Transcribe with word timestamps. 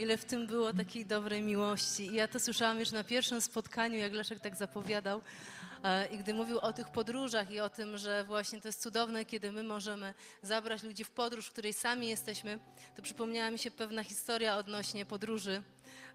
Ile 0.00 0.16
w 0.16 0.24
tym 0.24 0.46
było 0.46 0.72
takiej 0.72 1.06
dobrej 1.06 1.42
miłości. 1.42 2.06
I 2.06 2.14
ja 2.14 2.28
to 2.28 2.40
słyszałam 2.40 2.80
już 2.80 2.90
na 2.90 3.04
pierwszym 3.04 3.40
spotkaniu, 3.40 3.98
jak 3.98 4.12
Leszek 4.12 4.40
tak 4.40 4.56
zapowiadał. 4.56 5.20
E, 5.84 6.06
I 6.06 6.18
gdy 6.18 6.34
mówił 6.34 6.58
o 6.58 6.72
tych 6.72 6.88
podróżach 6.88 7.50
i 7.50 7.60
o 7.60 7.70
tym, 7.70 7.98
że 7.98 8.24
właśnie 8.24 8.60
to 8.60 8.68
jest 8.68 8.82
cudowne, 8.82 9.24
kiedy 9.24 9.52
my 9.52 9.62
możemy 9.62 10.14
zabrać 10.42 10.82
ludzi 10.82 11.04
w 11.04 11.10
podróż, 11.10 11.46
w 11.46 11.52
której 11.52 11.72
sami 11.72 12.08
jesteśmy, 12.08 12.58
to 12.96 13.02
przypomniała 13.02 13.50
mi 13.50 13.58
się 13.58 13.70
pewna 13.70 14.04
historia 14.04 14.56
odnośnie 14.56 15.06
podróży. 15.06 15.62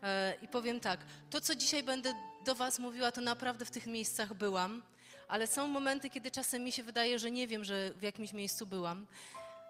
E, 0.03 0.33
I 0.41 0.47
powiem 0.47 0.79
tak, 0.79 0.99
to 1.29 1.41
co 1.41 1.55
dzisiaj 1.55 1.83
będę 1.83 2.13
do 2.45 2.55
Was 2.55 2.79
mówiła, 2.79 3.11
to 3.11 3.21
naprawdę 3.21 3.65
w 3.65 3.71
tych 3.71 3.87
miejscach 3.87 4.33
byłam, 4.33 4.81
ale 5.27 5.47
są 5.47 5.67
momenty, 5.67 6.09
kiedy 6.09 6.31
czasem 6.31 6.63
mi 6.63 6.71
się 6.71 6.83
wydaje, 6.83 7.19
że 7.19 7.31
nie 7.31 7.47
wiem, 7.47 7.63
że 7.63 7.91
w 7.93 8.01
jakimś 8.01 8.33
miejscu 8.33 8.65
byłam. 8.65 9.07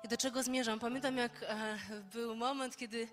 I 0.04 0.08
do 0.08 0.18
czego 0.18 0.44
zmierzam? 0.44 0.80
Pamiętam, 0.80 1.18
jak 1.18 1.32
e, 1.44 1.78
był 2.14 2.36
moment, 2.36 2.78
kiedy 2.78 3.08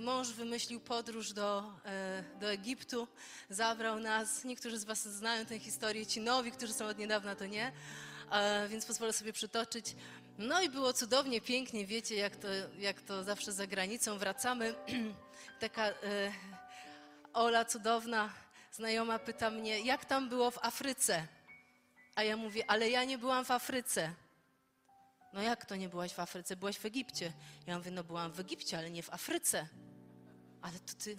mąż 0.00 0.28
wymyślił 0.28 0.80
podróż 0.80 1.32
do, 1.32 1.72
e, 1.84 2.24
do 2.40 2.52
Egiptu, 2.52 3.08
zabrał 3.50 4.00
nas. 4.00 4.44
Niektórzy 4.44 4.78
z 4.78 4.84
Was 4.84 5.08
znają 5.08 5.46
tę 5.46 5.58
historię, 5.58 6.06
ci 6.06 6.20
nowi, 6.20 6.52
którzy 6.52 6.72
są 6.72 6.86
od 6.86 6.98
niedawna, 6.98 7.36
to 7.36 7.46
nie, 7.46 7.72
e, 8.30 8.68
więc 8.68 8.86
pozwolę 8.86 9.12
sobie 9.12 9.32
przytoczyć. 9.32 9.96
No 10.38 10.62
i 10.62 10.68
było 10.68 10.92
cudownie, 10.92 11.40
pięknie, 11.40 11.86
wiecie, 11.86 12.16
jak 12.16 12.36
to, 12.36 12.48
jak 12.78 13.00
to 13.00 13.24
zawsze 13.24 13.52
za 13.52 13.66
granicą. 13.66 14.18
Wracamy, 14.18 14.74
taka 15.60 15.94
Ola 17.32 17.64
cudowna, 17.64 18.30
znajoma 18.72 19.18
pyta 19.18 19.50
mnie, 19.50 19.80
jak 19.80 20.04
tam 20.04 20.28
było 20.28 20.50
w 20.50 20.58
Afryce? 20.64 21.26
A 22.14 22.22
ja 22.22 22.36
mówię, 22.36 22.64
ale 22.68 22.90
ja 22.90 23.04
nie 23.04 23.18
byłam 23.18 23.44
w 23.44 23.50
Afryce. 23.50 24.14
No 25.32 25.42
jak 25.42 25.66
to 25.66 25.76
nie 25.76 25.88
byłaś 25.88 26.12
w 26.12 26.20
Afryce? 26.20 26.56
Byłaś 26.56 26.78
w 26.78 26.84
Egipcie. 26.84 27.32
Ja 27.66 27.78
mówię, 27.78 27.90
no 27.90 28.04
byłam 28.04 28.32
w 28.32 28.40
Egipcie, 28.40 28.78
ale 28.78 28.90
nie 28.90 29.02
w 29.02 29.10
Afryce. 29.14 29.68
Ale 30.62 30.78
to 30.78 30.94
ty, 31.04 31.18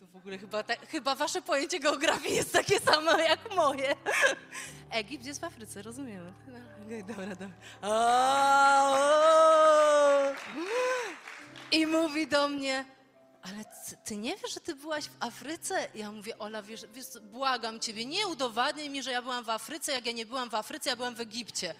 to 0.00 0.06
w 0.06 0.16
ogóle 0.16 0.38
chyba, 0.38 0.62
ta, 0.62 0.74
chyba 0.76 1.14
wasze 1.14 1.42
pojęcie 1.42 1.80
geografii 1.80 2.34
jest 2.36 2.52
takie 2.52 2.80
samo 2.80 3.18
jak 3.18 3.54
moje. 3.54 3.94
Egipt 4.90 5.24
jest 5.26 5.40
w 5.40 5.44
Afryce, 5.44 5.82
rozumiemy. 5.82 6.32
No, 6.46 6.58
dobra, 7.06 7.26
dobra. 7.36 7.56
I 11.72 11.86
mówi 11.86 12.26
do 12.26 12.48
mnie, 12.48 12.84
ale 13.42 13.64
ty 14.04 14.16
nie 14.16 14.36
wiesz, 14.36 14.54
że 14.54 14.60
ty 14.60 14.74
byłaś 14.74 15.04
w 15.04 15.16
Afryce? 15.20 15.88
Ja 15.94 16.12
mówię, 16.12 16.38
Ola, 16.38 16.62
wiesz, 16.62 16.86
wiesz, 16.94 17.06
błagam 17.22 17.80
ciebie, 17.80 18.06
nie 18.06 18.26
udowadniaj 18.26 18.90
mi, 18.90 19.02
że 19.02 19.10
ja 19.10 19.22
byłam 19.22 19.44
w 19.44 19.50
Afryce, 19.50 19.92
jak 19.92 20.06
ja 20.06 20.12
nie 20.12 20.26
byłam 20.26 20.50
w 20.50 20.54
Afryce, 20.54 20.90
ja 20.90 20.96
byłam 20.96 21.14
w 21.14 21.20
Egipcie. 21.20 21.74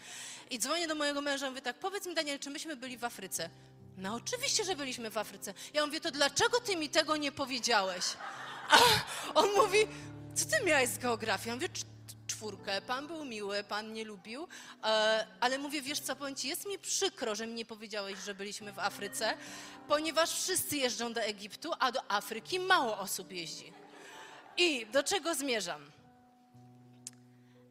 I 0.50 0.58
dzwonię 0.58 0.88
do 0.88 0.94
mojego 0.94 1.20
męża, 1.20 1.48
mówię 1.48 1.62
tak, 1.62 1.78
powiedz 1.78 2.06
mi 2.06 2.14
Daniel, 2.14 2.38
czy 2.38 2.50
myśmy 2.50 2.76
byli 2.76 2.98
w 2.98 3.04
Afryce? 3.04 3.50
No 3.96 4.14
oczywiście, 4.14 4.64
że 4.64 4.76
byliśmy 4.76 5.10
w 5.10 5.18
Afryce. 5.18 5.54
Ja 5.74 5.86
mówię, 5.86 6.00
to 6.00 6.10
dlaczego 6.10 6.60
ty 6.60 6.76
mi 6.76 6.88
tego 6.88 7.16
nie 7.16 7.32
powiedziałeś? 7.32 8.04
A 8.70 8.78
on 9.34 9.52
mówi, 9.56 9.78
co 10.34 10.44
ty 10.44 10.64
miałeś 10.64 10.88
z 10.88 10.98
geografią? 10.98 11.48
Ja 11.48 11.54
mówię, 11.54 11.68
czwórkę, 12.26 12.82
pan 12.82 13.06
był 13.06 13.24
miły, 13.24 13.64
pan 13.64 13.92
nie 13.92 14.04
lubił, 14.04 14.48
e, 14.84 15.26
ale 15.40 15.58
mówię, 15.58 15.82
wiesz 15.82 16.00
co, 16.00 16.16
powiem 16.16 16.34
ci, 16.34 16.48
jest 16.48 16.66
mi 16.66 16.78
przykro, 16.78 17.34
że 17.34 17.46
mi 17.46 17.54
nie 17.54 17.64
powiedziałeś, 17.64 18.18
że 18.18 18.34
byliśmy 18.34 18.72
w 18.72 18.78
Afryce, 18.78 19.36
ponieważ 19.88 20.30
wszyscy 20.30 20.76
jeżdżą 20.76 21.12
do 21.12 21.20
Egiptu, 21.20 21.72
a 21.78 21.92
do 21.92 22.10
Afryki 22.10 22.58
mało 22.58 22.98
osób 22.98 23.32
jeździ. 23.32 23.72
I 24.56 24.86
do 24.86 25.02
czego 25.02 25.34
zmierzam? 25.34 25.90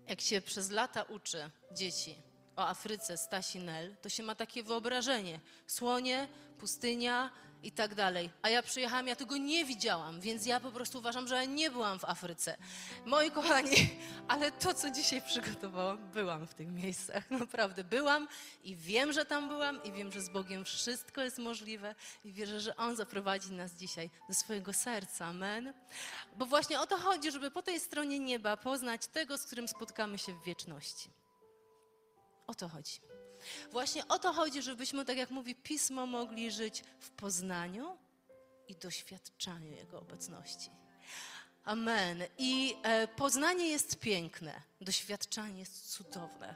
Jak 0.07 0.21
się 0.21 0.41
przez 0.41 0.71
lata 0.71 1.03
uczy 1.03 1.49
dzieci 1.71 2.15
o 2.55 2.67
Afryce 2.67 3.17
Stasi 3.17 3.59
Nel, 3.59 3.95
to 4.01 4.09
się 4.09 4.23
ma 4.23 4.35
takie 4.35 4.63
wyobrażenie. 4.63 5.39
Słonie, 5.67 6.27
pustynia, 6.57 7.31
i 7.63 7.71
tak 7.71 7.95
dalej. 7.95 8.29
A 8.41 8.49
ja 8.49 8.63
przyjechałam, 8.63 9.07
ja 9.07 9.15
tego 9.15 9.37
nie 9.37 9.65
widziałam, 9.65 10.21
więc 10.21 10.45
ja 10.45 10.59
po 10.59 10.71
prostu 10.71 10.97
uważam, 10.97 11.27
że 11.27 11.47
nie 11.47 11.71
byłam 11.71 11.99
w 11.99 12.05
Afryce. 12.05 12.57
Moi 13.05 13.31
kochani, 13.31 13.89
ale 14.27 14.51
to, 14.51 14.73
co 14.73 14.91
dzisiaj 14.91 15.21
przygotowałam, 15.21 16.11
byłam 16.11 16.47
w 16.47 16.53
tych 16.53 16.67
miejscach. 16.67 17.31
Naprawdę 17.39 17.83
byłam 17.83 18.27
i 18.63 18.75
wiem, 18.75 19.13
że 19.13 19.25
tam 19.25 19.47
byłam 19.47 19.83
i 19.83 19.91
wiem, 19.91 20.11
że 20.11 20.21
z 20.21 20.29
Bogiem 20.29 20.65
wszystko 20.65 21.21
jest 21.21 21.37
możliwe 21.37 21.95
i 22.23 22.33
wierzę, 22.33 22.59
że 22.59 22.75
On 22.75 22.95
zaprowadzi 22.95 23.51
nas 23.51 23.73
dzisiaj 23.73 24.09
do 24.27 24.33
swojego 24.33 24.73
serca. 24.73 25.25
Amen. 25.25 25.73
Bo 26.35 26.45
właśnie 26.45 26.79
o 26.79 26.87
to 26.87 26.97
chodzi, 26.97 27.31
żeby 27.31 27.51
po 27.51 27.61
tej 27.61 27.79
stronie 27.79 28.19
nieba 28.19 28.57
poznać 28.57 29.07
tego, 29.07 29.37
z 29.37 29.45
którym 29.45 29.67
spotkamy 29.67 30.17
się 30.17 30.33
w 30.33 30.43
wieczności. 30.43 31.09
O 32.47 32.53
to 32.53 32.69
chodzi. 32.69 32.99
Właśnie 33.71 34.07
o 34.07 34.19
to 34.19 34.33
chodzi, 34.33 34.61
żebyśmy, 34.61 35.05
tak 35.05 35.17
jak 35.17 35.29
mówi 35.29 35.55
Pismo, 35.55 36.05
mogli 36.05 36.51
żyć 36.51 36.83
w 36.99 37.09
poznaniu 37.09 37.97
i 38.67 38.75
doświadczaniu 38.75 39.71
Jego 39.71 39.99
obecności. 39.99 40.69
Amen. 41.65 42.23
I 42.37 42.75
e, 42.83 43.07
poznanie 43.07 43.67
jest 43.67 43.99
piękne, 43.99 44.61
doświadczanie 44.81 45.59
jest 45.59 45.91
cudowne. 45.91 46.55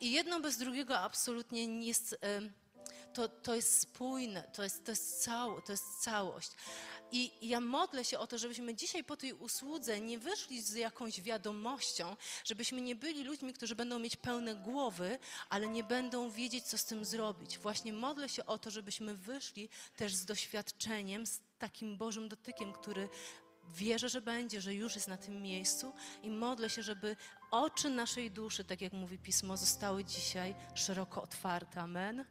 I 0.00 0.12
jedno 0.12 0.40
bez 0.40 0.56
drugiego 0.58 0.98
absolutnie 0.98 1.66
nie 1.66 1.86
jest. 1.86 2.16
To, 3.14 3.28
to 3.28 3.54
jest 3.54 3.80
spójne, 3.80 4.42
to 4.42 4.62
jest, 4.62 4.84
to, 4.84 4.92
jest 4.92 5.22
cało, 5.22 5.60
to 5.60 5.72
jest 5.72 6.02
całość. 6.02 6.50
I 7.12 7.48
ja 7.48 7.60
modlę 7.60 8.04
się 8.04 8.18
o 8.18 8.26
to, 8.26 8.38
żebyśmy 8.38 8.74
dzisiaj 8.74 9.04
po 9.04 9.16
tej 9.16 9.32
usłudze 9.32 10.00
nie 10.00 10.18
wyszli 10.18 10.62
z 10.62 10.74
jakąś 10.74 11.20
wiadomością, 11.20 12.16
żebyśmy 12.44 12.80
nie 12.80 12.96
byli 12.96 13.24
ludźmi, 13.24 13.52
którzy 13.52 13.74
będą 13.74 13.98
mieć 13.98 14.16
pełne 14.16 14.54
głowy, 14.54 15.18
ale 15.48 15.68
nie 15.68 15.84
będą 15.84 16.30
wiedzieć, 16.30 16.64
co 16.64 16.78
z 16.78 16.84
tym 16.84 17.04
zrobić. 17.04 17.58
Właśnie 17.58 17.92
modlę 17.92 18.28
się 18.28 18.46
o 18.46 18.58
to, 18.58 18.70
żebyśmy 18.70 19.14
wyszli 19.14 19.68
też 19.96 20.14
z 20.14 20.24
doświadczeniem, 20.24 21.26
z 21.26 21.40
takim 21.58 21.96
Bożym 21.96 22.28
dotykiem, 22.28 22.72
który 22.72 23.08
wierzę, 23.74 24.08
że 24.08 24.20
będzie, 24.20 24.60
że 24.60 24.74
już 24.74 24.94
jest 24.94 25.08
na 25.08 25.16
tym 25.16 25.42
miejscu 25.42 25.92
i 26.22 26.30
modlę 26.30 26.70
się, 26.70 26.82
żeby 26.82 27.16
oczy 27.50 27.90
naszej 27.90 28.30
duszy, 28.30 28.64
tak 28.64 28.80
jak 28.80 28.92
mówi 28.92 29.18
Pismo, 29.18 29.56
zostały 29.56 30.04
dzisiaj 30.04 30.54
szeroko 30.74 31.22
otwarte. 31.22 31.80
Amen. 31.80 32.24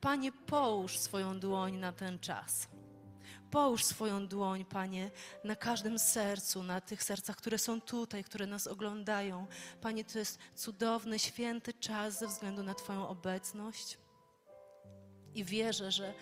Panie, 0.00 0.32
połóż 0.32 0.98
swoją 0.98 1.40
dłoń 1.40 1.76
na 1.76 1.92
ten 1.92 2.18
czas. 2.18 2.68
Połóż 3.54 3.84
swoją 3.84 4.28
dłoń, 4.28 4.64
Panie, 4.64 5.10
na 5.44 5.56
każdym 5.56 5.98
sercu, 5.98 6.62
na 6.62 6.80
tych 6.80 7.02
sercach, 7.02 7.36
które 7.36 7.58
są 7.58 7.80
tutaj, 7.80 8.24
które 8.24 8.46
nas 8.46 8.66
oglądają. 8.66 9.46
Panie, 9.80 10.04
to 10.04 10.18
jest 10.18 10.38
cudowny, 10.54 11.18
święty 11.18 11.72
czas 11.72 12.18
ze 12.18 12.26
względu 12.26 12.62
na 12.62 12.74
Twoją 12.74 13.08
obecność. 13.08 13.98
I 15.34 15.44
wierzę, 15.44 15.92
że 15.92 16.14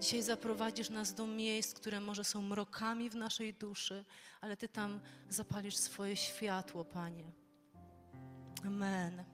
dzisiaj 0.00 0.22
zaprowadzisz 0.22 0.90
nas 0.90 1.14
do 1.14 1.26
miejsc, 1.26 1.74
które 1.74 2.00
może 2.00 2.24
są 2.24 2.42
mrokami 2.42 3.10
w 3.10 3.14
naszej 3.14 3.54
duszy, 3.54 4.04
ale 4.40 4.56
Ty 4.56 4.68
tam 4.68 5.00
zapalisz 5.28 5.76
swoje 5.76 6.16
światło, 6.16 6.84
Panie. 6.84 7.32
Amen. 8.66 9.24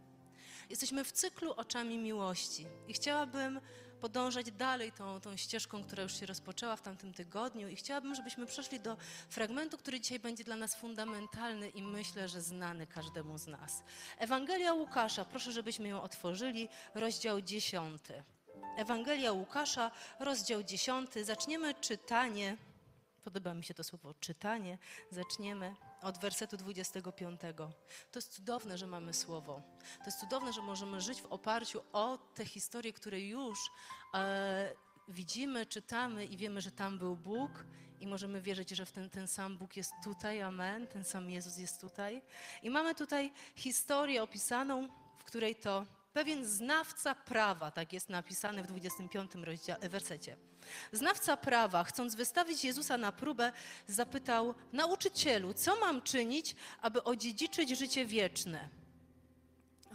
Jesteśmy 0.71 1.05
w 1.05 1.13
cyklu 1.13 1.53
oczami 1.53 1.99
miłości 1.99 2.67
i 2.89 2.93
chciałabym 2.93 3.61
podążać 4.07 4.53
dalej 4.53 4.93
tą, 4.93 5.21
tą 5.21 5.37
ścieżką, 5.37 5.83
która 5.85 6.03
już 6.03 6.21
się 6.21 6.27
rozpoczęła 6.27 6.77
w 6.77 6.83
tamtym 6.83 7.13
tygodniu 7.13 7.69
i 7.69 7.77
chciałabym, 7.77 8.15
żebyśmy 8.15 8.47
przeszli 8.47 8.81
do 8.81 8.97
fragmentu, 9.29 9.79
który 9.79 10.01
dzisiaj 10.01 10.19
będzie 10.19 10.45
dla 10.45 10.57
nas 10.57 10.75
fundamentalny 10.75 11.69
i 11.69 11.83
myślę, 11.83 12.29
że 12.29 12.41
znany 12.43 12.87
każdemu 12.87 13.39
z 13.39 13.47
nas. 13.47 13.83
Ewangelia 14.19 14.73
Łukasza, 14.73 15.25
proszę, 15.25 15.53
żebyśmy 15.53 15.89
ją 15.89 16.03
otworzyli, 16.03 16.69
rozdział 16.95 17.41
10. 17.41 18.03
Ewangelia 18.77 19.33
Łukasza, 19.33 19.91
rozdział 20.21 20.63
10. 20.63 21.11
Zaczniemy 21.23 21.75
czytanie. 21.75 22.57
Podoba 23.27 23.55
mi 23.55 23.65
się 23.65 23.75
to 23.75 23.85
słowo 23.85 24.15
czytanie. 24.15 24.79
Zaczniemy 25.11 25.75
od 26.03 26.19
wersetu 26.19 26.57
25. 26.57 27.41
To 28.13 28.19
jest 28.19 28.33
cudowne, 28.33 28.79
że 28.79 28.87
mamy 28.87 29.15
słowo. 29.15 29.63
To 29.99 30.05
jest 30.07 30.21
cudowne, 30.21 30.53
że 30.53 30.63
możemy 30.63 31.01
żyć 31.01 31.21
w 31.21 31.27
oparciu 31.27 31.83
o 31.93 32.19
te 32.35 32.45
historie, 32.45 32.93
które 32.93 33.21
już 33.21 33.59
e, 34.15 34.73
widzimy, 35.09 35.67
czytamy 35.67 36.27
i 36.27 36.37
wiemy, 36.37 36.61
że 36.61 36.71
tam 36.71 36.99
był 36.99 37.17
Bóg 37.17 37.51
i 38.01 38.07
możemy 38.07 38.41
wierzyć, 38.41 38.71
że 38.71 38.87
ten, 38.87 39.11
ten 39.11 39.29
sam 39.29 39.59
Bóg 39.59 39.77
jest 39.77 39.93
tutaj, 40.05 40.43
amen, 40.43 40.87
ten 40.87 41.05
sam 41.05 41.31
Jezus 41.31 41.59
jest 41.59 41.81
tutaj. 41.81 42.23
I 42.63 42.71
mamy 42.71 42.95
tutaj 42.95 43.33
historię 43.55 44.23
opisaną, 44.23 44.89
w 45.19 45.25
której 45.25 45.57
to 45.57 45.87
Pewien 46.17 46.47
znawca 46.47 47.15
prawa, 47.15 47.71
tak 47.71 47.93
jest 47.93 48.09
napisane 48.09 48.63
w 48.63 48.67
25 48.67 49.35
rozdziale, 49.35 49.89
wersecie. 49.89 50.37
Znawca 50.93 51.37
prawa, 51.37 51.85
chcąc 51.85 52.15
wystawić 52.15 52.65
Jezusa 52.65 52.99
na 52.99 53.13
próbę, 53.13 53.53
zapytał: 53.87 54.55
Nauczycielu, 54.73 55.55
co 55.55 55.77
mam 55.77 56.03
czynić, 56.03 56.57
aby 56.83 57.05
odziedziczyć 57.05 57.79
życie 57.79 58.07
wieczne? 58.07 58.69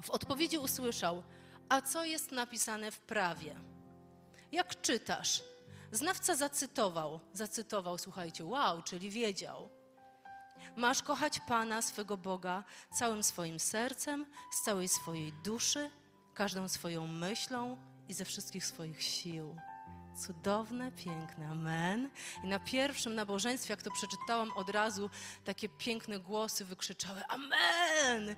W 0.04 0.10
odpowiedzi 0.10 0.58
usłyszał: 0.58 1.24
A 1.70 1.82
co 1.82 2.06
jest 2.06 2.32
napisane 2.32 2.92
w 2.92 3.00
prawie? 3.00 3.56
Jak 4.52 4.82
czytasz? 4.82 5.44
Znawca 5.92 6.36
zacytował, 6.36 7.20
zacytował, 7.34 7.98
słuchajcie, 7.98 8.46
wow, 8.46 8.82
czyli 8.82 9.10
wiedział. 9.10 9.70
Masz 10.76 11.04
kochać 11.04 11.40
Pana, 11.48 11.82
swego 11.82 12.18
Boga, 12.18 12.64
całym 12.94 13.24
swoim 13.24 13.60
sercem, 13.60 14.26
z 14.52 14.62
całej 14.62 14.88
swojej 14.88 15.34
duszy, 15.34 15.90
każdą 16.34 16.68
swoją 16.68 17.08
myślą 17.08 17.78
i 18.10 18.14
ze 18.14 18.26
wszystkich 18.26 18.66
swoich 18.66 19.04
sił. 19.04 19.56
Cudowne, 20.18 20.92
piękne, 20.92 21.48
amen. 21.48 22.10
I 22.44 22.48
na 22.48 22.60
pierwszym 22.60 23.16
nabożeństwie, 23.16 23.74
jak 23.74 23.82
to 23.82 23.92
przeczytałam, 23.92 24.52
od 24.52 24.70
razu 24.70 25.10
takie 25.46 25.70
piękne 25.70 26.20
głosy 26.20 26.66
wykrzyczały 26.66 27.22
amen. 27.28 28.36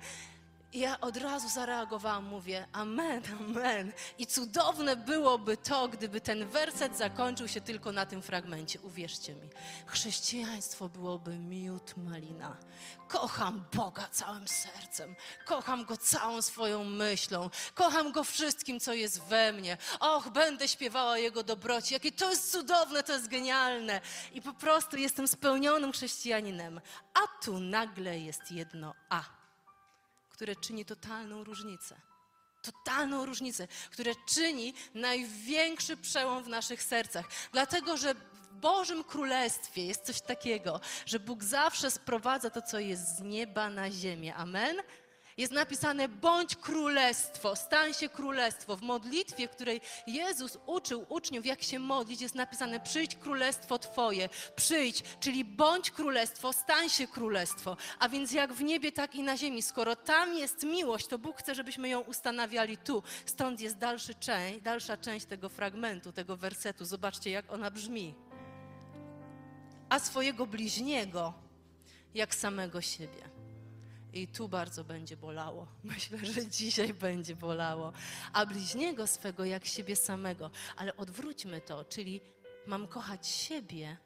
I 0.74 0.78
ja 0.80 1.00
od 1.00 1.16
razu 1.16 1.48
zareagowałam, 1.48 2.24
mówię 2.24 2.66
amen, 2.72 3.22
amen. 3.40 3.92
I 4.18 4.26
cudowne 4.26 4.96
byłoby 4.96 5.56
to, 5.56 5.88
gdyby 5.88 6.20
ten 6.20 6.48
werset 6.48 6.98
zakończył 6.98 7.48
się 7.48 7.60
tylko 7.60 7.92
na 7.92 8.06
tym 8.06 8.22
fragmencie. 8.22 8.80
Uwierzcie 8.80 9.34
mi, 9.34 9.48
chrześcijaństwo 9.86 10.88
byłoby 10.88 11.38
miód 11.38 11.96
malina. 11.96 12.56
Kocham 13.08 13.64
Boga 13.72 14.08
całym 14.10 14.48
sercem, 14.48 15.16
kocham 15.44 15.84
Go 15.84 15.96
całą 15.96 16.42
swoją 16.42 16.84
myślą, 16.84 17.50
kocham 17.74 18.12
Go 18.12 18.24
wszystkim, 18.24 18.80
co 18.80 18.94
jest 18.94 19.22
we 19.22 19.52
mnie. 19.52 19.76
Och, 20.00 20.30
będę 20.30 20.68
śpiewała 20.68 21.18
Jego 21.18 21.42
dobroci, 21.42 21.94
jakie 21.94 22.12
to 22.12 22.30
jest 22.30 22.52
cudowne, 22.52 23.02
to 23.02 23.12
jest 23.12 23.28
genialne. 23.28 24.00
I 24.32 24.42
po 24.42 24.52
prostu 24.52 24.96
jestem 24.96 25.28
spełnionym 25.28 25.92
chrześcijaninem. 25.92 26.80
A 27.14 27.44
tu 27.44 27.60
nagle 27.60 28.18
jest 28.18 28.52
jedno 28.52 28.94
A 29.08 29.43
które 30.34 30.56
czyni 30.56 30.84
totalną 30.84 31.44
różnicę. 31.44 32.00
Totalną 32.62 33.26
różnicę, 33.26 33.68
które 33.90 34.12
czyni 34.28 34.74
największy 34.94 35.96
przełom 35.96 36.44
w 36.44 36.48
naszych 36.48 36.82
sercach. 36.82 37.26
Dlatego, 37.52 37.96
że 37.96 38.14
w 38.14 38.54
Bożym 38.54 39.04
Królestwie 39.04 39.86
jest 39.86 40.04
coś 40.04 40.20
takiego, 40.20 40.80
że 41.06 41.20
Bóg 41.20 41.44
zawsze 41.44 41.90
sprowadza 41.90 42.50
to, 42.50 42.62
co 42.62 42.78
jest 42.78 43.16
z 43.16 43.20
nieba 43.20 43.70
na 43.70 43.90
ziemię. 43.90 44.34
Amen? 44.34 44.76
Jest 45.36 45.52
napisane: 45.52 46.08
bądź 46.08 46.56
królestwo, 46.56 47.56
stań 47.56 47.94
się 47.94 48.08
królestwo. 48.08 48.76
W 48.76 48.82
modlitwie, 48.82 49.48
w 49.48 49.50
której 49.50 49.80
Jezus 50.06 50.58
uczył 50.66 51.06
uczniów, 51.08 51.46
jak 51.46 51.62
się 51.62 51.78
modlić, 51.78 52.20
jest 52.20 52.34
napisane: 52.34 52.80
przyjdź 52.80 53.16
królestwo 53.16 53.78
Twoje, 53.78 54.28
przyjdź, 54.56 55.02
czyli 55.20 55.44
bądź 55.44 55.90
królestwo, 55.90 56.52
stań 56.52 56.88
się 56.88 57.06
królestwo. 57.06 57.76
A 57.98 58.08
więc 58.08 58.32
jak 58.32 58.52
w 58.52 58.62
niebie, 58.62 58.92
tak 58.92 59.14
i 59.14 59.22
na 59.22 59.36
ziemi. 59.36 59.62
Skoro 59.62 59.96
tam 59.96 60.34
jest 60.34 60.62
miłość, 60.62 61.06
to 61.06 61.18
Bóg 61.18 61.38
chce, 61.38 61.54
żebyśmy 61.54 61.88
ją 61.88 62.00
ustanawiali 62.00 62.76
tu. 62.76 63.02
Stąd 63.26 63.60
jest 63.60 63.78
dalszy 63.78 64.14
część, 64.14 64.60
dalsza 64.60 64.96
część 64.96 65.26
tego 65.26 65.48
fragmentu, 65.48 66.12
tego 66.12 66.36
wersetu. 66.36 66.84
Zobaczcie, 66.84 67.30
jak 67.30 67.52
ona 67.52 67.70
brzmi. 67.70 68.14
A 69.88 69.98
swojego 69.98 70.46
bliźniego, 70.46 71.34
jak 72.14 72.34
samego 72.34 72.80
siebie. 72.80 73.33
I 74.14 74.28
tu 74.28 74.48
bardzo 74.48 74.84
będzie 74.84 75.16
bolało. 75.16 75.66
Myślę, 75.84 76.18
że 76.18 76.46
dzisiaj 76.46 76.94
będzie 76.94 77.36
bolało. 77.36 77.92
A 78.32 78.46
bliźniego 78.46 79.06
swego 79.06 79.44
jak 79.44 79.64
siebie 79.66 79.96
samego. 79.96 80.50
Ale 80.76 80.96
odwróćmy 80.96 81.60
to, 81.60 81.84
czyli 81.84 82.20
mam 82.66 82.88
kochać 82.88 83.26
siebie, 83.26 83.96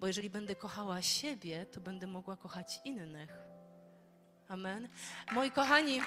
bo 0.00 0.06
jeżeli 0.06 0.30
będę 0.30 0.54
kochała 0.56 1.02
siebie, 1.02 1.66
to 1.66 1.80
będę 1.80 2.06
mogła 2.06 2.36
kochać 2.36 2.80
innych. 2.84 3.30
Amen. 4.48 4.88
Moi 5.32 5.50
kochani, 5.50 6.00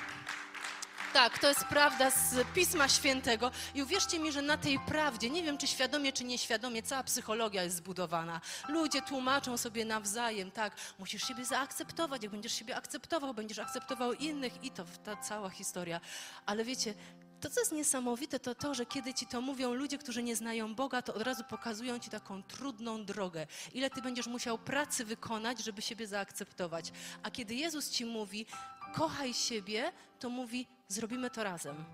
tak, 1.15 1.39
to 1.39 1.47
jest 1.47 1.63
prawda 1.65 2.11
z 2.11 2.47
Pisma 2.53 2.87
Świętego. 2.87 3.51
I 3.75 3.83
uwierzcie 3.83 4.19
mi, 4.19 4.31
że 4.31 4.41
na 4.41 4.57
tej 4.57 4.79
prawdzie, 4.79 5.29
nie 5.29 5.43
wiem 5.43 5.57
czy 5.57 5.67
świadomie, 5.67 6.13
czy 6.13 6.23
nieświadomie, 6.23 6.83
cała 6.83 7.03
psychologia 7.03 7.63
jest 7.63 7.75
zbudowana. 7.75 8.41
Ludzie 8.67 9.01
tłumaczą 9.01 9.57
sobie 9.57 9.85
nawzajem, 9.85 10.51
tak, 10.51 10.75
musisz 10.99 11.27
siebie 11.27 11.45
zaakceptować. 11.45 12.23
Jak 12.23 12.31
będziesz 12.31 12.53
siebie 12.53 12.75
akceptował, 12.75 13.33
będziesz 13.33 13.59
akceptował 13.59 14.13
innych 14.13 14.63
i 14.63 14.71
to 14.71 14.85
ta 15.03 15.15
cała 15.15 15.49
historia. 15.49 16.01
Ale 16.45 16.63
wiecie, 16.63 16.93
to, 17.41 17.49
co 17.49 17.59
jest 17.59 17.71
niesamowite, 17.71 18.39
to 18.39 18.55
to, 18.55 18.73
że 18.73 18.85
kiedy 18.85 19.13
ci 19.13 19.27
to 19.27 19.41
mówią 19.41 19.73
ludzie, 19.73 19.97
którzy 19.97 20.23
nie 20.23 20.35
znają 20.35 20.75
Boga, 20.75 21.01
to 21.01 21.13
od 21.13 21.21
razu 21.21 21.43
pokazują 21.43 21.99
ci 21.99 22.09
taką 22.09 22.43
trudną 22.43 23.05
drogę. 23.05 23.47
Ile 23.73 23.89
ty 23.89 24.01
będziesz 24.01 24.27
musiał 24.27 24.57
pracy 24.57 25.05
wykonać, 25.05 25.59
żeby 25.63 25.81
siebie 25.81 26.07
zaakceptować. 26.07 26.91
A 27.23 27.31
kiedy 27.31 27.55
Jezus 27.55 27.89
ci 27.89 28.05
mówi, 28.05 28.45
kochaj 28.93 29.33
siebie, 29.33 29.91
to 30.19 30.29
mówi, 30.29 30.67
zrobimy 30.87 31.29
to 31.29 31.43
razem. 31.43 31.85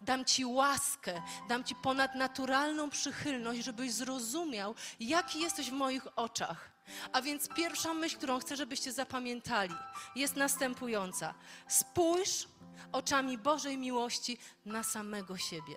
Dam 0.00 0.24
ci 0.24 0.44
łaskę, 0.44 1.22
dam 1.48 1.64
ci 1.64 1.74
ponadnaturalną 1.74 2.90
przychylność, 2.90 3.64
żebyś 3.64 3.92
zrozumiał, 3.92 4.74
jaki 5.00 5.40
jesteś 5.40 5.70
w 5.70 5.72
moich 5.72 6.18
oczach. 6.18 6.70
A 7.12 7.22
więc 7.22 7.48
pierwsza 7.48 7.94
myśl, 7.94 8.16
którą 8.16 8.38
chcę, 8.38 8.56
żebyście 8.56 8.92
zapamiętali, 8.92 9.74
jest 10.16 10.36
następująca. 10.36 11.34
Spójrz 11.68 12.48
oczami 12.92 13.38
Bożej 13.38 13.78
miłości 13.78 14.38
na 14.64 14.82
samego 14.82 15.36
siebie. 15.36 15.76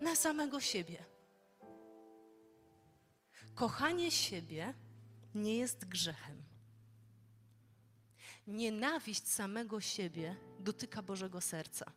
Na 0.00 0.16
samego 0.16 0.60
siebie. 0.60 1.04
Kochanie 3.54 4.10
siebie 4.10 4.74
nie 5.34 5.56
jest 5.56 5.84
grzechem. 5.84 6.42
Nienawiść 8.46 9.28
samego 9.28 9.80
siebie 9.80 10.36
dotyka 10.64 11.02
Bożego 11.02 11.40
serca. 11.40 11.92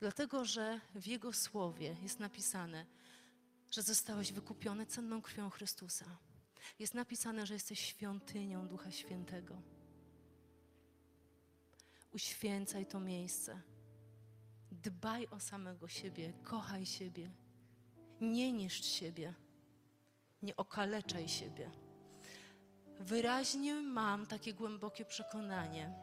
Dlatego, 0.00 0.44
że 0.44 0.80
w 0.94 1.06
Jego 1.06 1.32
słowie 1.32 1.96
jest 2.02 2.20
napisane, 2.20 2.86
że 3.70 3.82
zostałeś 3.82 4.32
wykupiony 4.32 4.86
cenną 4.86 5.22
krwią 5.22 5.50
Chrystusa. 5.50 6.04
Jest 6.78 6.94
napisane, 6.94 7.46
że 7.46 7.54
jesteś 7.54 7.80
świątynią 7.80 8.68
Ducha 8.68 8.90
Świętego. 8.90 9.62
Uświęcaj 12.12 12.86
to 12.86 13.00
miejsce. 13.00 13.60
Dbaj 14.72 15.28
o 15.30 15.40
samego 15.40 15.88
siebie, 15.88 16.32
kochaj 16.42 16.86
siebie. 16.86 17.30
Nie 18.20 18.52
niszcz 18.52 18.84
siebie. 18.84 19.34
Nie 20.42 20.56
okaleczaj 20.56 21.28
siebie. 21.28 21.70
Wyraźnie 23.00 23.74
mam 23.74 24.26
takie 24.26 24.54
głębokie 24.54 25.04
przekonanie, 25.04 25.94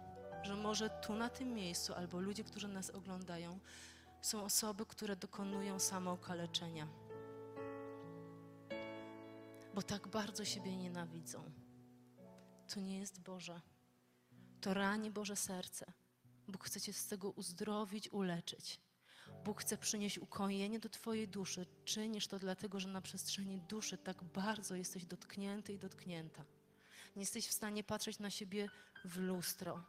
że 0.43 0.55
może 0.55 0.89
tu 0.89 1.15
na 1.15 1.29
tym 1.29 1.53
miejscu, 1.53 1.93
albo 1.93 2.19
ludzie, 2.19 2.43
którzy 2.43 2.67
nas 2.67 2.89
oglądają, 2.89 3.59
są 4.21 4.43
osoby, 4.43 4.85
które 4.85 5.15
dokonują 5.15 5.79
samookaleczenia. 5.79 6.87
Bo 9.73 9.81
tak 9.81 10.07
bardzo 10.07 10.45
siebie 10.45 10.77
nienawidzą. 10.77 11.51
To 12.73 12.79
nie 12.79 12.99
jest 12.99 13.21
Boże. 13.21 13.61
To 14.61 14.73
rani 14.73 15.11
Boże 15.11 15.35
serce. 15.35 15.93
Bóg 16.47 16.65
chce 16.65 16.81
Cię 16.81 16.93
z 16.93 17.07
tego 17.07 17.29
uzdrowić, 17.31 18.09
uleczyć. 18.09 18.79
Bóg 19.45 19.61
chce 19.61 19.77
przynieść 19.77 20.19
ukojenie 20.19 20.79
do 20.79 20.89
Twojej 20.89 21.27
duszy. 21.27 21.65
Czynisz 21.85 22.27
to 22.27 22.39
dlatego, 22.39 22.79
że 22.79 22.87
na 22.87 23.01
przestrzeni 23.01 23.57
duszy 23.57 23.97
tak 23.97 24.23
bardzo 24.23 24.75
jesteś 24.75 25.05
dotknięty 25.05 25.73
i 25.73 25.79
dotknięta. 25.79 26.45
Nie 27.15 27.21
jesteś 27.21 27.47
w 27.47 27.53
stanie 27.53 27.83
patrzeć 27.83 28.19
na 28.19 28.29
siebie 28.29 28.69
w 29.05 29.17
lustro. 29.17 29.83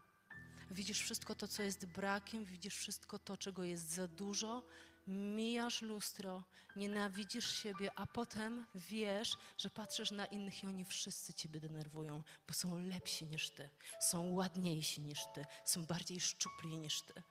Widzisz 0.73 1.00
wszystko 1.00 1.35
to, 1.35 1.49
co 1.49 1.62
jest 1.62 1.87
brakiem, 1.87 2.45
widzisz 2.45 2.76
wszystko 2.76 3.19
to, 3.19 3.37
czego 3.37 3.64
jest 3.64 3.91
za 3.91 4.09
dużo, 4.09 4.62
mijasz 5.07 5.83
lustro, 5.83 6.43
nienawidzisz 6.76 7.62
siebie, 7.62 7.91
a 7.97 8.07
potem 8.07 8.67
wiesz, 8.75 9.37
że 9.59 9.71
patrzysz 9.71 10.11
na 10.11 10.26
innych 10.26 10.64
i 10.64 10.67
oni 10.67 10.85
wszyscy 10.85 11.35
ciebie 11.35 11.61
denerwują, 11.61 12.23
bo 12.49 12.55
są 12.55 12.79
lepsi 12.79 13.26
niż 13.26 13.50
ty, 13.50 13.71
są 14.00 14.33
ładniejsi 14.33 15.00
niż 15.00 15.21
ty, 15.35 15.47
są 15.64 15.87
bardziej 15.87 16.21
szczupli 16.21 16.79
niż 16.79 17.02
ty, 17.02 17.23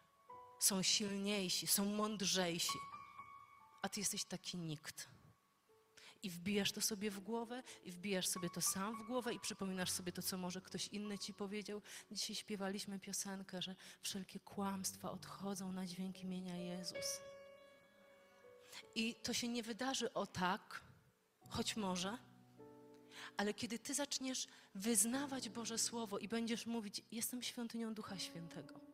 są 0.60 0.83
silniejsi, 0.83 1.67
są 1.67 1.86
mądrzejsi, 1.86 2.79
a 3.81 3.89
ty 3.89 4.00
jesteś 4.00 4.24
taki 4.25 4.57
nikt. 4.57 5.11
I 6.24 6.30
wbijasz 6.30 6.72
to 6.72 6.82
sobie 6.82 7.12
w 7.12 7.20
głowę, 7.20 7.63
i 7.84 7.92
wbijasz 7.92 8.28
sobie 8.28 8.50
to 8.50 8.62
sam 8.62 8.96
w 8.96 9.08
głowę, 9.08 9.34
i 9.34 9.40
przypominasz 9.40 9.92
sobie 9.92 10.12
to, 10.12 10.22
co 10.22 10.38
może 10.38 10.62
ktoś 10.62 10.88
inny 10.88 11.20
ci 11.20 11.34
powiedział. 11.34 11.82
Dzisiaj 12.12 12.36
śpiewaliśmy 12.36 13.00
piosenkę, 13.00 13.62
że 13.62 13.75
wszelkie 14.01 14.40
kłamstwa 14.40 15.12
odchodzą 15.12 15.72
na 15.72 15.86
dźwięk 15.86 16.24
imienia 16.24 16.58
Jezus. 16.58 17.22
I 18.96 19.16
to 19.16 19.34
się 19.34 19.48
nie 19.48 19.63
wydarzy 19.63 20.13
o 20.13 20.28
tak, 20.28 20.82
choć 21.50 21.75
może, 21.75 22.18
ale 23.38 23.54
kiedy 23.54 23.80
ty 23.80 23.94
zaczniesz 23.94 24.48
wyznawać 24.75 25.50
Boże 25.50 25.78
Słowo 25.78 26.20
i 26.20 26.28
będziesz 26.28 26.66
mówić: 26.66 27.01
Jestem 27.12 27.44
świątynią 27.44 27.94
Ducha 27.94 28.20
Świętego. 28.20 28.90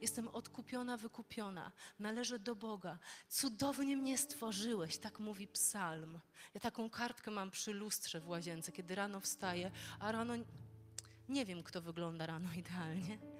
Jestem 0.00 0.28
odkupiona, 0.28 0.96
wykupiona. 0.96 1.72
Należę 1.98 2.38
do 2.38 2.56
Boga. 2.56 2.98
Cudownie 3.28 3.96
mnie 3.96 4.18
stworzyłeś, 4.18 4.98
tak 4.98 5.20
mówi 5.20 5.48
psalm. 5.48 6.20
Ja 6.54 6.60
taką 6.60 6.90
kartkę 6.90 7.30
mam 7.30 7.50
przy 7.50 7.72
lustrze 7.72 8.20
w 8.20 8.28
łazience, 8.28 8.72
kiedy 8.72 8.94
rano 8.94 9.20
wstaję, 9.20 9.70
a 9.98 10.12
rano 10.12 10.34
nie 11.28 11.44
wiem, 11.44 11.62
kto 11.62 11.82
wygląda 11.82 12.26
rano 12.26 12.48
idealnie. 12.62 13.37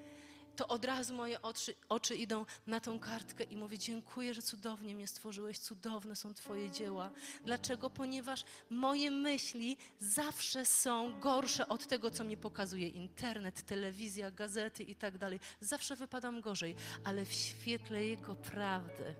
To 0.58 0.68
od 0.68 0.84
razu 0.84 1.14
moje 1.14 1.42
oczy, 1.42 1.74
oczy 1.88 2.16
idą 2.16 2.46
na 2.66 2.80
tą 2.80 2.98
kartkę 2.98 3.44
i 3.44 3.56
mówię: 3.56 3.78
Dziękuję, 3.78 4.34
że 4.34 4.42
cudownie 4.42 4.94
mnie 4.94 5.06
stworzyłeś, 5.06 5.58
cudowne 5.58 6.16
są 6.16 6.34
Twoje 6.34 6.70
dzieła. 6.70 7.10
Dlaczego? 7.44 7.90
Ponieważ 7.90 8.44
moje 8.70 9.10
myśli 9.10 9.76
zawsze 10.00 10.66
są 10.66 11.20
gorsze 11.20 11.68
od 11.68 11.86
tego, 11.86 12.10
co 12.10 12.24
mi 12.24 12.36
pokazuje 12.36 12.88
internet, 12.88 13.62
telewizja, 13.62 14.30
gazety 14.30 14.82
i 14.82 14.94
tak 14.94 15.18
dalej. 15.18 15.40
Zawsze 15.60 15.96
wypadam 15.96 16.40
gorzej, 16.40 16.76
ale 17.04 17.24
w 17.24 17.32
świetle 17.32 18.04
Jego 18.04 18.34
prawdy 18.34 19.14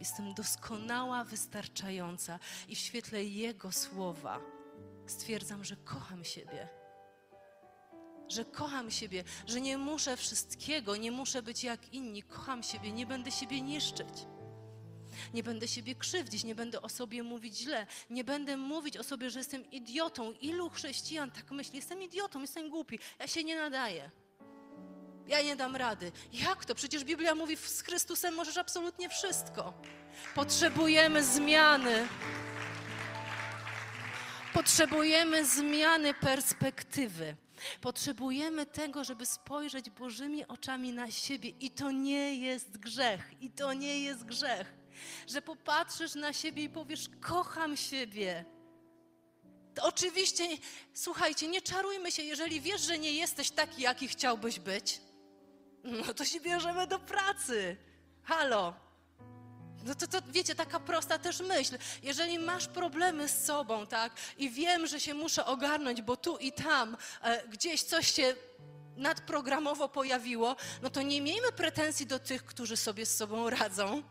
jestem 0.00 0.34
doskonała, 0.34 1.24
wystarczająca 1.24 2.38
i 2.68 2.76
w 2.76 2.78
świetle 2.78 3.24
Jego 3.24 3.72
słowa 3.72 4.40
stwierdzam, 5.06 5.64
że 5.64 5.76
kocham 5.76 6.24
siebie 6.24 6.79
że 8.32 8.44
kocham 8.44 8.90
siebie, 8.90 9.24
że 9.46 9.60
nie 9.60 9.78
muszę 9.78 10.16
wszystkiego, 10.16 10.96
nie 10.96 11.12
muszę 11.12 11.42
być 11.42 11.64
jak 11.64 11.94
inni. 11.94 12.22
Kocham 12.22 12.62
siebie, 12.62 12.92
nie 12.92 13.06
będę 13.06 13.30
siebie 13.30 13.60
niszczyć. 13.60 14.14
Nie 15.34 15.42
będę 15.42 15.68
siebie 15.68 15.94
krzywdzić, 15.94 16.44
nie 16.44 16.54
będę 16.54 16.82
o 16.82 16.88
sobie 16.88 17.22
mówić 17.22 17.56
źle, 17.56 17.86
nie 18.10 18.24
będę 18.24 18.56
mówić 18.56 18.96
o 18.96 19.02
sobie, 19.02 19.30
że 19.30 19.38
jestem 19.38 19.70
idiotą. 19.70 20.32
Ilu 20.32 20.70
chrześcijan 20.70 21.30
tak 21.30 21.50
myśli? 21.50 21.76
Jestem 21.76 22.02
idiotą, 22.02 22.40
jestem 22.40 22.70
głupi, 22.70 22.98
ja 23.18 23.26
się 23.26 23.44
nie 23.44 23.56
nadaję. 23.56 24.10
Ja 25.26 25.42
nie 25.42 25.56
dam 25.56 25.76
rady. 25.76 26.12
Jak 26.32 26.64
to? 26.64 26.74
Przecież 26.74 27.04
Biblia 27.04 27.34
mówi, 27.34 27.56
z 27.56 27.82
Chrystusem 27.82 28.34
możesz 28.34 28.56
absolutnie 28.56 29.08
wszystko. 29.08 29.74
Potrzebujemy 30.34 31.24
zmiany. 31.24 32.08
Potrzebujemy 34.52 35.46
zmiany 35.46 36.14
perspektywy. 36.14 37.36
Potrzebujemy 37.80 38.66
tego, 38.66 39.04
żeby 39.04 39.26
spojrzeć 39.26 39.90
Bożymi 39.90 40.46
oczami 40.46 40.92
na 40.92 41.10
siebie. 41.10 41.48
I 41.48 41.70
to 41.70 41.90
nie 41.90 42.34
jest 42.34 42.78
grzech. 42.78 43.30
I 43.40 43.50
to 43.50 43.72
nie 43.72 44.00
jest 44.00 44.24
grzech. 44.24 44.74
Że 45.28 45.42
popatrzysz 45.42 46.14
na 46.14 46.32
siebie 46.32 46.62
i 46.62 46.68
powiesz: 46.68 47.08
Kocham 47.20 47.76
siebie. 47.76 48.44
To 49.74 49.82
oczywiście, 49.82 50.44
słuchajcie, 50.94 51.48
nie 51.48 51.62
czarujmy 51.62 52.12
się, 52.12 52.22
jeżeli 52.22 52.60
wiesz, 52.60 52.80
że 52.80 52.98
nie 52.98 53.12
jesteś 53.12 53.50
taki, 53.50 53.82
jaki 53.82 54.08
chciałbyś 54.08 54.60
być, 54.60 55.00
no 55.84 56.14
to 56.14 56.24
się 56.24 56.40
bierzemy 56.40 56.86
do 56.86 56.98
pracy. 56.98 57.76
Halo. 58.22 58.89
No 59.84 59.94
to, 59.94 60.06
to 60.06 60.18
wiecie, 60.28 60.54
taka 60.54 60.80
prosta 60.80 61.18
też 61.18 61.40
myśl. 61.40 61.78
Jeżeli 62.02 62.38
masz 62.38 62.66
problemy 62.66 63.28
z 63.28 63.44
sobą, 63.44 63.86
tak, 63.86 64.12
i 64.38 64.50
wiem, 64.50 64.86
że 64.86 65.00
się 65.00 65.14
muszę 65.14 65.46
ogarnąć, 65.46 66.02
bo 66.02 66.16
tu 66.16 66.36
i 66.36 66.52
tam 66.52 66.96
e, 67.22 67.48
gdzieś 67.48 67.82
coś 67.82 68.12
się 68.14 68.34
nadprogramowo 68.96 69.88
pojawiło, 69.88 70.56
no 70.82 70.90
to 70.90 71.02
nie 71.02 71.20
miejmy 71.20 71.52
pretensji 71.52 72.06
do 72.06 72.18
tych, 72.18 72.44
którzy 72.44 72.76
sobie 72.76 73.06
z 73.06 73.16
sobą 73.16 73.50
radzą. 73.50 74.02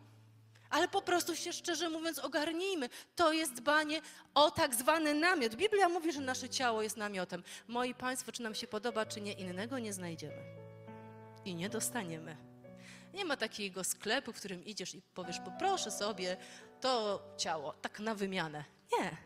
Ale 0.70 0.88
po 0.88 1.02
prostu 1.02 1.36
się 1.36 1.54
szczerze 1.54 1.90
mówiąc 1.90 2.20
ogarnijmy. 2.20 2.90
To 3.16 3.34
jest 3.34 3.54
dbanie 3.54 4.02
o 4.34 4.52
tak 4.52 4.76
zwany 4.76 5.14
namiot. 5.14 5.56
Biblia 5.56 5.90
mówi, 5.90 6.14
że 6.14 6.22
nasze 6.22 6.50
ciało 6.50 6.82
jest 6.82 6.98
namiotem. 6.98 7.44
Moi 7.68 7.96
Państwo, 7.96 8.32
czy 8.32 8.42
nam 8.42 8.56
się 8.56 8.68
podoba, 8.68 9.06
czy 9.06 9.22
nie, 9.22 9.34
innego 9.34 9.80
nie 9.80 9.94
znajdziemy. 9.94 10.44
I 11.46 11.56
nie 11.56 11.70
dostaniemy. 11.70 12.49
Nie 13.14 13.26
ma 13.26 13.38
takiego 13.38 13.84
sklepu, 13.84 14.34
w 14.34 14.36
którym 14.36 14.66
idziesz 14.66 14.96
i 14.96 15.02
powiesz, 15.02 15.40
poproszę 15.40 15.92
sobie 15.92 16.38
to 16.82 17.22
ciało, 17.38 17.74
tak 17.74 18.00
na 18.00 18.16
wymianę. 18.16 18.64
Nie. 19.00 19.18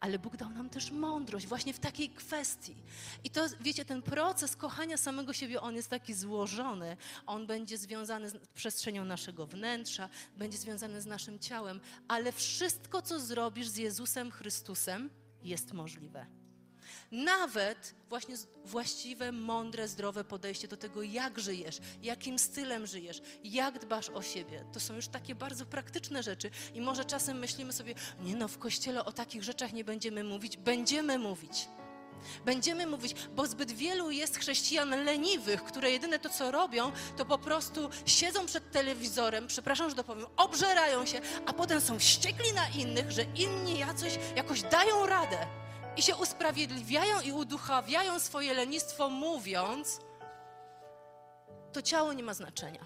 Ale 0.00 0.18
Bóg 0.18 0.36
dał 0.36 0.50
nam 0.50 0.70
też 0.70 0.90
mądrość 0.90 1.46
właśnie 1.46 1.72
w 1.72 1.78
takiej 1.78 2.10
kwestii. 2.10 2.76
I 3.24 3.30
to, 3.30 3.40
wiecie, 3.60 3.84
ten 3.84 4.02
proces 4.02 4.56
kochania 4.56 4.96
samego 4.96 5.32
siebie, 5.32 5.60
on 5.60 5.76
jest 5.76 5.90
taki 5.90 6.14
złożony. 6.14 6.96
On 7.26 7.46
będzie 7.46 7.78
związany 7.78 8.30
z 8.30 8.36
przestrzenią 8.54 9.04
naszego 9.04 9.46
wnętrza, 9.46 10.08
będzie 10.36 10.58
związany 10.58 11.00
z 11.00 11.06
naszym 11.06 11.38
ciałem, 11.38 11.80
ale 12.08 12.32
wszystko, 12.32 13.02
co 13.02 13.20
zrobisz 13.20 13.68
z 13.68 13.76
Jezusem 13.76 14.30
Chrystusem, 14.30 15.10
jest 15.42 15.72
możliwe. 15.72 16.41
Nawet 17.12 17.94
właśnie 18.08 18.36
właściwe, 18.64 19.32
mądre, 19.32 19.88
zdrowe 19.88 20.24
podejście 20.24 20.68
do 20.68 20.76
tego, 20.76 21.02
jak 21.02 21.38
żyjesz, 21.38 21.78
jakim 22.02 22.38
stylem 22.38 22.86
żyjesz, 22.86 23.22
jak 23.44 23.78
dbasz 23.78 24.10
o 24.10 24.22
siebie. 24.22 24.64
To 24.72 24.80
są 24.80 24.94
już 24.94 25.08
takie 25.08 25.34
bardzo 25.34 25.66
praktyczne 25.66 26.22
rzeczy. 26.22 26.50
I 26.74 26.80
może 26.80 27.04
czasem 27.04 27.38
myślimy 27.38 27.72
sobie, 27.72 27.94
nie 28.20 28.36
no, 28.36 28.48
w 28.48 28.58
kościele 28.58 29.04
o 29.04 29.12
takich 29.12 29.42
rzeczach 29.42 29.72
nie 29.72 29.84
będziemy 29.84 30.24
mówić. 30.24 30.56
Będziemy 30.56 31.18
mówić. 31.18 31.68
Będziemy 32.44 32.86
mówić, 32.86 33.14
bo 33.34 33.46
zbyt 33.46 33.72
wielu 33.72 34.10
jest 34.10 34.38
chrześcijan 34.38 35.04
leniwych, 35.04 35.64
które 35.64 35.90
jedyne 35.90 36.18
to, 36.18 36.28
co 36.28 36.50
robią, 36.50 36.92
to 37.16 37.24
po 37.24 37.38
prostu 37.38 37.90
siedzą 38.06 38.46
przed 38.46 38.70
telewizorem, 38.70 39.46
przepraszam, 39.46 39.90
że 39.90 39.96
to 39.96 40.04
powiem, 40.04 40.26
obżerają 40.36 41.06
się, 41.06 41.20
a 41.46 41.52
potem 41.52 41.80
są 41.80 41.98
wściekli 41.98 42.52
na 42.52 42.68
innych, 42.68 43.10
że 43.10 43.22
inni 43.22 43.78
jakoś, 43.78 44.18
jakoś 44.36 44.62
dają 44.62 45.06
radę. 45.06 45.61
I 45.96 46.02
się 46.02 46.16
usprawiedliwiają 46.16 47.20
i 47.20 47.32
uduchawiają 47.32 48.20
swoje 48.20 48.54
lenistwo, 48.54 49.10
mówiąc, 49.10 50.00
to 51.72 51.82
ciało 51.82 52.12
nie 52.12 52.22
ma 52.22 52.34
znaczenia, 52.34 52.84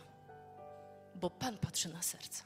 bo 1.15 1.31
Pan 1.31 1.59
patrzy 1.59 1.89
na 1.89 2.03
serce. 2.03 2.43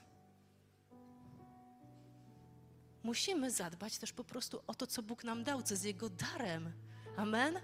Musimy 3.02 3.50
zadbać 3.50 3.99
też 3.99 4.12
po 4.12 4.25
prostu 4.25 4.62
o 4.67 4.75
to, 4.75 4.87
co 4.87 5.02
Bóg 5.02 5.25
nam 5.25 5.45
dał, 5.45 5.62
co 5.62 5.75
jest 5.75 5.85
Jego 5.85 6.11
darem. 6.11 6.73
Amen? 7.17 7.61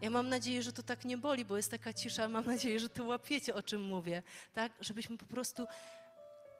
Ja 0.00 0.10
mam 0.10 0.28
nadzieję, 0.28 0.62
że 0.62 0.72
to 0.72 0.82
tak 0.82 1.04
nie 1.04 1.18
boli, 1.18 1.44
bo 1.44 1.56
jest 1.56 1.70
taka 1.70 1.92
cisza. 1.92 2.28
Mam 2.28 2.46
nadzieję, 2.46 2.80
że 2.80 2.88
to 2.88 3.04
łapiecie, 3.04 3.54
o 3.54 3.62
czym 3.62 3.82
mówię. 3.82 4.22
Tak? 4.54 4.72
Żebyśmy 4.80 5.18
po 5.18 5.26
prostu 5.26 5.66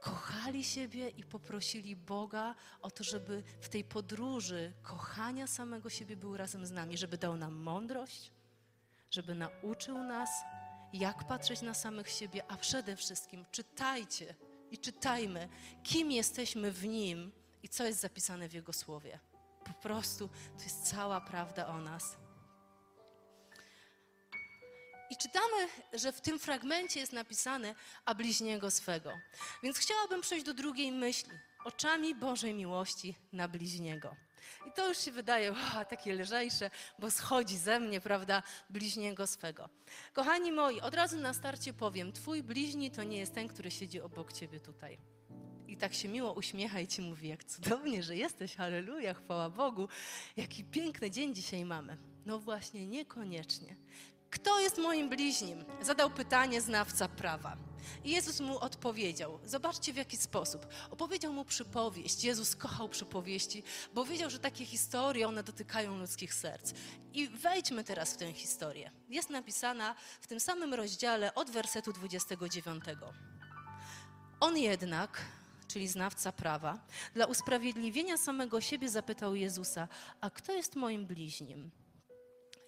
kochali 0.01 0.65
siebie 0.65 1.09
i 1.09 1.25
poprosili 1.25 1.97
Boga 1.97 2.55
o 2.83 2.91
to, 2.91 3.05
żeby 3.05 3.43
w 3.61 3.69
tej 3.69 3.85
podróży 3.85 4.73
kochania 4.83 5.47
samego 5.47 5.91
siebie 5.91 6.17
był 6.17 6.37
razem 6.37 6.67
z 6.67 6.71
nami, 6.71 6.99
żeby 6.99 7.19
dał 7.19 7.37
nam 7.37 7.55
mądrość, 7.55 8.33
żeby 9.11 9.35
nauczył 9.35 9.99
nas, 9.99 10.31
jak 10.93 11.27
patrzeć 11.27 11.63
na 11.63 11.75
samych 11.75 12.11
siebie, 12.11 12.43
a 12.49 12.57
przede 12.57 12.97
wszystkim 12.97 13.45
czytajcie 13.51 14.35
i 14.71 14.79
czytajmy, 14.79 15.49
kim 15.83 16.13
jesteśmy 16.13 16.73
w 16.73 16.87
Nim 16.87 17.33
i 17.63 17.69
co 17.69 17.85
jest 17.85 18.01
zapisane 18.01 18.49
w 18.49 18.53
Jego 18.53 18.73
Słowie. 18.73 19.19
Po 19.65 19.73
prostu 19.73 20.29
to 20.29 20.65
jest 20.65 20.91
cała 20.91 21.21
prawda 21.21 21.67
o 21.67 21.81
nas. 21.81 22.28
I 25.11 25.17
czytamy, 25.17 25.69
że 25.93 26.13
w 26.13 26.21
tym 26.21 26.39
fragmencie 26.39 27.01
jest 27.01 27.13
napisane, 27.13 27.75
a 28.05 28.15
bliźniego 28.15 28.71
swego. 28.71 29.13
Więc 29.63 29.79
chciałabym 29.79 30.21
przejść 30.21 30.47
do 30.47 30.55
drugiej 30.55 30.93
myśli. 30.93 31.33
Oczami 31.65 32.15
Bożej 32.15 32.55
miłości 32.55 33.15
na 33.33 33.49
bliźniego. 33.49 34.17
I 34.67 34.73
to 34.73 34.89
już 34.89 34.99
się 34.99 35.11
wydaje 35.11 35.53
o, 35.81 35.85
takie 35.85 36.15
lżejsze, 36.15 36.71
bo 36.99 37.11
schodzi 37.11 37.57
ze 37.57 37.81
mnie, 37.81 38.01
prawda, 38.01 38.43
bliźniego 38.71 39.27
swego. 39.27 39.69
Kochani 40.13 40.53
moi, 40.53 40.81
od 40.81 40.95
razu 40.95 41.19
na 41.19 41.35
starcie 41.35 41.73
powiem, 41.73 42.13
twój 42.13 42.43
bliźni 42.43 42.91
to 42.91 43.03
nie 43.03 43.19
jest 43.19 43.35
ten, 43.35 43.49
który 43.49 43.71
siedzi 43.71 44.01
obok 44.01 44.33
ciebie 44.33 44.61
tutaj. 44.61 44.99
I 45.69 45.77
tak 45.77 45.95
się 45.95 46.09
miło 46.09 46.33
uśmiecha 46.33 46.81
i 46.81 46.87
ci 46.87 47.03
mówi, 47.03 47.29
jak 47.29 47.45
cudownie, 47.45 48.03
że 48.03 48.17
jesteś, 48.17 48.55
halleluja, 48.55 49.15
chwała 49.15 49.51
Bogu, 49.51 49.89
jaki 50.37 50.65
piękny 50.65 51.11
dzień 51.11 51.35
dzisiaj 51.35 51.65
mamy. 51.65 51.97
No 52.27 52.39
właśnie, 52.39 52.87
niekoniecznie. 52.87 53.77
Kto 54.31 54.61
jest 54.61 54.79
moim 54.79 55.09
bliźnim? 55.09 55.65
Zadał 55.83 56.11
pytanie 56.11 56.61
znawca 56.61 57.09
prawa. 57.09 57.57
I 58.05 58.11
Jezus 58.11 58.41
mu 58.41 58.59
odpowiedział. 58.59 59.39
Zobaczcie 59.45 59.93
w 59.93 59.97
jaki 59.97 60.17
sposób. 60.17 60.67
Opowiedział 60.91 61.33
mu 61.33 61.45
przypowieść. 61.45 62.25
Jezus 62.25 62.57
kochał 62.57 62.89
przypowieści, 62.89 63.63
bo 63.95 64.05
wiedział, 64.05 64.31
że 64.31 64.39
takie 64.39 64.67
historie, 64.67 65.29
one 65.29 65.43
dotykają 65.43 65.99
ludzkich 65.99 66.35
serc. 66.35 66.73
I 67.13 67.29
wejdźmy 67.29 67.85
teraz 67.85 68.15
w 68.15 68.17
tę 68.17 68.33
historię. 68.33 68.91
Jest 69.09 69.31
napisana 69.31 69.95
w 70.21 70.27
tym 70.27 70.41
samym 70.41 70.75
rozdziale 70.75 71.35
od 71.35 71.51
wersetu 71.51 71.93
29. 71.93 72.85
On 74.41 74.59
jednak, 74.59 75.25
czyli 75.69 75.89
znawca 75.89 76.33
prawa, 76.33 76.79
dla 77.15 77.27
usprawiedliwienia 77.27 78.17
samego 78.17 78.61
siebie 78.61 78.89
zapytał 78.89 79.35
Jezusa: 79.35 79.89
A 80.21 80.31
kto 80.31 80.53
jest 80.53 80.77
moim 80.77 81.07
bliźnim? 81.07 81.71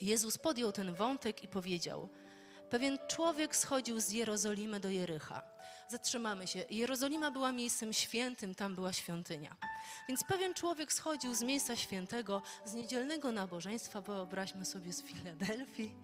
Jezus 0.01 0.39
podjął 0.39 0.73
ten 0.73 0.95
wątek 0.95 1.45
i 1.45 1.49
powiedział: 1.49 2.09
Pewien 2.71 2.99
człowiek 3.09 3.57
schodził 3.57 4.01
z 4.01 4.11
Jerozolimy 4.11 4.81
do 4.81 4.91
Jericha. 4.91 5.43
Zatrzymamy 5.89 6.47
się. 6.47 6.65
Jerozolima 6.71 7.31
była 7.31 7.53
miejscem 7.53 7.93
świętym, 7.93 8.55
tam 8.55 8.75
była 8.75 8.93
świątynia. 8.93 9.57
Więc 10.09 10.25
pewien 10.25 10.55
człowiek 10.55 10.93
schodził 10.93 11.35
z 11.35 11.43
miejsca 11.43 11.77
świętego, 11.77 12.43
z 12.65 12.75
niedzielnego 12.75 13.33
nabożeństwa, 13.33 14.01
wyobraźmy 14.01 14.65
sobie 14.65 14.93
z 14.93 15.03
Filadelfii, 15.03 15.95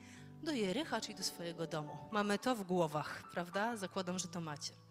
do 0.43 0.53
Jericha, 0.53 1.01
czyli 1.01 1.15
do 1.15 1.23
swojego 1.23 1.67
domu. 1.67 1.97
Mamy 2.11 2.39
to 2.39 2.55
w 2.57 2.63
głowach, 2.63 3.23
prawda? 3.33 3.77
Zakładam, 3.77 4.19
że 4.19 4.29
to 4.29 4.41
macie. 4.41 4.86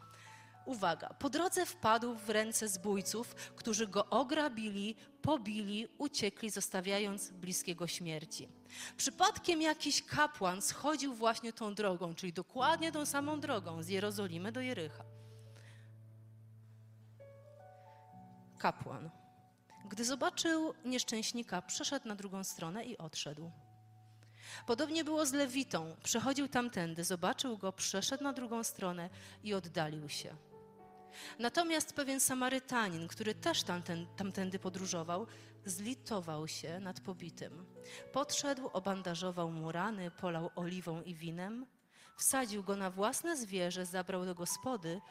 Uwaga, 0.65 1.09
po 1.09 1.29
drodze 1.29 1.65
wpadł 1.65 2.15
w 2.15 2.29
ręce 2.29 2.67
zbójców, 2.67 3.35
którzy 3.35 3.87
go 3.87 4.05
ograbili, 4.09 4.95
pobili, 5.21 5.87
uciekli, 5.97 6.49
zostawiając 6.49 7.31
bliskiego 7.31 7.87
śmierci. 7.87 8.49
Przypadkiem 8.97 9.61
jakiś 9.61 10.03
kapłan 10.03 10.61
schodził 10.61 11.13
właśnie 11.13 11.53
tą 11.53 11.75
drogą, 11.75 12.15
czyli 12.15 12.33
dokładnie 12.33 12.91
tą 12.91 13.05
samą 13.05 13.39
drogą 13.39 13.83
z 13.83 13.87
Jerozolimy 13.87 14.51
do 14.51 14.61
Jericha. 14.61 15.03
Kapłan. 18.57 19.09
Gdy 19.89 20.05
zobaczył 20.05 20.73
nieszczęśnika, 20.85 21.61
przeszedł 21.61 22.07
na 22.07 22.15
drugą 22.15 22.43
stronę 22.43 22.85
i 22.85 22.97
odszedł. 22.97 23.51
Podobnie 24.67 25.03
było 25.03 25.25
z 25.25 25.33
Lewitą. 25.33 25.95
Przechodził 26.03 26.47
tamtędy, 26.47 27.03
zobaczył 27.03 27.57
go, 27.57 27.73
przeszedł 27.73 28.23
na 28.23 28.33
drugą 28.33 28.63
stronę 28.63 29.09
i 29.43 29.53
oddalił 29.53 30.09
się. 30.09 30.35
Natomiast 31.39 31.93
pewien 31.93 32.19
Samarytanin, 32.19 33.07
który 33.07 33.35
też 33.35 33.63
tamten, 33.63 34.07
tamtędy 34.15 34.59
podróżował, 34.59 35.27
zlitował 35.65 36.47
się 36.47 36.79
nad 36.79 36.99
pobitym. 36.99 37.65
Podszedł, 38.13 38.69
obandażował 38.73 39.51
mu 39.51 39.71
rany, 39.71 40.11
polał 40.11 40.49
oliwą 40.55 41.01
i 41.01 41.15
winem, 41.15 41.65
wsadził 42.17 42.63
go 42.63 42.75
na 42.75 42.89
własne 42.89 43.37
zwierzę, 43.37 43.85
zabrał 43.85 44.25
do 44.25 44.35
gospody 44.35 45.01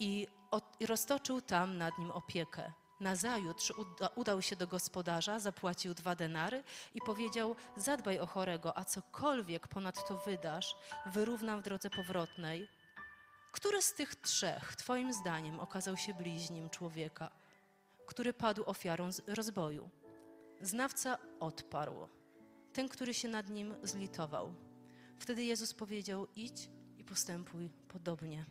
i, 0.00 0.26
od, 0.50 0.64
i 0.80 0.86
roztoczył 0.86 1.40
tam 1.40 1.78
nad 1.78 1.98
nim 1.98 2.10
opiekę. 2.10 2.72
Nazajutrz 3.00 3.70
uda, 3.70 4.08
udał 4.14 4.42
się 4.42 4.56
do 4.56 4.66
gospodarza, 4.66 5.38
zapłacił 5.38 5.94
dwa 5.94 6.14
denary 6.14 6.64
i 6.94 7.00
powiedział: 7.00 7.56
Zadbaj 7.76 8.18
o 8.18 8.26
chorego, 8.26 8.78
a 8.78 8.84
cokolwiek 8.84 9.68
ponadto 9.68 10.18
wydasz, 10.26 10.76
wyrównam 11.06 11.60
w 11.60 11.64
drodze 11.64 11.90
powrotnej. 11.90 12.68
Który 13.52 13.82
z 13.82 13.94
tych 13.94 14.14
trzech, 14.14 14.76
Twoim 14.76 15.12
zdaniem, 15.12 15.60
okazał 15.60 15.96
się 15.96 16.14
bliźnim 16.14 16.70
człowieka, 16.70 17.30
który 18.06 18.32
padł 18.32 18.62
ofiarą 18.66 19.10
rozboju? 19.26 19.90
Znawca 20.60 21.18
odparł, 21.40 22.08
ten, 22.72 22.88
który 22.88 23.14
się 23.14 23.28
nad 23.28 23.48
nim 23.48 23.74
zlitował. 23.82 24.54
Wtedy 25.18 25.44
Jezus 25.44 25.74
powiedział: 25.74 26.26
Idź 26.36 26.68
i 26.98 27.04
postępuj 27.04 27.70
podobnie. 27.88 28.44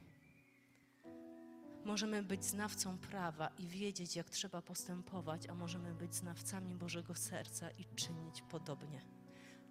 Możemy 1.85 2.23
być 2.23 2.45
znawcą 2.45 2.97
prawa 2.97 3.49
i 3.57 3.67
wiedzieć, 3.67 4.15
jak 4.15 4.29
trzeba 4.29 4.61
postępować, 4.61 5.47
a 5.47 5.53
możemy 5.53 5.93
być 5.93 6.15
znawcami 6.15 6.75
Bożego 6.75 7.15
serca 7.15 7.71
i 7.71 7.85
czynić 7.95 8.41
podobnie. 8.41 9.01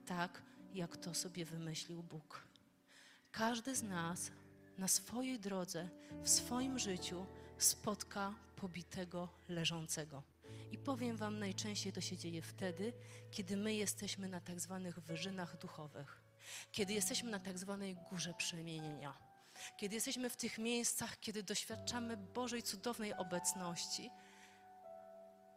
Tak, 0.07 0.43
jak 0.75 0.97
to 0.97 1.15
sobie 1.15 1.45
wymyślił 1.45 2.03
Bóg. 2.03 2.47
Każdy 3.33 3.77
z 3.77 3.83
nas 3.83 4.31
na 4.81 4.89
swojej 4.89 5.39
drodze, 5.39 5.89
w 6.23 6.29
swoim 6.29 6.79
życiu 6.79 7.27
spotka 7.59 8.35
pobitego, 8.57 9.29
leżącego. 9.49 10.23
I 10.73 10.79
powiem 10.79 11.17
Wam, 11.17 11.39
najczęściej 11.39 11.93
to 11.93 12.01
się 12.01 12.17
dzieje 12.17 12.43
wtedy, 12.43 12.93
kiedy 13.31 13.57
my 13.57 13.75
jesteśmy 13.75 14.29
na 14.29 14.41
tak 14.41 14.61
zwanych 14.61 14.99
wyżynach 14.99 15.59
duchowych, 15.59 16.23
kiedy 16.73 16.93
jesteśmy 16.93 17.31
na 17.31 17.39
tak 17.39 17.59
zwanej 17.59 17.97
górze 18.11 18.35
przemienienia, 18.35 19.19
kiedy 19.77 19.95
jesteśmy 19.95 20.31
w 20.31 20.37
tych 20.37 20.59
miejscach, 20.59 21.21
kiedy 21.21 21.43
doświadczamy 21.43 22.17
Bożej 22.17 22.63
cudownej 22.63 23.15
obecności, 23.15 24.11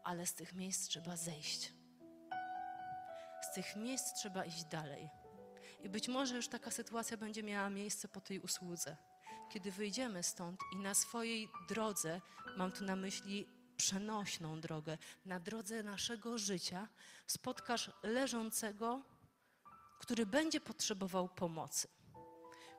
ale 0.03 0.25
z 0.25 0.33
tych 0.33 0.53
miejsc 0.53 0.87
trzeba 0.87 1.17
zejść. 1.17 1.73
Z 3.41 3.53
tych 3.53 3.75
miejsc 3.75 4.13
trzeba 4.13 4.45
iść 4.45 4.63
dalej. 4.63 5.09
I 5.83 5.89
być 5.89 6.07
może 6.07 6.35
już 6.35 6.47
taka 6.47 6.71
sytuacja 6.71 7.17
będzie 7.17 7.43
miała 7.43 7.69
miejsce 7.69 8.07
po 8.07 8.21
tej 8.21 8.39
usłudze. 8.39 8.97
Kiedy 9.53 9.71
wyjdziemy 9.71 10.23
stąd 10.23 10.59
i 10.71 10.75
na 10.75 10.93
swojej 10.93 11.49
drodze, 11.67 12.21
mam 12.57 12.71
tu 12.71 12.83
na 12.83 12.95
myśli 12.95 13.47
przenośną 13.77 14.61
drogę, 14.61 14.97
na 15.25 15.39
drodze 15.39 15.83
naszego 15.83 16.37
życia, 16.37 16.87
spotkasz 17.27 17.91
leżącego, 18.03 19.01
który 19.99 20.25
będzie 20.25 20.61
potrzebował 20.61 21.29
pomocy, 21.29 21.87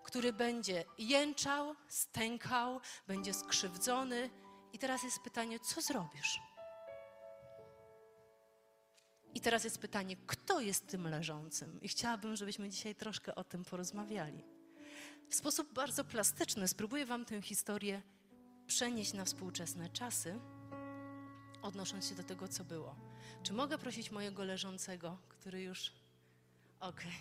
który 0.05 0.33
będzie 0.33 0.85
jęczał, 0.99 1.75
stękał, 1.89 2.81
będzie 3.07 3.35
skrzywdzony. 3.35 4.31
I 4.73 4.79
teraz 4.79 5.03
jest 5.03 5.21
pytanie, 5.21 5.61
co 5.61 5.81
zrobisz? 5.81 6.41
I 9.35 9.41
teraz 9.41 9.65
jest 9.65 9.79
pytanie, 9.79 10.17
kto 10.27 10.61
jest 10.61 10.87
tym 10.87 11.09
leżącym? 11.09 11.81
I 11.83 11.89
chciałabym, 11.89 12.37
żebyśmy 12.37 12.71
dzisiaj 12.71 12.95
troszkę 12.95 13.35
o 13.35 13.45
tym 13.45 13.65
porozmawiali. 13.65 14.54
W 15.31 15.35
sposób 15.35 15.73
bardzo 15.73 16.05
plastyczny 16.05 16.69
spróbuję 16.69 17.07
Wam 17.07 17.25
tę 17.25 17.43
historię 17.43 18.03
przenieść 18.67 19.13
na 19.13 19.25
współczesne 19.25 19.89
czasy, 19.89 20.39
odnosząc 21.63 22.09
się 22.09 22.15
do 22.15 22.23
tego, 22.23 22.49
co 22.49 22.65
było. 22.65 22.97
Czy 23.43 23.53
mogę 23.53 23.79
prosić 23.79 24.11
mojego 24.11 24.45
leżącego, 24.45 25.19
który 25.29 25.63
już. 25.63 25.93
Okej. 26.81 27.13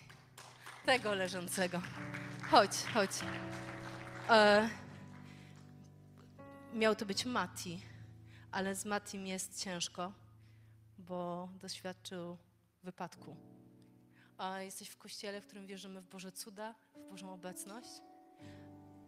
Tego 0.86 1.14
leżącego. 1.14 1.82
Chodź, 2.52 2.76
chodź. 2.94 3.12
E... 4.30 4.70
Miał 6.74 6.96
to 6.96 7.06
być 7.06 7.26
Mati, 7.26 7.82
ale 8.52 8.76
z 8.76 8.86
Matim 8.86 9.28
jest 9.28 9.64
ciężko 9.64 10.14
bo 11.08 11.50
doświadczył 11.62 12.38
wypadku. 12.84 13.36
A 14.38 14.62
jesteś 14.62 14.90
w 14.90 14.98
kościele, 14.98 15.42
w 15.42 15.46
którym 15.46 15.68
wierzymy 15.68 16.02
w 16.02 16.08
Boże 16.08 16.32
cuda, 16.32 16.76
w 16.96 17.10
Bożą 17.10 17.34
obecność. 17.34 17.90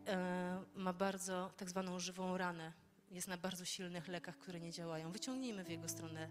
E, 0.07 0.63
ma 0.75 0.93
bardzo 0.93 1.51
tak 1.57 1.69
zwaną 1.69 1.99
żywą 1.99 2.37
ranę. 2.37 2.73
Jest 3.11 3.27
na 3.27 3.37
bardzo 3.37 3.65
silnych 3.65 4.07
lekach, 4.07 4.37
które 4.37 4.59
nie 4.59 4.71
działają. 4.71 5.11
Wyciągnijmy 5.11 5.63
w 5.63 5.69
jego 5.69 5.89
stronę 5.89 6.29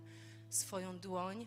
swoją 0.51 0.99
dłoń. 0.99 1.47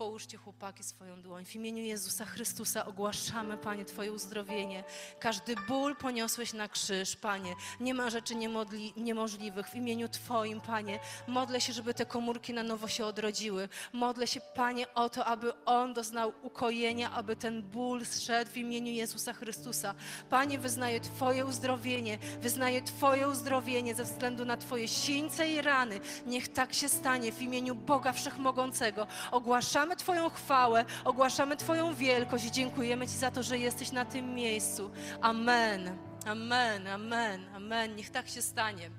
Połóżcie 0.00 0.36
chłopaki 0.36 0.84
swoją 0.84 1.22
dłoń. 1.22 1.44
W 1.44 1.54
imieniu 1.54 1.82
Jezusa 1.82 2.24
Chrystusa 2.24 2.86
ogłaszamy, 2.86 3.58
Panie, 3.58 3.84
Twoje 3.84 4.12
uzdrowienie. 4.12 4.84
Każdy 5.18 5.54
ból 5.68 5.96
poniosłeś 5.96 6.52
na 6.52 6.68
krzyż, 6.68 7.16
Panie. 7.16 7.54
Nie 7.80 7.94
ma 7.94 8.10
rzeczy 8.10 8.34
niemodli, 8.34 8.92
niemożliwych. 8.96 9.68
W 9.68 9.74
imieniu 9.74 10.08
Twoim, 10.08 10.60
Panie, 10.60 10.98
modlę 11.26 11.60
się, 11.60 11.72
żeby 11.72 11.94
te 11.94 12.06
komórki 12.06 12.54
na 12.54 12.62
nowo 12.62 12.88
się 12.88 13.04
odrodziły. 13.04 13.68
Modlę 13.92 14.26
się, 14.26 14.40
Panie, 14.40 14.94
o 14.94 15.08
to, 15.10 15.24
aby 15.24 15.64
On 15.64 15.94
doznał 15.94 16.32
ukojenia, 16.42 17.10
aby 17.10 17.36
ten 17.36 17.62
ból 17.62 18.06
zszedł 18.06 18.50
w 18.50 18.56
imieniu 18.56 18.92
Jezusa 18.92 19.32
Chrystusa. 19.32 19.94
Panie, 20.30 20.58
wyznaję 20.58 21.00
Twoje 21.00 21.46
uzdrowienie, 21.46 22.18
wyznaję 22.40 22.82
Twoje 22.82 23.28
uzdrowienie 23.28 23.94
ze 23.94 24.04
względu 24.04 24.44
na 24.44 24.56
Twoje 24.56 24.88
sińce 24.88 25.48
i 25.48 25.62
rany. 25.62 26.00
Niech 26.26 26.48
tak 26.48 26.74
się 26.74 26.88
stanie 26.88 27.32
w 27.32 27.42
imieniu 27.42 27.74
Boga 27.74 28.12
Wszechmogącego. 28.12 29.06
Ogłaszamy 29.30 29.89
Twoją 29.96 30.30
chwałę, 30.30 30.84
ogłaszamy 31.04 31.56
Twoją 31.56 31.94
wielkość 31.94 32.44
i 32.44 32.50
dziękujemy 32.50 33.08
Ci 33.08 33.16
za 33.16 33.30
to, 33.30 33.42
że 33.42 33.58
jesteś 33.58 33.92
na 33.92 34.04
tym 34.04 34.34
miejscu. 34.34 34.90
Amen. 35.20 35.98
Amen, 36.26 36.86
amen, 36.86 37.48
amen. 37.54 37.96
Niech 37.96 38.10
tak 38.10 38.28
się 38.28 38.42
stanie. 38.42 38.90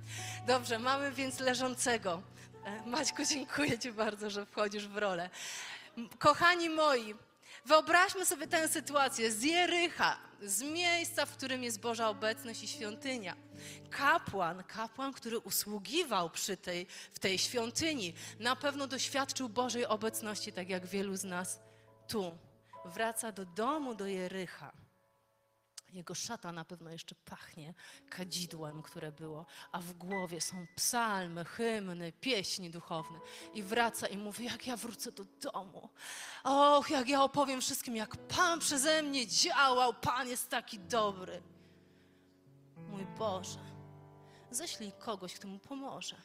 Dobrze, 0.47 0.79
mamy 0.79 1.11
więc 1.11 1.39
leżącego. 1.39 2.21
E, 2.65 2.89
Maćku, 2.89 3.25
dziękuję 3.25 3.79
Ci 3.79 3.91
bardzo, 3.91 4.29
że 4.29 4.45
wchodzisz 4.45 4.87
w 4.87 4.97
rolę. 4.97 5.29
Kochani 6.19 6.69
moi, 6.69 7.15
wyobraźmy 7.65 8.25
sobie 8.25 8.47
tę 8.47 8.67
sytuację 8.67 9.31
z 9.31 9.43
Jericha, 9.43 10.17
z 10.41 10.61
miejsca, 10.61 11.25
w 11.25 11.37
którym 11.37 11.63
jest 11.63 11.79
Boża 11.79 12.09
obecność 12.09 12.63
i 12.63 12.67
świątynia. 12.67 13.35
Kapłan, 13.89 14.63
kapłan, 14.63 15.13
który 15.13 15.39
usługiwał 15.39 16.29
przy 16.29 16.57
tej, 16.57 16.87
w 17.13 17.19
tej 17.19 17.37
świątyni, 17.37 18.13
na 18.39 18.55
pewno 18.55 18.87
doświadczył 18.87 19.49
Bożej 19.49 19.85
obecności, 19.85 20.53
tak 20.53 20.69
jak 20.69 20.85
wielu 20.85 21.15
z 21.15 21.23
nas 21.23 21.59
tu. 22.07 22.37
Wraca 22.85 23.31
do 23.31 23.45
domu, 23.45 23.95
do 23.95 24.07
Jericha. 24.07 24.71
Jego 25.91 26.15
szata 26.15 26.51
na 26.51 26.65
pewno 26.65 26.89
jeszcze 26.89 27.15
pachnie 27.15 27.73
kadzidłem, 28.09 28.81
które 28.81 29.11
było, 29.11 29.45
a 29.71 29.81
w 29.81 29.93
głowie 29.93 30.41
są 30.41 30.67
psalmy, 30.75 31.45
hymny, 31.45 32.11
pieśni 32.11 32.69
duchowne. 32.69 33.19
I 33.53 33.63
wraca 33.63 34.07
i 34.07 34.17
mówi, 34.17 34.45
jak 34.45 34.67
ja 34.67 34.77
wrócę 34.77 35.11
do 35.11 35.25
domu. 35.25 35.89
Och, 36.43 36.89
jak 36.89 37.09
ja 37.09 37.23
opowiem 37.23 37.61
wszystkim, 37.61 37.95
jak 37.95 38.17
Pan 38.17 38.59
przeze 38.59 39.03
mnie 39.03 39.27
działał, 39.27 39.93
Pan 39.93 40.27
jest 40.27 40.49
taki 40.49 40.79
dobry. 40.79 41.41
Mój 42.75 43.05
Boże, 43.05 43.59
ześlij 44.51 44.91
kogoś, 44.91 45.33
kto 45.33 45.47
mu 45.47 45.59
pomoże. 45.59 46.15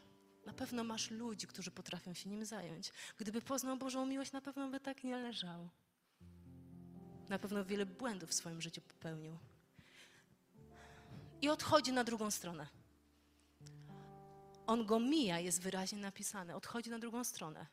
Na 0.47 0.53
pewno 0.53 0.85
masz 0.85 1.11
ludzi, 1.11 1.47
którzy 1.47 1.71
potrafią 1.71 2.15
się 2.15 2.31
nim 2.31 2.45
zająć. 2.45 2.93
Gdyby 3.17 3.43
poznał 3.43 3.77
Bożą 3.77 4.07
miłość, 4.07 4.33
na 4.33 4.41
pewno 4.41 4.69
by 4.69 4.81
tak 4.81 5.05
nie 5.05 5.17
leżał. 5.17 5.69
Na 7.29 7.39
pewno 7.39 7.65
wiele 7.65 7.87
błędów 7.87 8.31
w 8.31 8.35
swoim 8.35 8.61
życiu 8.61 8.81
popełnił. 8.81 9.39
I 11.43 11.49
odchodzi 11.49 11.93
na 11.93 12.05
drugą 12.05 12.31
stronę. 12.31 12.67
On 14.67 14.87
go 14.87 15.01
mija, 15.01 15.39
jest 15.39 15.63
wyraźnie 15.63 15.99
napisane. 15.99 16.57
Odchodzi 16.57 16.91
na 16.91 16.99
drugą 16.99 17.25
stronę. 17.25 17.67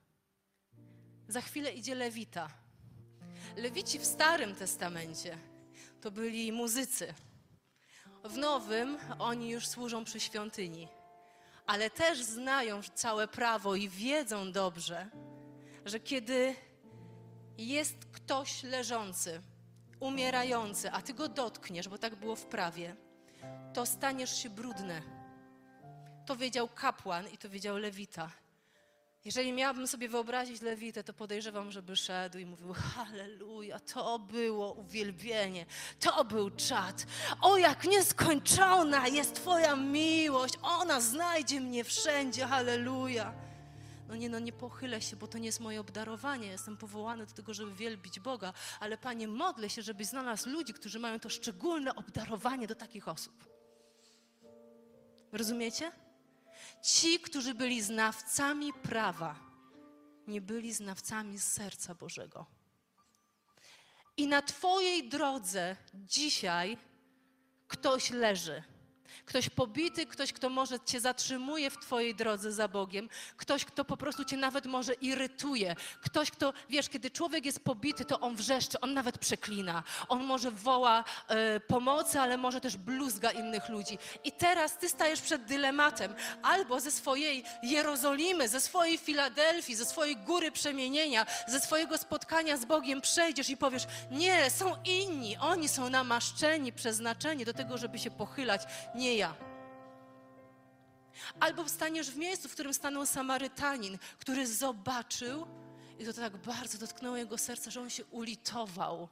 Za 1.27 1.41
chwilę 1.41 1.71
idzie 1.71 1.95
Lewita. 1.95 2.49
Lewici 3.55 3.99
w 3.99 4.05
Starym 4.05 4.55
Testamencie 4.55 5.37
to 6.01 6.11
byli 6.11 6.51
muzycy. 6.51 7.13
W 8.23 8.37
Nowym 8.37 8.97
oni 9.19 9.49
już 9.49 9.67
służą 9.67 10.05
przy 10.05 10.19
świątyni, 10.19 10.87
ale 11.65 11.89
też 11.89 12.23
znają 12.23 12.81
całe 12.95 13.27
prawo 13.27 13.75
i 13.75 13.89
wiedzą 13.89 14.51
dobrze, 14.51 15.09
że 15.85 15.99
kiedy 15.99 16.55
jest 17.57 18.05
ktoś 18.11 18.63
leżący, 18.63 19.41
umierający, 19.99 20.91
a 20.91 21.01
ty 21.01 21.13
go 21.13 21.29
dotkniesz, 21.29 21.89
bo 21.89 21.97
tak 21.97 22.15
było 22.15 22.35
w 22.35 22.45
prawie, 22.45 22.95
to 23.73 23.85
staniesz 23.85 24.37
się 24.43 24.49
brudny. 24.49 25.01
To 26.25 26.35
wiedział 26.35 26.67
kapłan 26.67 27.27
i 27.29 27.37
to 27.37 27.49
wiedział 27.49 27.77
lewita. 27.77 28.31
Jeżeli 29.25 29.53
miałabym 29.53 29.87
sobie 29.87 30.09
wyobrazić 30.09 30.61
lewitę, 30.61 31.03
to 31.03 31.13
podejrzewam, 31.13 31.71
żeby 31.71 31.95
szedł 31.95 32.37
i 32.37 32.45
mówił: 32.45 32.73
Halleluja, 32.73 33.79
to 33.79 34.19
było 34.19 34.73
uwielbienie, 34.73 35.65
to 35.99 36.25
był 36.25 36.49
czad. 36.49 37.05
O, 37.41 37.57
jak 37.57 37.83
nieskończona 37.83 39.07
jest 39.07 39.35
Twoja 39.35 39.75
miłość, 39.75 40.53
ona 40.61 41.01
znajdzie 41.01 41.61
mnie 41.61 41.83
wszędzie, 41.83 42.45
halleluja. 42.45 43.33
No 44.07 44.15
nie, 44.15 44.29
no 44.29 44.39
nie 44.39 44.53
pochylę 44.53 45.01
się, 45.01 45.15
bo 45.15 45.27
to 45.27 45.37
nie 45.37 45.45
jest 45.45 45.59
moje 45.59 45.79
obdarowanie. 45.79 46.47
Jestem 46.47 46.77
powołany 46.77 47.25
do 47.25 47.33
tego, 47.33 47.53
żeby 47.53 47.73
wielbić 47.73 48.19
Boga, 48.19 48.53
ale 48.79 48.97
Panie, 48.97 49.27
modlę 49.27 49.69
się, 49.69 49.81
żebyś 49.81 50.07
znalazł 50.07 50.49
ludzi, 50.49 50.73
którzy 50.73 50.99
mają 50.99 51.19
to 51.19 51.29
szczególne 51.29 51.95
obdarowanie 51.95 52.67
do 52.67 52.75
takich 52.75 53.07
osób. 53.07 53.52
Rozumiecie? 55.33 55.91
Ci, 56.83 57.19
którzy 57.19 57.53
byli 57.53 57.81
znawcami 57.81 58.73
prawa, 58.73 59.35
nie 60.27 60.41
byli 60.41 60.73
znawcami 60.73 61.37
z 61.37 61.43
serca 61.43 61.95
Bożego. 61.95 62.45
I 64.17 64.27
na 64.27 64.41
Twojej 64.41 65.09
drodze 65.09 65.75
dzisiaj 65.93 66.77
ktoś 67.67 68.11
leży. 68.11 68.63
Ktoś 69.25 69.49
pobity, 69.49 70.05
ktoś, 70.05 70.33
kto 70.33 70.49
może 70.49 70.79
Cię 70.79 70.99
zatrzymuje 70.99 71.69
w 71.69 71.77
Twojej 71.77 72.15
drodze 72.15 72.51
za 72.51 72.67
Bogiem, 72.67 73.09
ktoś, 73.37 73.65
kto 73.65 73.85
po 73.85 73.97
prostu 73.97 74.25
Cię 74.25 74.37
nawet 74.37 74.65
może 74.65 74.93
irytuje, 74.93 75.75
ktoś, 76.01 76.31
kto, 76.31 76.53
wiesz, 76.69 76.89
kiedy 76.89 77.11
człowiek 77.11 77.45
jest 77.45 77.59
pobity, 77.59 78.05
to 78.05 78.19
on 78.19 78.35
wrzeszczy, 78.35 78.79
on 78.79 78.93
nawet 78.93 79.17
przeklina, 79.17 79.83
on 80.07 80.23
może 80.23 80.51
woła 80.51 81.03
e, 81.27 81.59
pomocy, 81.59 82.19
ale 82.19 82.37
może 82.37 82.61
też 82.61 82.77
bluzga 82.77 83.31
innych 83.31 83.69
ludzi. 83.69 83.97
I 84.23 84.31
teraz 84.31 84.77
Ty 84.77 84.89
stajesz 84.89 85.21
przed 85.21 85.45
dylematem, 85.45 86.13
albo 86.41 86.79
ze 86.79 86.91
swojej 86.91 87.43
Jerozolimy, 87.63 88.47
ze 88.49 88.61
swojej 88.61 88.97
Filadelfii, 88.97 89.75
ze 89.75 89.85
swojej 89.85 90.17
góry 90.17 90.51
przemienienia, 90.51 91.25
ze 91.47 91.59
swojego 91.59 91.97
spotkania 91.97 92.57
z 92.57 92.65
Bogiem 92.65 93.01
przejdziesz 93.01 93.49
i 93.49 93.57
powiesz, 93.57 93.83
nie, 94.11 94.49
są 94.49 94.75
inni, 94.85 95.37
oni 95.37 95.69
są 95.69 95.89
namaszczeni, 95.89 96.73
przeznaczeni 96.73 97.45
do 97.45 97.53
tego, 97.53 97.77
żeby 97.77 97.99
się 97.99 98.11
pochylać, 98.11 98.61
nie 98.95 99.12
ja. 99.17 99.35
Albo 101.39 101.69
staniesz 101.69 102.11
w 102.11 102.17
miejscu, 102.17 102.49
w 102.49 102.53
którym 102.53 102.73
stanął 102.73 103.05
Samarytanin, 103.05 103.97
który 104.19 104.47
zobaczył, 104.47 105.47
i 105.99 106.05
to 106.05 106.13
tak 106.13 106.37
bardzo 106.37 106.77
dotknęło 106.77 107.17
jego 107.17 107.37
serca, 107.37 107.71
że 107.71 107.81
on 107.81 107.89
się 107.89 108.05
ulitował. 108.05 109.07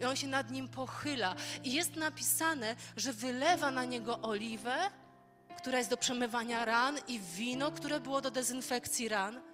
I 0.00 0.04
on 0.04 0.16
się 0.16 0.26
nad 0.26 0.50
nim 0.50 0.68
pochyla. 0.68 1.34
I 1.64 1.72
jest 1.72 1.96
napisane, 1.96 2.76
że 2.96 3.12
wylewa 3.12 3.70
na 3.70 3.84
niego 3.84 4.20
oliwę, 4.22 4.90
która 5.58 5.78
jest 5.78 5.90
do 5.90 5.96
przemywania 5.96 6.64
ran, 6.64 6.98
i 7.08 7.20
wino, 7.20 7.72
które 7.72 8.00
było 8.00 8.20
do 8.20 8.30
dezynfekcji 8.30 9.08
ran. 9.08 9.49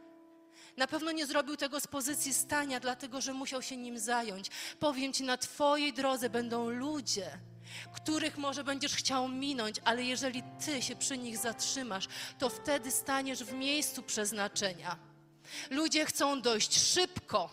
Na 0.76 0.86
pewno 0.86 1.12
nie 1.12 1.26
zrobił 1.26 1.56
tego 1.56 1.80
z 1.80 1.86
pozycji 1.86 2.34
stania, 2.34 2.80
dlatego 2.80 3.20
że 3.20 3.32
musiał 3.32 3.62
się 3.62 3.76
nim 3.76 3.98
zająć. 3.98 4.50
Powiem 4.80 5.12
ci, 5.12 5.24
na 5.24 5.36
Twojej 5.36 5.92
drodze 5.92 6.30
będą 6.30 6.70
ludzie, 6.70 7.38
których 7.94 8.38
może 8.38 8.64
będziesz 8.64 8.94
chciał 8.94 9.28
minąć, 9.28 9.76
ale 9.84 10.02
jeżeli 10.02 10.42
Ty 10.64 10.82
się 10.82 10.96
przy 10.96 11.18
nich 11.18 11.38
zatrzymasz, 11.38 12.08
to 12.38 12.48
wtedy 12.48 12.90
staniesz 12.90 13.44
w 13.44 13.52
miejscu 13.52 14.02
przeznaczenia. 14.02 14.96
Ludzie 15.70 16.06
chcą 16.06 16.42
dojść 16.42 16.92
szybko, 16.92 17.50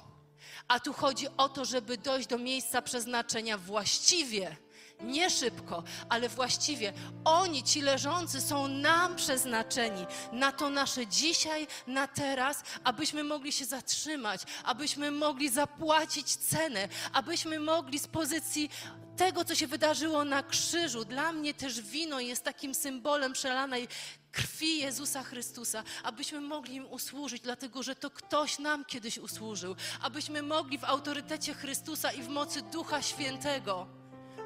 a 0.67 0.79
tu 0.79 0.93
chodzi 0.93 1.27
o 1.37 1.49
to, 1.49 1.65
żeby 1.65 1.97
dojść 1.97 2.27
do 2.27 2.37
miejsca 2.37 2.81
przeznaczenia 2.81 3.57
właściwie. 3.57 4.55
Nie 5.01 5.29
szybko, 5.29 5.83
ale 6.09 6.29
właściwie 6.29 6.93
oni, 7.25 7.63
ci 7.63 7.81
leżący, 7.81 8.41
są 8.41 8.67
nam 8.67 9.15
przeznaczeni 9.15 10.05
na 10.31 10.51
to 10.51 10.69
nasze 10.69 11.07
dzisiaj, 11.07 11.67
na 11.87 12.07
teraz, 12.07 12.63
abyśmy 12.83 13.23
mogli 13.23 13.51
się 13.51 13.65
zatrzymać, 13.65 14.41
abyśmy 14.63 15.11
mogli 15.11 15.49
zapłacić 15.49 16.35
cenę, 16.35 16.87
abyśmy 17.13 17.59
mogli 17.59 17.99
z 17.99 18.07
pozycji 18.07 18.69
tego, 19.17 19.45
co 19.45 19.55
się 19.55 19.67
wydarzyło 19.67 20.25
na 20.25 20.43
krzyżu. 20.43 21.05
Dla 21.05 21.31
mnie 21.31 21.53
też 21.53 21.81
wino 21.81 22.19
jest 22.19 22.43
takim 22.43 22.75
symbolem 22.75 23.33
przelanej 23.33 23.87
krwi 24.31 24.77
Jezusa 24.77 25.23
Chrystusa, 25.23 25.83
abyśmy 26.03 26.41
mogli 26.41 26.75
im 26.75 26.85
usłużyć, 26.85 27.41
dlatego 27.41 27.83
że 27.83 27.95
to 27.95 28.09
ktoś 28.09 28.59
nam 28.59 28.85
kiedyś 28.85 29.17
usłużył, 29.17 29.75
abyśmy 30.01 30.41
mogli 30.41 30.77
w 30.77 30.83
autorytecie 30.83 31.53
Chrystusa 31.53 32.11
i 32.11 32.23
w 32.23 32.29
mocy 32.29 32.61
Ducha 32.61 33.01
Świętego 33.01 34.02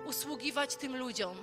usługiwać 0.08 0.76
tym 0.76 0.98
ludziom. 0.98 1.38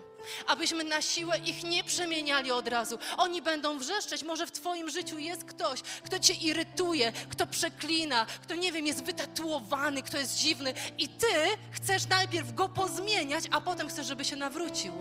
Abyśmy 0.46 0.84
na 0.84 1.02
siłę 1.02 1.38
ich 1.38 1.64
nie 1.64 1.84
przemieniali 1.84 2.50
od 2.50 2.68
razu. 2.68 2.98
Oni 3.16 3.42
będą 3.42 3.78
wrzeszczeć. 3.78 4.22
Może 4.22 4.46
w 4.46 4.52
Twoim 4.52 4.90
życiu 4.90 5.18
jest 5.18 5.44
ktoś, 5.44 5.82
kto 5.82 6.18
Cię 6.18 6.34
irytuje, 6.34 7.12
kto 7.12 7.46
przeklina, 7.46 8.26
kto 8.42 8.54
nie 8.54 8.72
wiem, 8.72 8.86
jest 8.86 9.04
wytatuowany, 9.04 10.02
kto 10.02 10.18
jest 10.18 10.36
dziwny. 10.36 10.74
I 10.98 11.08
Ty 11.08 11.26
chcesz 11.72 12.08
najpierw 12.08 12.54
go 12.54 12.68
pozmieniać, 12.68 13.44
a 13.50 13.60
potem 13.60 13.88
chcesz, 13.88 14.06
żeby 14.06 14.24
się 14.24 14.36
nawrócił. 14.36 14.92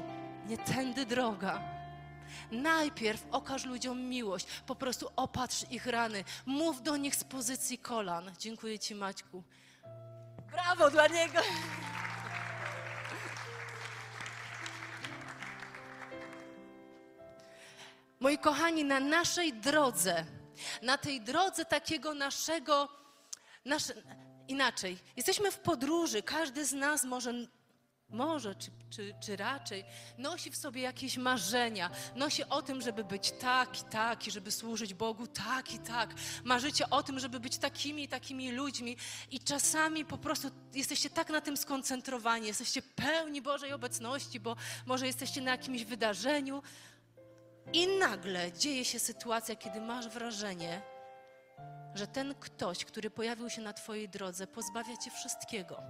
Nie 0.47 0.57
tędy 0.57 1.05
droga. 1.05 1.61
Najpierw 2.51 3.25
okaż 3.31 3.65
ludziom 3.65 4.01
miłość, 4.01 4.45
po 4.65 4.75
prostu 4.75 5.09
opatrz 5.15 5.65
ich 5.71 5.85
rany, 5.85 6.23
mów 6.45 6.81
do 6.81 6.97
nich 6.97 7.15
z 7.15 7.23
pozycji 7.23 7.77
kolan. 7.77 8.31
Dziękuję 8.39 8.79
Ci, 8.79 8.95
Maćku. 8.95 9.43
Brawo 10.51 10.89
dla 10.89 11.07
niego! 11.07 11.39
Moi 18.23 18.37
kochani, 18.37 18.83
na 18.83 18.99
naszej 18.99 19.53
drodze, 19.53 20.25
na 20.81 20.97
tej 20.97 21.21
drodze 21.21 21.65
takiego 21.65 22.13
naszego, 22.13 22.89
nasze, 23.65 23.93
inaczej, 24.47 24.97
jesteśmy 25.15 25.51
w 25.51 25.59
podróży, 25.59 26.21
każdy 26.21 26.65
z 26.65 26.73
nas 26.73 27.03
może, 27.03 27.33
może 28.09 28.55
czy, 28.55 28.71
czy, 28.89 29.13
czy 29.25 29.35
raczej 29.35 29.85
nosi 30.17 30.51
w 30.51 30.57
sobie 30.57 30.81
jakieś 30.81 31.17
marzenia, 31.17 31.89
nosi 32.15 32.43
o 32.43 32.61
tym, 32.61 32.81
żeby 32.81 33.03
być 33.03 33.31
tak 33.31 33.81
i 33.81 33.83
tak, 33.83 34.27
i 34.27 34.31
żeby 34.31 34.51
służyć 34.51 34.93
Bogu 34.93 35.27
tak 35.27 35.73
i 35.73 35.79
tak. 35.79 36.13
Marzycie 36.43 36.89
o 36.89 37.03
tym, 37.03 37.19
żeby 37.19 37.39
być 37.39 37.57
takimi 37.57 38.03
i 38.03 38.07
takimi 38.07 38.51
ludźmi 38.51 38.97
i 39.31 39.39
czasami 39.39 40.05
po 40.05 40.17
prostu 40.17 40.49
jesteście 40.73 41.09
tak 41.09 41.29
na 41.29 41.41
tym 41.41 41.57
skoncentrowani, 41.57 42.47
jesteście 42.47 42.81
pełni 42.81 43.41
Bożej 43.41 43.73
obecności, 43.73 44.39
bo 44.39 44.55
może 44.85 45.07
jesteście 45.07 45.41
na 45.41 45.51
jakimś 45.51 45.83
wydarzeniu, 45.83 46.61
i 47.73 47.87
nagle 47.87 48.51
dzieje 48.51 48.85
się 48.85 48.99
sytuacja, 48.99 49.55
kiedy 49.55 49.81
masz 49.81 50.07
wrażenie, 50.07 50.81
że 51.95 52.07
ten 52.07 52.35
ktoś, 52.35 52.85
który 52.85 53.09
pojawił 53.09 53.49
się 53.49 53.61
na 53.61 53.73
Twojej 53.73 54.09
drodze, 54.09 54.47
pozbawia 54.47 54.97
Cię 54.97 55.11
wszystkiego. 55.11 55.83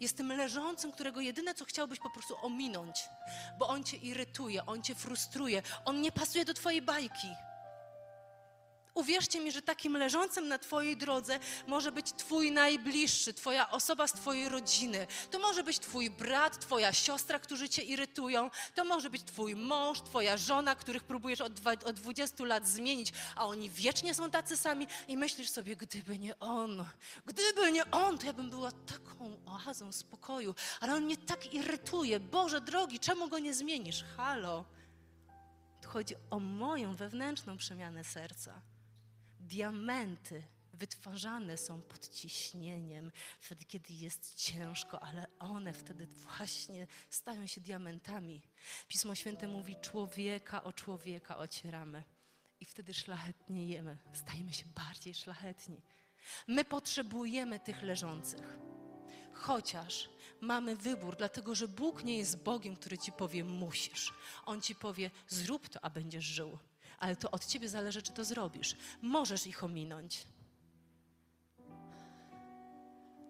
Jest 0.00 0.16
tym 0.16 0.32
leżącym, 0.32 0.92
którego 0.92 1.20
jedyne 1.20 1.54
co 1.54 1.64
chciałbyś 1.64 1.98
po 1.98 2.10
prostu 2.10 2.34
ominąć, 2.42 3.08
bo 3.58 3.68
on 3.68 3.84
Cię 3.84 3.96
irytuje, 3.96 4.66
on 4.66 4.82
Cię 4.82 4.94
frustruje, 4.94 5.62
on 5.84 6.00
nie 6.00 6.12
pasuje 6.12 6.44
do 6.44 6.54
Twojej 6.54 6.82
bajki. 6.82 7.28
Uwierzcie 9.00 9.40
mi, 9.40 9.52
że 9.52 9.62
takim 9.62 9.96
leżącym 9.96 10.48
na 10.48 10.58
Twojej 10.58 10.96
drodze 10.96 11.38
może 11.66 11.92
być 11.92 12.12
Twój 12.12 12.52
najbliższy, 12.52 13.34
Twoja 13.34 13.70
osoba 13.70 14.06
z 14.06 14.12
Twojej 14.12 14.48
rodziny. 14.48 15.06
To 15.30 15.38
może 15.38 15.64
być 15.64 15.78
Twój 15.78 16.10
brat, 16.10 16.58
Twoja 16.60 16.92
siostra, 16.92 17.38
którzy 17.38 17.68
Cię 17.68 17.82
irytują. 17.82 18.50
To 18.74 18.84
może 18.84 19.10
być 19.10 19.22
Twój 19.22 19.56
mąż, 19.56 20.00
Twoja 20.00 20.36
żona, 20.36 20.74
których 20.74 21.04
próbujesz 21.04 21.40
od, 21.40 21.52
od 21.84 21.96
20 21.96 22.44
lat 22.44 22.68
zmienić, 22.68 23.12
a 23.36 23.46
oni 23.46 23.70
wiecznie 23.70 24.14
są 24.14 24.30
tacy 24.30 24.56
sami 24.56 24.86
i 25.08 25.16
myślisz 25.16 25.50
sobie, 25.50 25.76
gdyby 25.76 26.18
nie 26.18 26.38
on, 26.38 26.84
gdyby 27.26 27.72
nie 27.72 27.90
on, 27.90 28.18
to 28.18 28.26
ja 28.26 28.32
bym 28.32 28.50
była 28.50 28.72
taką 28.72 29.36
oazą 29.46 29.92
spokoju, 29.92 30.54
ale 30.80 30.94
on 30.94 31.04
mnie 31.04 31.16
tak 31.16 31.54
irytuje. 31.54 32.20
Boże 32.20 32.60
drogi, 32.60 32.98
czemu 32.98 33.28
go 33.28 33.38
nie 33.38 33.54
zmienisz? 33.54 34.04
Halo. 34.16 34.64
Chodzi 35.86 36.14
o 36.30 36.40
moją 36.40 36.94
wewnętrzną 36.94 37.56
przemianę 37.56 38.04
serca 38.04 38.69
diamenty 39.50 40.42
wytwarzane 40.72 41.56
są 41.56 41.82
pod 41.82 42.08
ciśnieniem, 42.08 43.12
wtedy, 43.40 43.64
kiedy 43.64 43.94
jest 43.94 44.34
ciężko, 44.34 45.02
ale 45.02 45.26
one 45.38 45.72
wtedy 45.72 46.06
właśnie 46.06 46.86
stają 47.10 47.46
się 47.46 47.60
diamentami. 47.60 48.42
Pismo 48.88 49.14
Święte 49.14 49.48
mówi: 49.48 49.76
człowieka 49.80 50.62
o 50.64 50.72
człowieka 50.72 51.36
ocieramy. 51.38 52.04
I 52.60 52.64
wtedy 52.64 52.94
szlachetniejemy, 52.94 53.98
stajemy 54.12 54.52
się 54.52 54.64
bardziej 54.66 55.14
szlachetni. 55.14 55.82
My 56.46 56.64
potrzebujemy 56.64 57.60
tych 57.60 57.82
leżących. 57.82 58.58
Chociaż 59.32 60.10
mamy 60.40 60.76
wybór, 60.76 61.16
dlatego 61.16 61.54
że 61.54 61.68
Bóg 61.68 62.04
nie 62.04 62.18
jest 62.18 62.42
Bogiem, 62.42 62.76
który 62.76 62.98
ci 62.98 63.12
powie 63.12 63.44
musisz. 63.44 64.12
On 64.46 64.60
ci 64.60 64.74
powie 64.74 65.10
zrób 65.28 65.68
to, 65.68 65.84
a 65.84 65.90
będziesz 65.90 66.24
żył. 66.24 66.58
Ale 67.00 67.16
to 67.16 67.30
od 67.30 67.46
ciebie 67.46 67.68
zależy, 67.68 68.02
czy 68.02 68.12
to 68.12 68.24
zrobisz. 68.24 68.76
Możesz 69.02 69.46
ich 69.46 69.64
ominąć. 69.64 70.26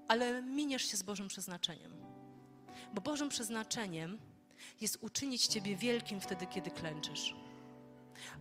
Ale 0.09 0.43
miniesz 0.43 0.85
się 0.85 0.97
z 0.97 1.03
Bożym 1.03 1.29
przeznaczeniem. 1.29 1.93
Bo 2.95 3.01
Bożym 3.01 3.29
przeznaczeniem 3.29 4.19
jest 4.81 4.99
uczynić 5.01 5.47
ciebie 5.47 5.77
wielkim 5.77 6.21
wtedy, 6.21 6.47
kiedy 6.47 6.71
klęczysz. 6.71 7.35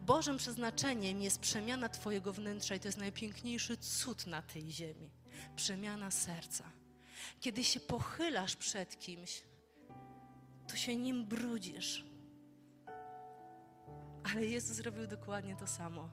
Bożym 0.01 0.37
przeznaczeniem 0.37 1.21
jest 1.21 1.39
przemiana 1.39 1.89
Twojego 1.89 2.33
wnętrza 2.33 2.75
i 2.75 2.79
to 2.79 2.87
jest 2.87 2.97
najpiękniejszy 2.97 3.77
cud 3.77 4.27
na 4.27 4.41
tej 4.41 4.71
ziemi. 4.71 5.09
Przemiana 5.55 6.11
serca. 6.11 6.71
Kiedy 7.39 7.63
się 7.63 7.79
pochylasz 7.79 8.55
przed 8.55 8.99
kimś, 8.99 9.43
to 10.67 10.75
się 10.75 10.95
nim 10.95 11.25
brudzisz. 11.25 12.05
Ale 14.31 14.45
Jezus 14.45 14.75
zrobił 14.77 15.07
dokładnie 15.07 15.55
to 15.55 15.67
samo. 15.67 16.09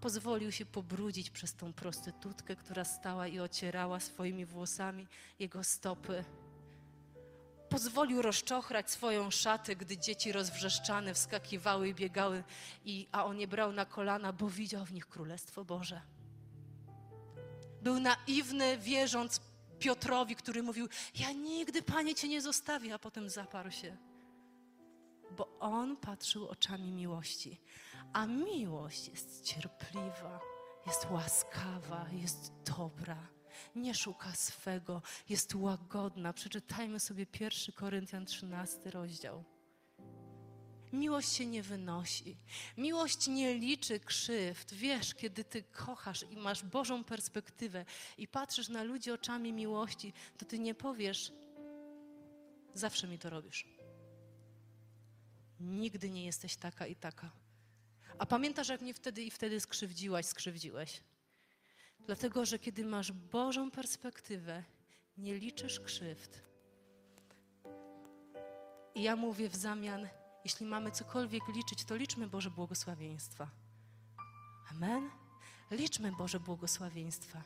Pozwolił 0.00 0.52
się 0.52 0.66
pobrudzić 0.66 1.30
przez 1.30 1.54
tą 1.54 1.72
prostytutkę, 1.72 2.56
która 2.56 2.84
stała 2.84 3.28
i 3.28 3.40
ocierała 3.40 4.00
swoimi 4.00 4.46
włosami 4.46 5.06
jego 5.38 5.64
stopy. 5.64 6.24
Pozwolił 7.68 8.22
rozczochrać 8.22 8.90
swoją 8.90 9.30
szatę, 9.30 9.76
gdy 9.76 9.98
dzieci 9.98 10.32
rozwrzeszczane 10.32 11.14
wskakiwały 11.14 11.88
i 11.88 11.94
biegały, 11.94 12.44
i, 12.84 13.08
a 13.12 13.24
on 13.24 13.40
je 13.40 13.48
brał 13.48 13.72
na 13.72 13.86
kolana, 13.86 14.32
bo 14.32 14.48
widział 14.48 14.84
w 14.84 14.92
nich 14.92 15.06
Królestwo 15.06 15.64
Boże. 15.64 16.00
Był 17.82 18.00
naiwny, 18.00 18.78
wierząc 18.78 19.40
Piotrowi, 19.78 20.36
który 20.36 20.62
mówił: 20.62 20.88
Ja 21.14 21.32
nigdy, 21.32 21.82
panie, 21.82 22.14
cię 22.14 22.28
nie 22.28 22.42
zostawię, 22.42 22.94
a 22.94 22.98
potem 22.98 23.30
zaparł 23.30 23.70
się. 23.70 23.96
Bo 25.36 25.58
on 25.60 25.96
patrzył 25.96 26.48
oczami 26.48 26.92
miłości. 26.92 27.60
A 28.12 28.26
miłość 28.26 29.08
jest 29.08 29.44
cierpliwa, 29.44 30.40
jest 30.86 31.10
łaskawa, 31.10 32.06
jest 32.12 32.52
dobra 32.76 33.32
nie 33.76 33.94
szuka 33.94 34.32
swego, 34.34 35.02
jest 35.28 35.54
łagodna. 35.54 36.32
Przeczytajmy 36.32 37.00
sobie 37.00 37.26
1 37.40 37.74
Koryntian 37.74 38.26
13 38.26 38.90
rozdział. 38.90 39.44
Miłość 40.92 41.32
się 41.32 41.46
nie 41.46 41.62
wynosi. 41.62 42.36
Miłość 42.76 43.28
nie 43.28 43.54
liczy 43.54 44.00
krzywd. 44.00 44.74
Wiesz, 44.74 45.14
kiedy 45.14 45.44
ty 45.44 45.62
kochasz 45.62 46.24
i 46.30 46.36
masz 46.36 46.64
Bożą 46.64 47.04
perspektywę 47.04 47.84
i 48.18 48.28
patrzysz 48.28 48.68
na 48.68 48.82
ludzi 48.82 49.10
oczami 49.10 49.52
miłości, 49.52 50.12
to 50.38 50.44
ty 50.44 50.58
nie 50.58 50.74
powiesz, 50.74 51.32
zawsze 52.74 53.08
mi 53.08 53.18
to 53.18 53.30
robisz. 53.30 53.81
Nigdy 55.62 56.10
nie 56.10 56.24
jesteś 56.24 56.56
taka 56.56 56.86
i 56.86 56.96
taka. 56.96 57.30
A 58.18 58.26
pamiętasz, 58.26 58.68
jak 58.68 58.80
mnie 58.80 58.94
wtedy 58.94 59.22
i 59.22 59.30
wtedy 59.30 59.60
skrzywdziłaś, 59.60 60.26
skrzywdziłeś? 60.26 61.02
Dlatego, 62.06 62.44
że 62.44 62.58
kiedy 62.58 62.84
masz 62.84 63.12
Bożą 63.12 63.70
perspektywę, 63.70 64.64
nie 65.16 65.34
liczysz 65.34 65.80
krzywd. 65.80 66.42
I 68.94 69.02
ja 69.02 69.16
mówię 69.16 69.48
w 69.48 69.56
zamian, 69.56 70.08
jeśli 70.44 70.66
mamy 70.66 70.90
cokolwiek 70.90 71.42
liczyć, 71.48 71.84
to 71.84 71.96
liczmy 71.96 72.28
Boże 72.28 72.50
błogosławieństwa. 72.50 73.50
Amen? 74.70 75.10
Liczmy 75.70 76.12
Boże 76.12 76.40
błogosławieństwa. 76.40 77.42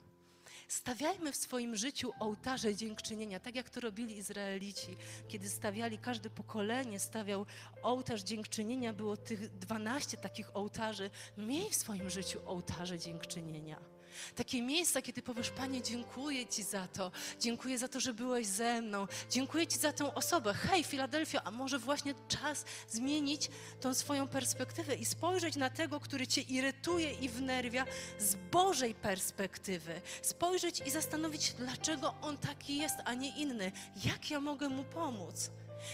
Stawiajmy 0.68 1.32
w 1.32 1.36
swoim 1.36 1.76
życiu 1.76 2.12
ołtarze 2.20 2.74
dziękczynienia, 2.74 3.40
tak 3.40 3.54
jak 3.54 3.70
to 3.70 3.80
robili 3.80 4.16
Izraelici. 4.16 4.96
Kiedy 5.28 5.48
stawiali, 5.48 5.98
każde 5.98 6.30
pokolenie 6.30 7.00
stawiał 7.00 7.46
ołtarz 7.82 8.22
dziękczynienia, 8.22 8.92
było 8.92 9.16
tych 9.16 9.58
12 9.58 10.16
takich 10.16 10.56
ołtarzy. 10.56 11.10
Miej 11.38 11.70
w 11.70 11.74
swoim 11.74 12.10
życiu 12.10 12.40
ołtarze 12.46 12.98
dziękczynienia. 12.98 13.95
Takie 14.34 14.62
miejsca, 14.62 15.02
kiedy 15.02 15.22
powiesz, 15.22 15.50
Panie, 15.50 15.82
dziękuję 15.82 16.46
Ci 16.46 16.62
za 16.62 16.88
to, 16.88 17.12
dziękuję 17.40 17.78
za 17.78 17.88
to, 17.88 18.00
że 18.00 18.14
byłeś 18.14 18.46
ze 18.46 18.82
mną, 18.82 19.06
dziękuję 19.30 19.66
Ci 19.66 19.78
za 19.78 19.92
tę 19.92 20.14
osobę. 20.14 20.54
Hej, 20.54 20.84
Filadelfia, 20.84 21.40
a 21.44 21.50
może 21.50 21.78
właśnie 21.78 22.14
czas 22.28 22.64
zmienić 22.88 23.50
tą 23.80 23.94
swoją 23.94 24.28
perspektywę 24.28 24.94
i 24.94 25.04
spojrzeć 25.04 25.56
na 25.56 25.70
tego, 25.70 26.00
który 26.00 26.26
Cię 26.26 26.40
irytuje 26.40 27.12
i 27.12 27.28
wnerwia 27.28 27.84
z 28.18 28.34
Bożej 28.34 28.94
perspektywy. 28.94 30.00
Spojrzeć 30.22 30.82
i 30.86 30.90
zastanowić, 30.90 31.52
dlaczego 31.52 32.14
on 32.22 32.38
taki 32.38 32.76
jest, 32.76 32.96
a 33.04 33.14
nie 33.14 33.36
inny. 33.36 33.72
Jak 34.04 34.30
ja 34.30 34.40
mogę 34.40 34.68
mu 34.68 34.84
pomóc? 34.84 35.50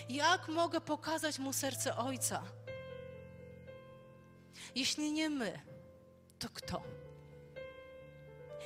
Jak 0.08 0.48
mogę 0.48 0.80
pokazać 0.80 1.38
mu 1.38 1.52
serce 1.52 1.96
Ojca? 1.96 2.42
Jeśli 4.74 5.12
nie 5.12 5.30
my, 5.30 5.60
to 6.38 6.48
kto? 6.48 7.01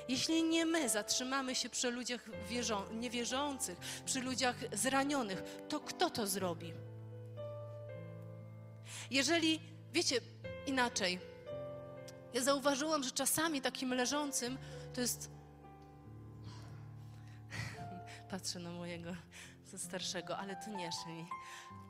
Jeśli 0.08 0.44
nie 0.44 0.66
my 0.66 0.88
zatrzymamy 0.88 1.54
się 1.54 1.68
przy 1.68 1.90
ludziach 1.90 2.46
wierzą, 2.48 2.82
niewierzących, 2.92 3.78
przy 4.04 4.20
ludziach 4.20 4.56
zranionych, 4.72 5.42
to 5.68 5.80
kto 5.80 6.10
to 6.10 6.26
zrobi? 6.26 6.72
Jeżeli, 9.10 9.60
wiecie, 9.92 10.20
inaczej, 10.66 11.18
ja 12.34 12.42
zauważyłam, 12.42 13.02
że 13.02 13.10
czasami 13.10 13.60
takim 13.60 13.94
leżącym 13.94 14.58
to 14.94 15.00
jest. 15.00 15.30
Patrzę 18.30 18.58
na 18.58 18.70
mojego 18.70 19.16
starszego, 19.76 20.38
ale 20.38 20.56
to 20.56 20.70
nie 20.70 20.90
szli. 20.92 21.26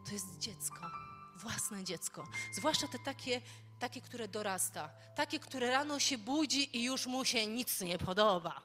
To 0.06 0.12
jest 0.12 0.38
dziecko, 0.38 0.90
własne 1.36 1.84
dziecko. 1.84 2.28
Zwłaszcza 2.52 2.88
te 2.88 2.98
takie 2.98 3.40
takie, 3.78 4.00
które 4.00 4.28
dorasta, 4.28 4.90
takie, 5.16 5.38
które 5.38 5.70
rano 5.70 5.98
się 5.98 6.18
budzi 6.18 6.76
i 6.76 6.84
już 6.84 7.06
mu 7.06 7.24
się 7.24 7.46
nic 7.46 7.80
nie 7.80 7.98
podoba. 7.98 8.62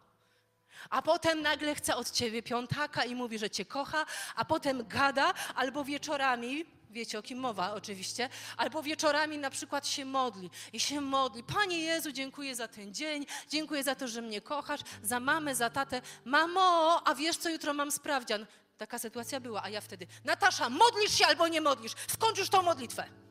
A 0.90 1.02
potem 1.02 1.42
nagle 1.42 1.76
chce 1.76 1.96
od 1.96 2.12
ciebie 2.12 2.44
piątaka 2.44 3.06
i 3.06 3.16
mówi, 3.16 3.40
że 3.40 3.50
cię 3.50 3.66
kocha, 3.66 4.06
a 4.36 4.46
potem 4.46 4.88
gada, 4.88 5.34
albo 5.56 5.84
wieczorami, 5.84 6.66
wiecie 6.90 7.20
o 7.20 7.22
kim 7.22 7.40
mowa 7.40 7.74
oczywiście, 7.74 8.30
albo 8.58 8.84
wieczorami 8.84 9.38
na 9.38 9.50
przykład 9.50 9.88
się 9.88 10.06
modli 10.06 10.50
i 10.74 10.80
się 10.80 11.02
modli. 11.02 11.44
Panie 11.44 11.78
Jezu, 11.80 12.12
dziękuję 12.12 12.56
za 12.56 12.68
ten 12.68 12.94
dzień, 12.94 13.26
dziękuję 13.50 13.84
za 13.84 13.96
to, 13.96 14.08
że 14.08 14.22
mnie 14.22 14.42
kochasz, 14.42 14.80
za 15.04 15.20
mamę, 15.20 15.56
za 15.56 15.70
tatę. 15.70 16.02
Mamo, 16.26 17.02
a 17.08 17.16
wiesz 17.16 17.38
co, 17.38 17.50
jutro 17.50 17.74
mam 17.74 17.92
sprawdzian. 17.92 18.46
Taka 18.78 19.00
sytuacja 19.00 19.40
była, 19.40 19.64
a 19.64 19.70
ja 19.70 19.82
wtedy, 19.82 20.08
Natasza, 20.24 20.70
modlisz 20.70 21.18
się 21.18 21.28
albo 21.28 21.48
nie 21.48 21.62
modlisz, 21.62 21.92
skończysz 22.08 22.50
tą 22.50 22.62
modlitwę. 22.62 23.31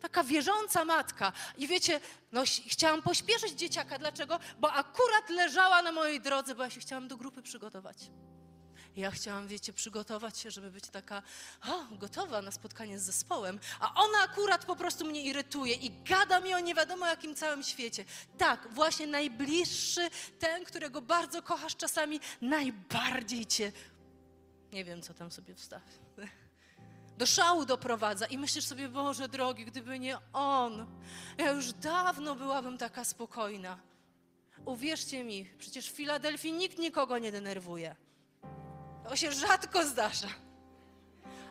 Taka 0.00 0.24
wierząca 0.24 0.84
matka. 0.84 1.32
I 1.58 1.66
wiecie, 1.66 2.00
no 2.32 2.42
chciałam 2.68 3.02
pośpieszyć 3.02 3.52
dzieciaka. 3.52 3.98
Dlaczego? 3.98 4.40
Bo 4.58 4.72
akurat 4.72 5.30
leżała 5.30 5.82
na 5.82 5.92
mojej 5.92 6.20
drodze, 6.20 6.54
bo 6.54 6.62
ja 6.62 6.70
się 6.70 6.80
chciałam 6.80 7.08
do 7.08 7.16
grupy 7.16 7.42
przygotować. 7.42 7.96
Ja 8.96 9.10
chciałam, 9.10 9.48
wiecie, 9.48 9.72
przygotować 9.72 10.38
się, 10.38 10.50
żeby 10.50 10.70
być 10.70 10.88
taka 10.88 11.22
o, 11.68 11.96
gotowa 11.96 12.42
na 12.42 12.50
spotkanie 12.50 12.98
z 12.98 13.02
zespołem, 13.02 13.60
a 13.80 13.94
ona 13.94 14.18
akurat 14.24 14.64
po 14.64 14.76
prostu 14.76 15.04
mnie 15.04 15.22
irytuje 15.22 15.74
i 15.74 15.90
gada 15.90 16.40
mi 16.40 16.54
o 16.54 16.60
nie 16.60 16.74
wiadomo 16.74 17.06
jakim 17.06 17.34
całym 17.34 17.62
świecie. 17.62 18.04
Tak, 18.38 18.68
właśnie 18.74 19.06
najbliższy, 19.06 20.10
ten, 20.38 20.64
którego 20.64 21.02
bardzo 21.02 21.42
kochasz, 21.42 21.76
czasami 21.76 22.20
najbardziej 22.40 23.46
cię. 23.46 23.72
Nie 24.72 24.84
wiem, 24.84 25.02
co 25.02 25.14
tam 25.14 25.32
sobie 25.32 25.54
wstawię 25.54 25.92
do 27.18 27.26
szału 27.26 27.64
doprowadza. 27.64 28.26
I 28.26 28.38
myślisz 28.38 28.64
sobie, 28.64 28.88
Boże 28.88 29.28
drogi, 29.28 29.64
gdyby 29.64 29.98
nie 29.98 30.18
On, 30.32 30.86
ja 31.38 31.50
już 31.50 31.72
dawno 31.72 32.34
byłabym 32.34 32.78
taka 32.78 33.04
spokojna. 33.04 33.78
Uwierzcie 34.64 35.24
mi, 35.24 35.50
przecież 35.58 35.90
w 35.90 35.94
Filadelfii 35.94 36.52
nikt 36.52 36.78
nikogo 36.78 37.18
nie 37.18 37.32
denerwuje. 37.32 37.96
To 39.08 39.16
się 39.16 39.32
rzadko 39.32 39.86
zdarza. 39.86 40.28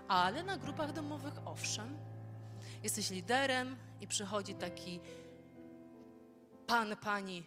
Ale 0.08 0.44
na 0.44 0.58
grupach 0.58 0.94
domowych 0.94 1.34
owszem. 1.46 1.98
Jesteś 2.84 3.10
liderem 3.10 3.78
i 4.02 4.08
przychodzi 4.08 4.56
taki 4.56 5.00
pan, 6.68 6.96
pani, 6.96 7.44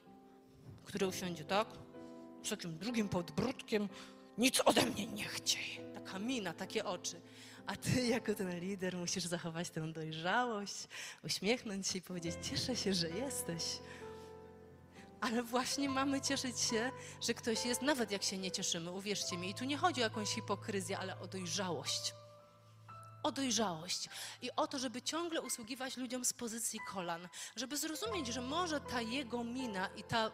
który 0.84 1.06
usiądzie 1.06 1.44
tak, 1.44 1.68
z 2.44 2.50
takim 2.50 2.78
drugim 2.78 3.08
podbródkiem, 3.08 3.88
nic 4.38 4.60
ode 4.64 4.86
mnie 4.86 5.06
nie 5.06 5.24
chciej. 5.24 5.80
Taka 5.94 6.18
mina, 6.18 6.52
takie 6.52 6.84
oczy. 6.84 7.20
A 7.68 7.76
ty 7.76 8.06
jako 8.06 8.34
ten 8.34 8.60
lider 8.60 8.96
musisz 8.96 9.24
zachować 9.24 9.70
tę 9.70 9.92
dojrzałość, 9.92 10.74
uśmiechnąć 11.24 11.88
się 11.88 11.98
i 11.98 12.02
powiedzieć: 12.02 12.34
Cieszę 12.42 12.76
się, 12.76 12.94
że 12.94 13.10
jesteś. 13.10 13.62
Ale 15.20 15.42
właśnie 15.42 15.88
mamy 15.88 16.20
cieszyć 16.20 16.60
się, 16.60 16.90
że 17.20 17.34
ktoś 17.34 17.64
jest, 17.64 17.82
nawet 17.82 18.10
jak 18.10 18.22
się 18.22 18.38
nie 18.38 18.50
cieszymy, 18.50 18.90
uwierzcie 18.92 19.38
mi. 19.38 19.50
I 19.50 19.54
tu 19.54 19.64
nie 19.64 19.76
chodzi 19.76 20.00
o 20.00 20.04
jakąś 20.04 20.28
hipokryzję, 20.28 20.98
ale 20.98 21.20
o 21.20 21.26
dojrzałość. 21.26 22.14
O 23.22 23.32
dojrzałość 23.32 24.08
i 24.42 24.50
o 24.56 24.66
to, 24.66 24.78
żeby 24.78 25.02
ciągle 25.02 25.40
usługiwać 25.40 25.96
ludziom 25.96 26.24
z 26.24 26.32
pozycji 26.32 26.80
kolan, 26.88 27.28
żeby 27.56 27.76
zrozumieć, 27.76 28.26
że 28.26 28.40
może 28.40 28.80
ta 28.80 29.00
jego 29.00 29.44
mina 29.44 29.88
i 29.96 30.02
ta 30.02 30.30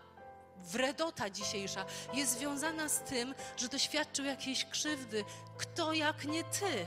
wredota 0.57 1.31
dzisiejsza 1.31 1.87
jest 2.13 2.39
związana 2.39 2.89
z 2.89 3.03
tym, 3.03 3.35
że 3.57 3.69
doświadczył 3.69 4.25
jakiejś 4.25 4.65
krzywdy. 4.65 5.25
Kto 5.59 5.93
jak 5.93 6.25
nie 6.25 6.45
ty 6.45 6.87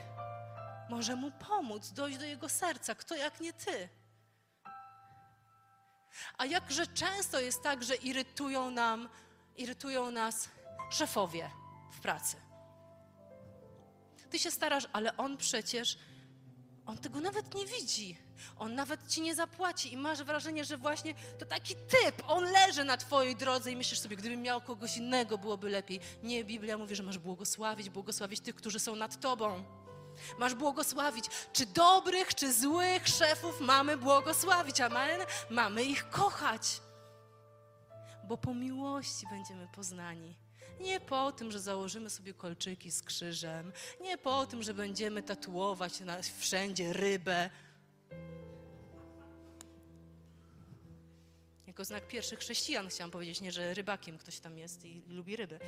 może 0.90 1.16
mu 1.16 1.32
pomóc, 1.32 1.92
dojść 1.92 2.18
do 2.18 2.26
jego 2.26 2.50
serca? 2.50 2.96
Kto 2.96 3.16
jak 3.16 3.40
nie 3.40 3.54
ty? 3.54 3.90
A 6.38 6.46
jakże 6.46 6.88
często 6.88 7.40
jest 7.40 7.64
tak, 7.64 7.84
że 7.84 7.96
irytują 7.96 8.72
nam, 8.72 9.10
irytują 9.58 10.12
nas 10.12 10.50
szefowie 10.90 11.50
w 11.92 12.00
pracy. 12.00 12.38
Ty 14.30 14.40
się 14.40 14.52
starasz, 14.52 14.88
ale 14.94 15.18
on 15.18 15.38
przecież, 15.38 15.98
on 16.86 16.98
tego 16.98 17.20
nawet 17.20 17.56
nie 17.56 17.66
widzi. 17.66 18.18
On 18.58 18.76
nawet 18.76 19.08
ci 19.08 19.22
nie 19.22 19.36
zapłaci 19.36 19.94
i 19.94 19.98
masz 19.98 20.24
wrażenie, 20.24 20.66
że 20.66 20.78
właśnie 20.78 21.14
to 21.40 21.46
taki 21.46 21.76
typ, 21.76 22.24
on 22.28 22.44
leży 22.44 22.84
na 22.84 22.98
twojej 22.98 23.36
drodze 23.36 23.72
i 23.72 23.76
myślisz 23.76 24.00
sobie, 24.00 24.16
gdybym 24.16 24.42
miał 24.42 24.62
kogoś 24.62 24.98
innego, 24.98 25.38
byłoby 25.38 25.70
lepiej. 25.70 26.00
Nie, 26.24 26.44
Biblia 26.44 26.78
mówi, 26.78 26.96
że 26.96 27.04
masz 27.04 27.18
błogosławić, 27.18 27.90
błogosławić 27.90 28.40
tych, 28.40 28.56
którzy 28.56 28.80
są 28.80 28.96
nad 28.96 29.20
tobą. 29.20 29.64
Masz 30.38 30.56
błogosławić, 30.56 31.26
czy 31.54 31.66
dobrych, 31.66 32.36
czy 32.36 32.54
złych 32.54 33.08
szefów 33.08 33.62
mamy 33.62 33.98
błogosławić, 33.98 34.82
amen? 34.82 35.22
Mamy 35.50 35.84
ich 35.84 36.10
kochać, 36.10 36.82
bo 38.28 38.38
po 38.38 38.54
miłości 38.54 39.28
będziemy 39.30 39.68
poznani. 39.68 40.38
Nie 40.80 41.00
po 41.00 41.32
tym, 41.32 41.52
że 41.52 41.60
założymy 41.60 42.10
sobie 42.10 42.34
kolczyki 42.34 42.92
z 42.92 43.04
krzyżem, 43.04 43.72
nie 44.02 44.18
po 44.18 44.46
tym, 44.46 44.64
że 44.64 44.74
będziemy 44.74 45.24
tatuować 45.24 46.00
na 46.00 46.18
wszędzie 46.40 46.94
rybę. 46.94 47.50
Jako 51.68 51.86
znak 51.86 52.08
pierwszych 52.08 52.40
chrześcijan 52.40 52.88
chciałam 52.88 53.12
powiedzieć, 53.12 53.42
nie, 53.42 53.52
że 53.52 53.74
rybakiem 53.74 54.18
ktoś 54.18 54.40
tam 54.40 54.58
jest 54.58 54.86
i 54.86 55.04
lubi 55.08 55.36
ryby. 55.36 55.60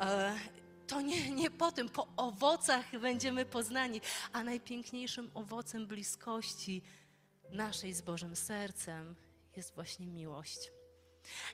E, 0.00 0.34
to 0.86 1.00
nie, 1.00 1.30
nie 1.30 1.50
po 1.50 1.72
tym, 1.72 1.88
po 1.88 2.06
owocach 2.16 3.00
będziemy 3.00 3.44
poznani, 3.44 4.00
a 4.32 4.44
najpiękniejszym 4.44 5.30
owocem 5.34 5.86
bliskości 5.86 6.82
naszej 7.50 7.94
z 7.94 8.00
Bożym 8.00 8.36
sercem 8.36 9.16
jest 9.56 9.74
właśnie 9.74 10.06
miłość. 10.06 10.70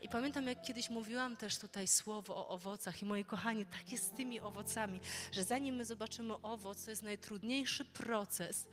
I 0.02 0.08
pamiętam, 0.08 0.46
jak 0.46 0.62
kiedyś 0.62 0.90
mówiłam 0.90 1.36
też 1.36 1.58
tutaj 1.58 1.88
słowo 1.88 2.36
o 2.36 2.48
owocach, 2.48 3.02
i 3.02 3.04
moi 3.04 3.24
kochani, 3.24 3.66
tak 3.66 3.92
jest 3.92 4.04
z 4.04 4.10
tymi 4.10 4.40
owocami, 4.40 5.00
że 5.32 5.44
zanim 5.44 5.74
my 5.74 5.84
zobaczymy 5.84 6.34
owoc, 6.42 6.84
to 6.84 6.90
jest 6.90 7.02
najtrudniejszy 7.02 7.84
proces, 7.84 8.66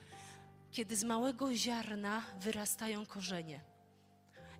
kiedy 0.71 0.95
z 0.95 1.03
małego 1.03 1.55
ziarna 1.55 2.23
wyrastają 2.39 3.05
korzenie. 3.05 3.68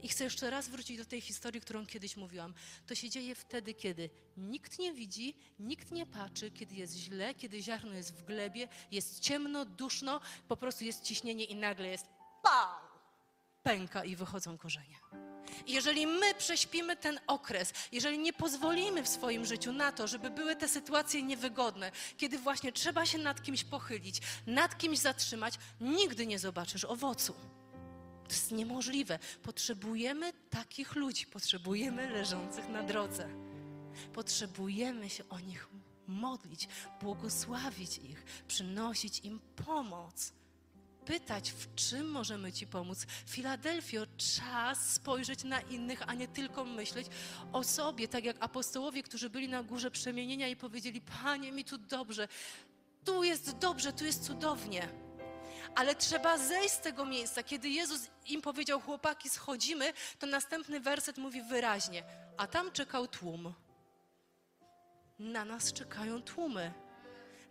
I 0.04 0.10
chcę 0.10 0.24
jeszcze 0.24 0.50
raz 0.50 0.68
wrócić 0.68 0.98
do 0.98 1.06
tej 1.06 1.22
historii, 1.22 1.62
którą 1.62 1.86
kiedyś 1.86 2.18
mówiłam. 2.18 2.54
To 2.88 2.96
się 2.96 3.10
dzieje 3.10 3.36
wtedy, 3.36 3.74
kiedy 3.74 4.10
nikt 4.38 4.80
nie 4.80 4.94
widzi, 4.94 5.36
nikt 5.60 5.92
nie 5.92 6.06
patrzy, 6.06 6.52
kiedy 6.52 6.76
jest 6.76 6.98
źle, 6.98 7.36
kiedy 7.36 7.62
ziarno 7.62 7.94
jest 7.94 8.14
w 8.14 8.24
glebie, 8.24 8.68
jest 8.92 9.20
ciemno, 9.20 9.66
duszno, 9.66 10.22
po 10.48 10.58
prostu 10.58 10.84
jest 10.84 11.04
ciśnienie 11.04 11.44
i 11.44 11.56
nagle 11.56 11.88
jest 11.88 12.06
pał! 12.44 12.80
Pęka 13.64 14.06
i 14.06 14.16
wychodzą 14.16 14.58
korzenie. 14.58 15.00
Jeżeli 15.68 16.08
my 16.08 16.36
prześpimy 16.36 16.96
ten 16.98 17.20
okres, 17.28 17.74
jeżeli 17.92 18.20
nie 18.20 18.34
pozwolimy 18.34 19.04
w 19.04 19.08
swoim 19.08 19.46
życiu 19.46 19.74
na 19.74 19.92
to, 19.92 20.08
żeby 20.08 20.30
były 20.30 20.56
te 20.56 20.68
sytuacje 20.68 21.24
niewygodne, 21.24 21.92
kiedy 22.18 22.38
właśnie 22.38 22.72
trzeba 22.72 23.06
się 23.06 23.18
nad 23.18 23.42
kimś 23.42 23.64
pochylić, 23.64 24.22
nad 24.48 24.78
kimś 24.78 25.00
zatrzymać, 25.00 25.54
nigdy 25.82 26.28
nie 26.28 26.40
zobaczysz 26.40 26.86
owocu. 26.86 27.59
To 28.30 28.36
jest 28.36 28.52
niemożliwe. 28.52 29.20
Potrzebujemy 29.44 30.34
takich 30.50 30.96
ludzi, 30.96 31.26
potrzebujemy 31.26 32.10
leżących 32.10 32.70
na 32.70 32.84
drodze. 32.84 33.30
Potrzebujemy 34.14 35.10
się 35.10 35.30
o 35.30 35.40
nich 35.40 35.68
modlić, 36.08 36.68
błogosławić 37.02 37.98
ich, 37.98 38.24
przynosić 38.48 39.20
im 39.20 39.40
pomoc. 39.66 40.34
Pytać, 41.06 41.52
w 41.52 41.76
czym 41.76 42.12
możemy 42.12 42.54
Ci 42.54 42.68
pomóc. 42.68 43.06
Filadelfio, 43.28 44.06
czas 44.18 44.94
spojrzeć 44.94 45.44
na 45.44 45.62
innych, 45.62 46.02
a 46.08 46.14
nie 46.14 46.28
tylko 46.28 46.66
myśleć 46.66 47.08
o 47.52 47.64
sobie, 47.64 48.08
tak 48.08 48.24
jak 48.24 48.38
apostołowie, 48.40 49.04
którzy 49.04 49.30
byli 49.30 49.50
na 49.50 49.64
górze 49.64 49.92
przemienienia 49.92 50.48
i 50.48 50.56
powiedzieli: 50.56 51.02
Panie, 51.02 51.52
mi 51.52 51.66
tu 51.66 51.78
dobrze, 51.78 52.28
tu 53.06 53.24
jest 53.24 53.58
dobrze, 53.58 53.94
tu 53.94 54.06
jest 54.06 54.24
cudownie. 54.24 55.09
Ale 55.80 55.96
trzeba 55.96 56.38
zejść 56.38 56.74
z 56.74 56.80
tego 56.80 57.06
miejsca. 57.06 57.44
Kiedy 57.44 57.70
Jezus 57.70 58.02
im 58.26 58.42
powiedział, 58.42 58.82
chłopaki, 58.82 59.30
schodzimy, 59.30 59.94
to 60.20 60.28
następny 60.28 60.80
werset 60.80 61.18
mówi 61.18 61.42
wyraźnie, 61.42 62.04
a 62.38 62.48
tam 62.48 62.72
czekał 62.72 63.08
tłum. 63.08 63.54
Na 65.20 65.46
nas 65.46 65.74
czekają 65.74 66.22
tłumy. 66.22 66.74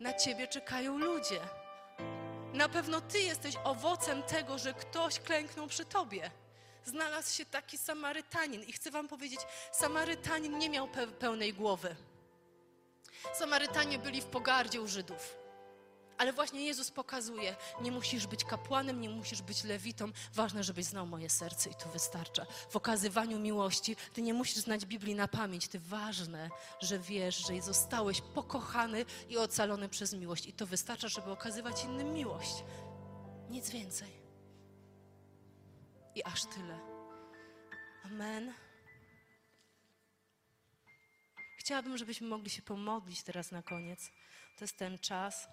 Na 0.00 0.12
ciebie 0.12 0.48
czekają 0.48 0.98
ludzie. 0.98 1.40
Na 2.52 2.68
pewno 2.68 3.00
ty 3.00 3.18
jesteś 3.20 3.54
owocem 3.64 4.22
tego, 4.22 4.58
że 4.58 4.74
ktoś 4.74 5.20
klęknął 5.20 5.66
przy 5.66 5.84
tobie. 5.84 6.30
Znalazł 6.84 7.34
się 7.34 7.44
taki 7.46 7.78
Samarytanin 7.78 8.62
i 8.62 8.72
chcę 8.72 8.90
wam 8.90 9.08
powiedzieć, 9.08 9.40
Samarytanin 9.72 10.58
nie 10.58 10.70
miał 10.70 10.86
pe- 10.86 11.12
pełnej 11.12 11.54
głowy. 11.54 11.96
Samarytanie 13.34 13.98
byli 13.98 14.20
w 14.20 14.26
pogardzie 14.26 14.80
u 14.80 14.88
Żydów. 14.88 15.38
Ale 16.18 16.32
właśnie 16.32 16.66
Jezus 16.66 16.90
pokazuje, 16.90 17.56
nie 17.80 17.92
musisz 17.92 18.26
być 18.26 18.44
kapłanem, 18.44 19.00
nie 19.00 19.10
musisz 19.10 19.42
być 19.42 19.64
lewitą, 19.64 20.12
ważne, 20.34 20.64
żebyś 20.64 20.84
znał 20.84 21.06
moje 21.06 21.30
serce 21.30 21.70
i 21.70 21.74
to 21.74 21.88
wystarcza. 21.88 22.46
W 22.70 22.76
okazywaniu 22.76 23.38
miłości 23.38 23.96
ty 24.12 24.22
nie 24.22 24.34
musisz 24.34 24.56
znać 24.56 24.86
Biblii 24.86 25.14
na 25.14 25.28
pamięć, 25.28 25.68
ty 25.68 25.80
ważne, 25.80 26.50
że 26.80 26.98
wiesz, 26.98 27.46
że 27.46 27.62
zostałeś 27.62 28.20
pokochany 28.20 29.04
i 29.28 29.38
ocalony 29.38 29.88
przez 29.88 30.12
miłość 30.12 30.46
i 30.46 30.52
to 30.52 30.66
wystarcza, 30.66 31.08
żeby 31.08 31.30
okazywać 31.30 31.84
innym 31.84 32.12
miłość. 32.12 32.64
Nic 33.50 33.70
więcej. 33.70 34.12
I 36.14 36.24
aż 36.24 36.44
tyle. 36.44 36.78
Amen. 38.04 38.54
Chciałabym, 41.58 41.98
żebyśmy 41.98 42.28
mogli 42.28 42.50
się 42.50 42.62
pomodlić 42.62 43.22
teraz 43.22 43.50
na 43.50 43.62
koniec. 43.62 44.10
To 44.58 44.64
jest 44.64 44.76
ten 44.76 44.98
czas. 44.98 45.48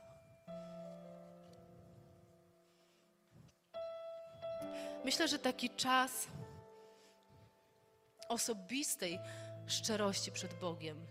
Myślę, 5.05 5.27
że 5.27 5.39
taki 5.39 5.69
czas 5.69 6.27
osobistej 8.29 9.19
szczerości 9.67 10.31
przed 10.31 10.53
Bogiem, 10.53 11.07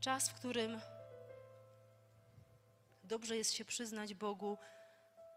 czas, 0.00 0.28
w 0.28 0.34
którym 0.34 0.80
dobrze 3.04 3.36
jest 3.36 3.52
się 3.52 3.64
przyznać 3.64 4.14
Bogu, 4.14 4.58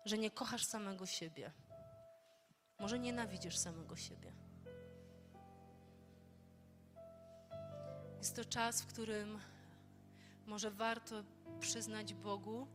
że 0.06 0.18
nie 0.18 0.32
kochasz 0.32 0.66
samego 0.66 1.06
siebie, 1.06 1.52
może 2.80 3.00
nienawidzisz 3.00 3.58
samego 3.58 3.96
siebie. 3.96 4.34
Jest 8.18 8.36
to 8.36 8.46
czas, 8.46 8.82
w 8.82 8.86
którym 8.86 9.40
może 10.46 10.72
warto 10.72 11.24
przyznać 11.60 12.14
Bogu 12.14 12.68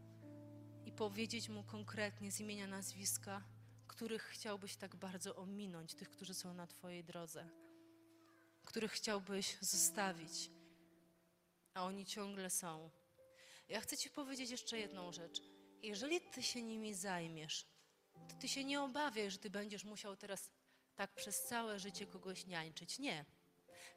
i 0.84 0.92
powiedzieć 0.92 1.48
Mu 1.48 1.64
konkretnie 1.64 2.32
z 2.32 2.40
imienia 2.40 2.66
nazwiska, 2.66 3.42
których 3.86 4.22
chciałbyś 4.22 4.76
tak 4.76 4.96
bardzo 4.96 5.36
ominąć, 5.36 5.94
tych, 5.94 6.10
którzy 6.10 6.34
są 6.34 6.54
na 6.54 6.66
Twojej 6.66 7.04
drodze, 7.04 7.48
których 8.64 8.92
chciałbyś 8.92 9.56
zostawić, 9.60 10.50
a 11.74 11.84
oni 11.84 12.06
ciągle 12.06 12.50
są. 12.50 12.90
Ja 13.68 13.80
chcę 13.80 13.96
Ci 13.96 14.10
powiedzieć 14.10 14.50
jeszcze 14.50 14.78
jedną 14.78 15.12
rzecz. 15.12 15.42
Jeżeli 15.82 16.20
Ty 16.20 16.42
się 16.42 16.62
nimi 16.62 16.94
zajmiesz, 16.94 17.66
to 18.28 18.34
Ty 18.40 18.48
się 18.48 18.64
nie 18.64 18.82
obawiaj, 18.82 19.30
że 19.30 19.38
Ty 19.38 19.50
będziesz 19.50 19.84
musiał 19.84 20.16
teraz 20.16 20.50
tak 20.94 21.14
przez 21.14 21.44
całe 21.44 21.78
życie 21.78 22.06
kogoś 22.06 22.46
niańczyć. 22.46 22.98
Nie. 22.98 23.24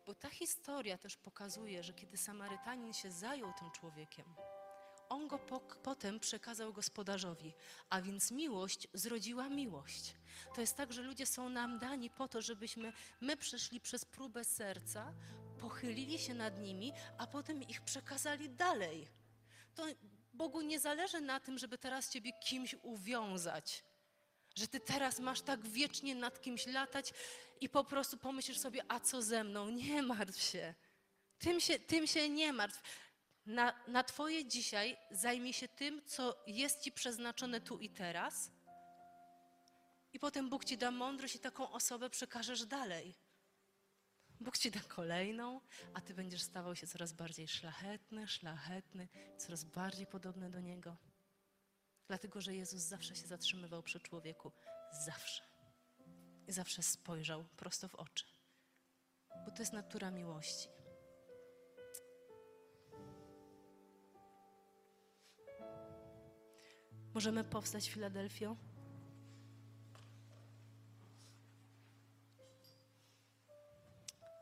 Bo 0.06 0.16
ta 0.16 0.30
historia 0.30 0.98
też 0.98 1.18
pokazuje, 1.18 1.84
że 1.84 1.94
kiedy 1.94 2.18
Samarytanin 2.18 2.94
się 2.94 3.12
zajął 3.12 3.54
tym 3.60 3.72
człowiekiem, 3.72 4.26
on 5.10 5.28
go 5.28 5.38
pok- 5.38 5.76
potem 5.84 6.20
przekazał 6.20 6.74
gospodarzowi, 6.74 7.54
a 7.90 8.02
więc 8.02 8.32
miłość 8.32 8.88
zrodziła 8.94 9.50
miłość. 9.50 10.16
To 10.56 10.62
jest 10.62 10.78
tak, 10.78 10.94
że 10.94 11.02
ludzie 11.02 11.26
są 11.26 11.50
nam 11.50 11.80
dani 11.80 12.10
po 12.10 12.28
to, 12.28 12.42
żebyśmy 12.42 12.94
my 13.22 13.38
przeszli 13.38 13.82
przez 13.82 14.06
próbę 14.06 14.44
serca, 14.44 15.14
pochylili 15.60 16.20
się 16.20 16.34
nad 16.34 16.60
nimi, 16.60 16.94
a 17.18 17.28
potem 17.28 17.64
ich 17.64 17.82
przekazali 17.82 18.50
dalej. 18.50 19.08
To 19.76 19.86
Bogu 20.34 20.62
nie 20.62 20.80
zależy 20.80 21.22
na 21.22 21.40
tym, 21.40 21.58
żeby 21.58 21.78
teraz 21.78 22.10
ciebie 22.10 22.32
kimś 22.34 22.76
uwiązać. 22.82 23.84
Że 24.56 24.68
ty 24.68 24.80
teraz 24.80 25.20
masz 25.20 25.42
tak 25.42 25.68
wiecznie 25.68 26.16
nad 26.16 26.42
kimś 26.42 26.66
latać 26.66 27.14
i 27.62 27.70
po 27.70 27.84
prostu 27.84 28.18
pomyślisz 28.18 28.58
sobie, 28.58 28.82
a 28.88 29.00
co 29.00 29.22
ze 29.22 29.44
mną? 29.44 29.70
Nie 29.70 30.02
martw 30.04 30.42
się. 30.42 30.74
Tym 31.40 31.60
się, 31.60 31.80
tym 31.80 32.08
się 32.08 32.30
nie 32.30 32.54
martw. 32.54 32.82
Na, 33.48 33.74
na 33.88 34.04
Twoje 34.04 34.46
dzisiaj 34.46 34.98
zajmij 35.12 35.54
się 35.54 35.68
tym, 35.68 36.02
co 36.06 36.44
jest 36.48 36.82
Ci 36.82 36.92
przeznaczone 36.92 37.62
tu 37.62 37.80
i 37.80 37.90
teraz. 37.90 38.52
I 40.14 40.20
potem 40.20 40.50
Bóg 40.50 40.66
Ci 40.66 40.78
da 40.78 40.92
mądrość 40.92 41.36
i 41.36 41.40
taką 41.40 41.72
osobę 41.72 42.10
przekażesz 42.10 42.66
dalej. 42.66 43.16
Bóg 44.40 44.58
ci 44.58 44.72
da 44.72 44.80
kolejną, 44.80 45.62
a 45.94 46.02
ty 46.02 46.14
będziesz 46.14 46.42
stawał 46.42 46.76
się 46.76 46.88
coraz 46.88 47.14
bardziej 47.14 47.48
szlachetny, 47.48 48.28
szlachetny, 48.28 49.08
coraz 49.38 49.64
bardziej 49.64 50.08
podobny 50.08 50.50
do 50.50 50.60
Niego. 50.60 50.98
Dlatego, 52.08 52.42
że 52.42 52.56
Jezus 52.56 52.82
zawsze 52.82 53.16
się 53.16 53.28
zatrzymywał 53.28 53.84
przy 53.84 54.00
człowieku. 54.00 54.52
Zawsze. 55.06 55.44
I 56.48 56.52
zawsze 56.52 56.84
spojrzał 56.84 57.46
prosto 57.46 57.88
w 57.88 57.96
oczy. 57.96 58.26
Bo 59.46 59.52
to 59.52 59.62
jest 59.62 59.74
natura 59.74 60.12
miłości. 60.12 60.77
Możemy 67.18 67.44
powstać 67.44 67.90
Filadelfio? 67.90 68.56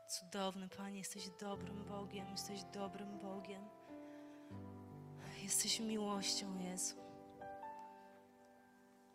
Cudowny 0.08 0.68
Panie, 0.68 0.98
jesteś 0.98 1.30
dobrym 1.40 1.84
Bogiem, 1.84 2.30
jesteś 2.30 2.64
dobrym 2.64 3.18
Bogiem. 3.18 3.62
Jesteś 5.42 5.80
miłością, 5.80 6.58
Jezu. 6.58 6.96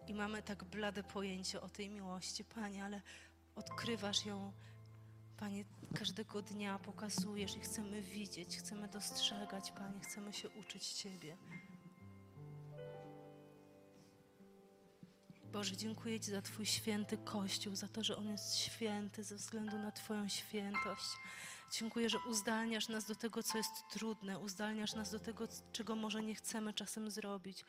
I 0.07 0.13
mamy 0.13 0.43
tak 0.43 0.63
blade 0.63 1.03
pojęcie 1.03 1.61
o 1.61 1.69
tej 1.69 1.89
miłości, 1.89 2.43
Panie, 2.45 2.85
ale 2.85 3.01
odkrywasz 3.55 4.25
ją, 4.25 4.53
Panie, 5.37 5.65
każdego 5.95 6.41
dnia 6.41 6.79
pokazujesz 6.79 7.57
i 7.57 7.59
chcemy 7.59 8.01
widzieć, 8.01 8.57
chcemy 8.57 8.87
dostrzegać, 8.87 9.71
Panie, 9.71 9.99
chcemy 9.99 10.33
się 10.33 10.49
uczyć 10.49 10.93
Ciebie. 10.93 11.37
Boże, 15.53 15.77
dziękuję 15.77 16.19
Ci 16.19 16.31
za 16.31 16.41
Twój 16.41 16.65
święty 16.65 17.17
Kościół, 17.17 17.75
za 17.75 17.87
to, 17.87 18.03
że 18.03 18.17
On 18.17 18.27
jest 18.27 18.57
święty 18.57 19.23
ze 19.23 19.35
względu 19.35 19.77
na 19.77 19.91
Twoją 19.91 20.27
świętość. 20.27 21.05
Dziękuję, 21.71 22.09
że 22.09 22.17
uzdalniasz 22.29 22.87
nas 22.87 23.05
do 23.05 23.15
tego, 23.15 23.43
co 23.43 23.57
jest 23.57 23.71
trudne, 23.89 24.39
uzdalniasz 24.39 24.93
nas 24.93 25.11
do 25.11 25.19
tego, 25.19 25.47
czego 25.71 25.95
może 25.95 26.23
nie 26.23 26.35
chcemy 26.35 26.73
czasem 26.73 27.11
zrobić. 27.11 27.65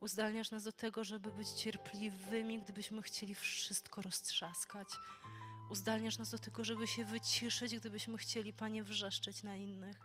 Uzdalniasz 0.00 0.50
nas 0.50 0.64
do 0.64 0.72
tego, 0.72 1.04
żeby 1.04 1.32
być 1.32 1.48
cierpliwymi, 1.48 2.62
gdybyśmy 2.62 3.02
chcieli 3.02 3.34
wszystko 3.34 4.02
roztrzaskać. 4.02 4.88
Uzdalniasz 5.70 6.18
nas 6.18 6.30
do 6.30 6.38
tego, 6.38 6.64
żeby 6.64 6.86
się 6.86 7.04
wyciszyć, 7.04 7.76
gdybyśmy 7.76 8.18
chcieli, 8.18 8.52
Panie, 8.52 8.84
wrzeszczeć 8.84 9.42
na 9.42 9.56
innych. 9.56 9.96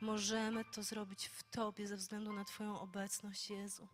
Możemy 0.00 0.64
to 0.64 0.82
zrobić 0.82 1.26
w 1.26 1.42
Tobie 1.42 1.86
ze 1.86 1.96
względu 1.96 2.32
na 2.32 2.44
Twoją 2.44 2.80
obecność, 2.80 3.50
Jezu. 3.50 3.88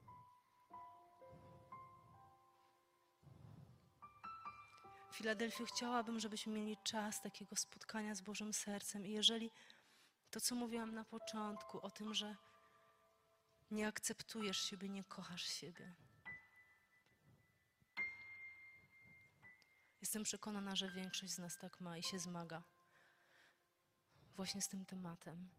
Filadelfio, 5.15 5.65
chciałabym, 5.67 6.21
żebyśmy 6.21 6.53
mieli 6.53 6.77
czas 6.85 7.23
takiego 7.23 7.57
spotkania 7.57 8.15
z 8.15 8.21
Bożym 8.21 8.53
Sercem. 8.53 9.07
I 9.07 9.11
jeżeli 9.11 9.51
to, 10.31 10.41
co 10.41 10.55
mówiłam 10.55 10.95
na 10.95 11.05
początku, 11.05 11.81
o 11.81 11.91
tym, 11.91 12.15
że 12.15 12.37
nie 13.71 13.87
akceptujesz 13.87 14.59
siebie, 14.59 14.89
nie 14.89 15.05
kochasz 15.05 15.43
siebie. 15.43 15.95
Jestem 20.01 20.23
przekonana, 20.23 20.77
że 20.77 20.91
większość 20.91 21.33
z 21.33 21.39
nas 21.39 21.59
tak 21.59 21.81
ma 21.81 21.99
i 21.99 22.03
się 22.03 22.19
zmaga 22.19 22.63
właśnie 24.37 24.63
z 24.63 24.69
tym 24.69 24.87
tematem. 24.87 25.51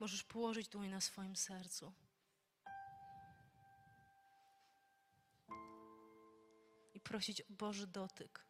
Możesz 0.00 0.24
położyć 0.24 0.68
dłoń 0.68 0.88
na 0.88 1.00
swoim 1.00 1.36
sercu. 1.36 1.92
Prosić 7.08 7.40
o 7.40 7.44
Boży 7.50 7.86
dotyk. 7.86 8.46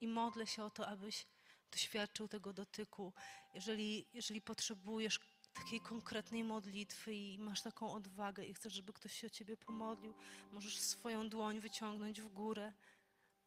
I 0.00 0.08
modlę 0.08 0.46
się 0.46 0.64
o 0.64 0.70
to, 0.70 0.88
abyś 0.88 1.26
doświadczył 1.72 2.28
tego 2.28 2.52
dotyku. 2.52 3.12
Jeżeli, 3.54 4.06
jeżeli 4.12 4.40
potrzebujesz 4.40 5.20
takiej 5.52 5.80
konkretnej 5.80 6.44
modlitwy 6.44 7.14
i 7.14 7.38
masz 7.38 7.62
taką 7.62 7.92
odwagę 7.92 8.44
i 8.44 8.54
chcesz, 8.54 8.72
żeby 8.72 8.92
ktoś 8.92 9.12
się 9.12 9.26
o 9.26 9.30
ciebie 9.30 9.56
pomodlił, 9.56 10.14
możesz 10.52 10.80
swoją 10.80 11.28
dłoń 11.28 11.60
wyciągnąć 11.60 12.20
w 12.20 12.28
górę. 12.28 12.72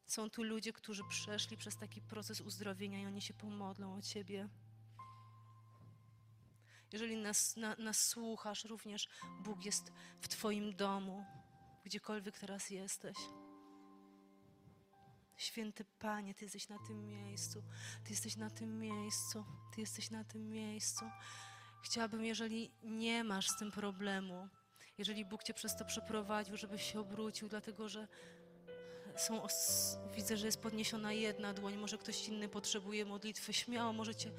Są 0.06 0.30
tu 0.30 0.42
ludzie, 0.42 0.72
którzy 0.72 1.02
przeszli 1.10 1.56
przez 1.56 1.76
taki 1.76 2.02
proces 2.02 2.40
uzdrowienia 2.40 3.00
i 3.00 3.06
oni 3.06 3.22
się 3.22 3.34
pomodlą 3.34 3.94
o 3.94 4.02
ciebie. 4.02 4.48
Jeżeli 6.92 7.16
nas, 7.16 7.56
na, 7.56 7.76
nas 7.76 8.08
słuchasz, 8.08 8.64
również 8.64 9.08
Bóg 9.40 9.64
jest 9.64 9.92
w 10.20 10.28
Twoim 10.28 10.76
domu 10.76 11.24
gdziekolwiek 11.84 12.38
teraz 12.38 12.70
jesteś. 12.70 13.16
Święty 15.42 15.84
Panie, 15.84 16.34
Ty 16.34 16.44
jesteś 16.44 16.68
na 16.68 16.78
tym 16.78 17.06
miejscu. 17.06 17.62
Ty 18.04 18.10
jesteś 18.10 18.36
na 18.36 18.50
tym 18.50 18.78
miejscu. 18.78 19.44
Ty 19.74 19.80
jesteś 19.80 20.10
na 20.10 20.24
tym 20.24 20.50
miejscu. 20.50 21.04
Chciałabym, 21.84 22.24
jeżeli 22.24 22.70
nie 22.82 23.24
masz 23.24 23.48
z 23.48 23.56
tym 23.58 23.72
problemu, 23.72 24.48
jeżeli 24.98 25.24
Bóg 25.24 25.42
Cię 25.42 25.54
przez 25.54 25.76
to 25.76 25.84
przeprowadził, 25.84 26.56
żebyś 26.56 26.92
się 26.92 27.00
obrócił, 27.00 27.48
dlatego 27.48 27.88
że 27.88 28.08
są 29.22 29.42
os- 29.42 29.98
widzę, 30.14 30.36
że 30.36 30.46
jest 30.46 30.60
podniesiona 30.60 31.12
jedna 31.12 31.54
dłoń, 31.54 31.76
może 31.76 31.98
ktoś 31.98 32.28
inny 32.28 32.48
potrzebuje 32.48 33.04
modlitwy. 33.04 33.52
Śmiało 33.52 33.92
możecie 33.92 34.30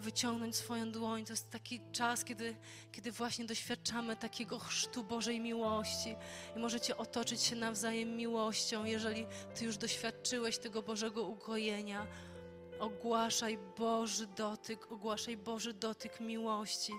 wyciągnąć 0.00 0.56
swoją 0.56 0.92
dłoń. 0.92 1.24
To 1.24 1.32
jest 1.32 1.50
taki 1.50 1.80
czas, 1.92 2.24
kiedy, 2.24 2.56
kiedy 2.92 3.12
właśnie 3.12 3.44
doświadczamy 3.44 4.16
takiego 4.16 4.58
chrztu 4.58 5.04
Bożej 5.04 5.40
miłości 5.40 6.16
i 6.56 6.58
możecie 6.58 6.96
otoczyć 6.96 7.42
się 7.42 7.56
nawzajem 7.56 8.16
miłością. 8.16 8.84
Jeżeli 8.84 9.26
Ty 9.54 9.64
już 9.64 9.76
doświadczyłeś 9.76 10.58
tego 10.58 10.82
Bożego 10.82 11.22
ukojenia, 11.22 12.06
ogłaszaj 12.80 13.58
Boży 13.78 14.26
dotyk, 14.26 14.92
ogłaszaj 14.92 15.36
Boży 15.36 15.74
dotyk 15.74 16.20
miłości. 16.20 16.92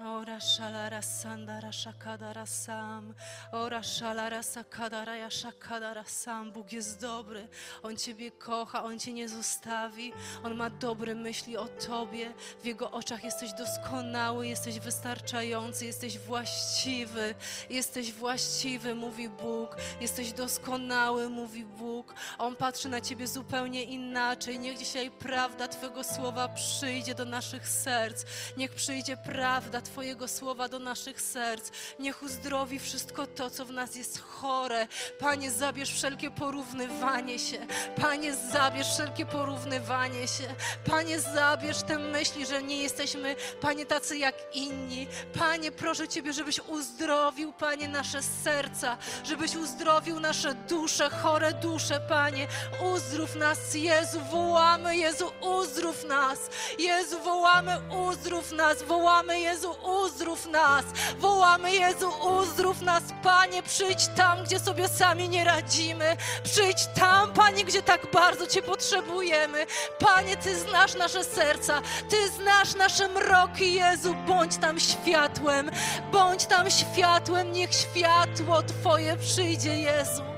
Ora 0.00 0.40
shalara 0.40 1.02
sandara 1.02 1.70
shakadara 1.72 2.46
sam. 2.46 3.14
Ora 3.52 3.82
shalara 3.82 4.42
sakadara 4.42 5.16
ja 5.16 5.28
shakadara 5.30 6.04
sam. 6.04 6.52
Bóg 6.52 6.72
jest 6.72 7.00
dobry. 7.00 7.48
On 7.82 7.96
Ciebie 7.96 8.30
kocha, 8.30 8.84
On 8.84 8.98
Cię 8.98 9.12
nie 9.12 9.28
zostawi. 9.28 10.12
On 10.42 10.54
ma 10.54 10.70
dobre 10.70 11.14
myśli 11.14 11.56
o 11.56 11.68
Tobie. 11.68 12.32
W 12.62 12.64
Jego 12.64 12.90
oczach 12.90 13.24
jesteś 13.24 13.52
doskonały, 13.52 14.46
jesteś 14.46 14.80
wystarczający, 14.80 15.86
jesteś 15.86 16.18
właściwy. 16.18 17.34
Jesteś 17.70 18.12
właściwy, 18.12 18.94
mówi 18.94 19.28
Bóg. 19.28 19.76
Jesteś 20.00 20.32
doskonały, 20.32 21.28
mówi 21.28 21.64
Bóg. 21.64 22.14
On 22.38 22.56
patrzy 22.56 22.88
na 22.88 23.00
Ciebie 23.00 23.26
zupełnie 23.26 23.84
inaczej. 23.84 24.58
Niech 24.58 24.78
dzisiaj 24.78 25.10
prawda 25.10 25.68
Twojego 25.68 26.04
słowa 26.04 26.48
przyjdzie 26.48 27.14
do 27.14 27.24
naszych 27.24 27.68
serc. 27.68 28.24
Niech 28.56 28.74
przyjdzie 28.74 29.16
prawda 29.16 29.81
Twojego 29.82 30.28
słowa 30.28 30.68
do 30.68 30.78
naszych 30.78 31.20
serc. 31.20 31.70
Niech 31.98 32.22
uzdrowi 32.22 32.78
wszystko 32.78 33.26
to, 33.26 33.50
co 33.50 33.64
w 33.64 33.70
nas 33.70 33.96
jest 33.96 34.20
chore. 34.20 34.88
Panie, 35.18 35.50
zabierz 35.50 35.94
wszelkie 35.94 36.30
porównywanie 36.30 37.38
się. 37.38 37.66
Panie, 38.00 38.34
zabierz 38.52 38.88
wszelkie 38.94 39.26
porównywanie 39.26 40.28
się. 40.28 40.54
Panie, 40.84 41.20
zabierz 41.20 41.82
te 41.82 41.98
myśli, 41.98 42.46
że 42.46 42.62
nie 42.62 42.82
jesteśmy, 42.82 43.36
Panie, 43.60 43.86
tacy 43.86 44.18
jak 44.18 44.34
inni. 44.54 45.06
Panie, 45.38 45.72
proszę 45.72 46.08
Ciebie, 46.08 46.32
żebyś 46.32 46.60
uzdrowił, 46.60 47.52
Panie, 47.52 47.88
nasze 47.88 48.22
serca, 48.22 48.96
żebyś 49.24 49.56
uzdrowił 49.56 50.20
nasze 50.20 50.54
dusze, 50.54 51.10
chore 51.10 51.52
dusze, 51.52 52.00
Panie. 52.08 52.48
Uzdrów 52.94 53.34
nas, 53.36 53.74
Jezu, 53.74 54.20
wołamy, 54.30 54.96
Jezu, 54.96 55.32
uzdrów 55.40 56.04
nas. 56.04 56.38
Jezu, 56.78 57.18
wołamy, 57.18 57.80
uzdrów 58.08 58.52
nas, 58.52 58.82
wołamy, 58.82 59.40
Jezu, 59.40 59.71
uzdrów 59.72 60.46
nas. 60.46 60.84
Wołamy, 61.18 61.72
Jezu, 61.72 62.10
uzdrów 62.40 62.80
nas, 62.80 63.02
Panie, 63.22 63.62
przyjdź 63.62 64.06
tam, 64.16 64.44
gdzie 64.44 64.58
sobie 64.58 64.88
sami 64.88 65.28
nie 65.28 65.44
radzimy. 65.44 66.16
Przyjdź 66.44 66.86
tam, 66.94 67.32
Panie, 67.32 67.64
gdzie 67.64 67.82
tak 67.82 68.10
bardzo 68.12 68.46
Cię 68.46 68.62
potrzebujemy. 68.62 69.66
Panie, 69.98 70.36
Ty 70.36 70.58
znasz 70.58 70.94
nasze 70.94 71.24
serca, 71.24 71.82
Ty 72.10 72.28
znasz 72.28 72.74
nasze 72.74 73.08
mroki, 73.08 73.74
Jezu, 73.74 74.14
bądź 74.26 74.56
tam 74.56 74.80
światłem, 74.80 75.70
bądź 76.12 76.46
tam 76.46 76.66
światłem, 76.70 77.52
niech 77.52 77.70
światło 77.74 78.62
Twoje 78.62 79.16
przyjdzie, 79.16 79.78
Jezu. 79.78 80.31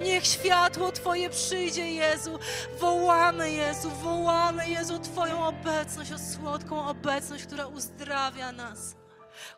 Niech 0.00 0.26
światło 0.26 0.92
Twoje 0.92 1.30
przyjdzie, 1.30 1.92
Jezu. 1.92 2.38
Wołamy, 2.80 3.52
Jezu, 3.52 3.90
wołamy, 3.90 4.68
Jezu, 4.68 4.98
Twoją 4.98 5.46
obecność, 5.46 6.12
o 6.12 6.18
słodką 6.18 6.88
obecność, 6.88 7.44
która 7.44 7.66
uzdrawia 7.66 8.52
nas, 8.52 8.96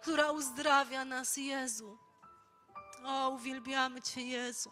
która 0.03 0.31
uzdrawia 0.31 1.05
nas, 1.05 1.37
Jezu. 1.37 1.99
O, 3.05 3.29
uwielbiamy 3.29 4.03
Cię, 4.03 4.23
Jezu. 4.23 4.71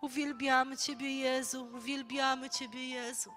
Uwielbiamy 0.00 0.76
Ciebie, 0.76 1.18
Jezu, 1.18 1.64
uwielbiamy 1.74 2.50
Ciebie, 2.50 2.88
Jezu. 2.88 3.30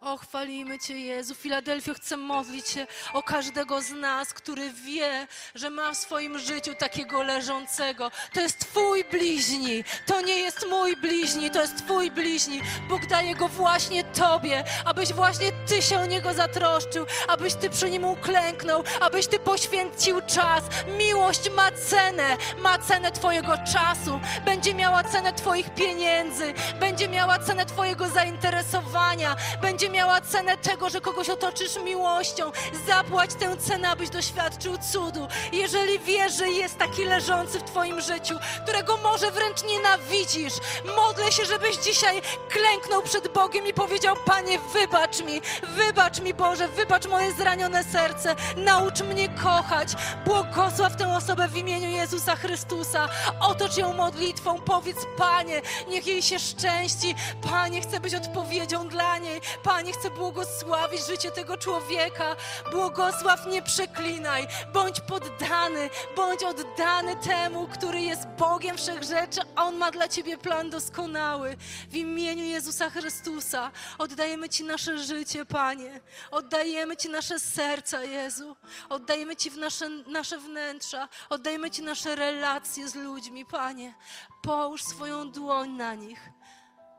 O, 0.00 0.16
chwalimy 0.16 0.78
Cię, 0.78 1.00
Jezu. 1.00 1.34
Filadelfio, 1.34 1.94
chcę 1.94 2.16
modlić 2.16 2.68
się 2.68 2.86
o 3.12 3.22
każdego 3.22 3.82
z 3.82 3.90
nas, 3.90 4.32
który 4.32 4.70
wie, 4.70 5.26
że 5.54 5.70
ma 5.70 5.92
w 5.92 5.96
swoim 5.96 6.38
życiu 6.38 6.74
takiego 6.74 7.22
leżącego. 7.22 8.10
To 8.32 8.40
jest 8.40 8.58
Twój 8.58 9.04
bliźni. 9.04 9.84
To 10.06 10.20
nie 10.20 10.38
jest 10.38 10.66
mój 10.70 10.96
bliźni, 10.96 11.50
to 11.50 11.60
jest 11.60 11.76
Twój 11.84 12.10
bliźni. 12.10 12.60
Bóg 12.88 13.06
daje 13.06 13.34
go 13.34 13.48
właśnie 13.48 14.04
Tobie, 14.04 14.64
abyś 14.84 15.12
właśnie 15.12 15.52
Ty 15.66 15.82
się 15.82 15.98
o 15.98 16.06
niego 16.06 16.34
zatroszczył, 16.34 17.06
abyś 17.28 17.54
Ty 17.54 17.70
przy 17.70 17.90
nim 17.90 18.04
uklęknął, 18.04 18.84
abyś 19.00 19.26
Ty 19.26 19.38
poświęcił 19.38 20.20
czas. 20.20 20.64
Miłość 20.98 21.50
ma 21.50 21.72
cenę, 21.72 22.36
ma 22.58 22.78
cenę 22.78 23.12
Twojego 23.12 23.58
czasu, 23.72 24.20
będzie 24.44 24.74
miała 24.74 25.04
cenę 25.04 25.32
Twoich 25.32 25.74
pieniędzy, 25.74 26.54
będzie 26.80 27.08
miała 27.08 27.38
cenę 27.38 27.66
Twojego 27.66 28.08
zainteresowania, 28.08 29.36
będzie 29.62 29.85
miała 29.90 30.20
cenę 30.20 30.56
tego, 30.56 30.90
że 30.90 31.00
kogoś 31.00 31.28
otoczysz 31.28 31.76
miłością. 31.84 32.52
Zapłać 32.86 33.34
tę 33.34 33.56
cenę, 33.56 33.88
abyś 33.88 34.10
doświadczył 34.10 34.78
cudu. 34.92 35.28
Jeżeli 35.52 35.98
wiesz, 35.98 36.32
że 36.32 36.48
jest 36.48 36.78
taki 36.78 37.04
leżący 37.04 37.58
w 37.58 37.62
Twoim 37.62 38.00
życiu, 38.00 38.38
którego 38.62 38.96
może 38.96 39.30
wręcz 39.30 39.62
nienawidzisz, 39.64 40.54
modlę 40.96 41.32
się, 41.32 41.44
żebyś 41.44 41.76
dzisiaj 41.76 42.22
klęknął 42.48 43.02
przed 43.02 43.32
Bogiem 43.32 43.66
i 43.66 43.72
powiedział: 43.72 44.16
Panie, 44.26 44.58
wybacz 44.72 45.22
mi, 45.22 45.40
wybacz 45.62 46.20
mi, 46.20 46.34
Boże, 46.34 46.68
wybacz 46.68 47.06
moje 47.06 47.32
zranione 47.32 47.84
serce, 47.84 48.36
naucz 48.56 49.00
mnie 49.00 49.28
kochać. 49.28 49.88
Błogosław 50.24 50.96
tę 50.96 51.16
osobę 51.16 51.48
w 51.48 51.56
imieniu 51.56 51.88
Jezusa 51.88 52.36
Chrystusa. 52.36 53.08
Otocz 53.40 53.76
ją 53.76 53.92
modlitwą, 53.92 54.60
powiedz: 54.60 54.98
Panie, 55.18 55.62
niech 55.88 56.06
jej 56.06 56.22
się 56.22 56.38
szczęści. 56.38 57.14
Panie, 57.50 57.80
chcę 57.80 58.00
być 58.00 58.14
odpowiedzią 58.14 58.88
dla 58.88 59.18
niej. 59.18 59.40
Panie, 59.62 59.75
chcę 59.84 60.10
błogosławić 60.10 61.06
życie 61.06 61.30
tego 61.30 61.56
człowieka. 61.56 62.36
Błogosław, 62.70 63.46
nie 63.46 63.62
przeklinaj. 63.62 64.46
Bądź 64.72 65.00
poddany, 65.00 65.90
bądź 66.16 66.42
oddany 66.42 67.16
temu, 67.16 67.68
który 67.68 68.00
jest 68.00 68.26
Bogiem 68.38 68.76
wszechrzeczy. 68.76 69.40
On 69.56 69.76
ma 69.76 69.90
dla 69.90 70.08
ciebie 70.08 70.38
plan 70.38 70.70
doskonały. 70.70 71.56
W 71.90 71.94
imieniu 71.94 72.44
Jezusa 72.44 72.90
Chrystusa 72.90 73.70
oddajemy 73.98 74.48
Ci 74.48 74.64
nasze 74.64 74.98
życie, 74.98 75.44
Panie. 75.44 76.00
Oddajemy 76.30 76.96
Ci 76.96 77.08
nasze 77.08 77.38
serca, 77.38 78.04
Jezu. 78.04 78.56
Oddajemy 78.88 79.36
Ci 79.36 79.50
w 79.50 79.56
nasze, 79.56 79.88
nasze 79.88 80.38
wnętrza. 80.38 81.08
Oddajemy 81.30 81.70
Ci 81.70 81.82
nasze 81.82 82.16
relacje 82.16 82.88
z 82.88 82.94
ludźmi, 82.94 83.46
Panie. 83.46 83.94
Połóż 84.42 84.82
swoją 84.82 85.30
dłoń 85.30 85.70
na 85.70 85.94
nich 85.94 86.35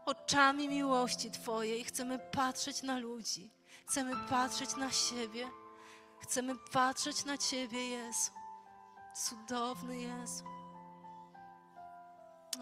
oczami 0.08 0.70
miłości 0.70 1.32
Twojej 1.32 1.84
chcemy 1.84 2.20
patrzeć 2.20 2.84
na 2.84 3.00
ludzi, 3.00 3.52
chcemy 3.86 4.16
patrzeć 4.30 4.76
na 4.76 4.92
siebie, 4.92 5.50
chcemy 6.20 6.56
patrzeć 6.72 7.26
na 7.26 7.38
Ciebie, 7.38 7.88
Jezu. 7.88 8.32
Cudowny 9.16 10.02
Jezu. 10.02 10.44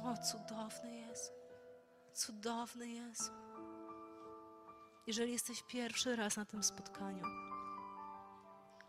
O, 0.04 0.18
cudowny 0.18 0.96
Jezu. 0.96 1.32
Cudowny 2.14 2.88
Jezu. 2.88 3.32
Jeżeli 5.08 5.32
jesteś 5.32 5.64
pierwszy 5.64 6.16
raz 6.16 6.38
na 6.38 6.46
tym 6.46 6.64
spotkaniu, 6.64 7.24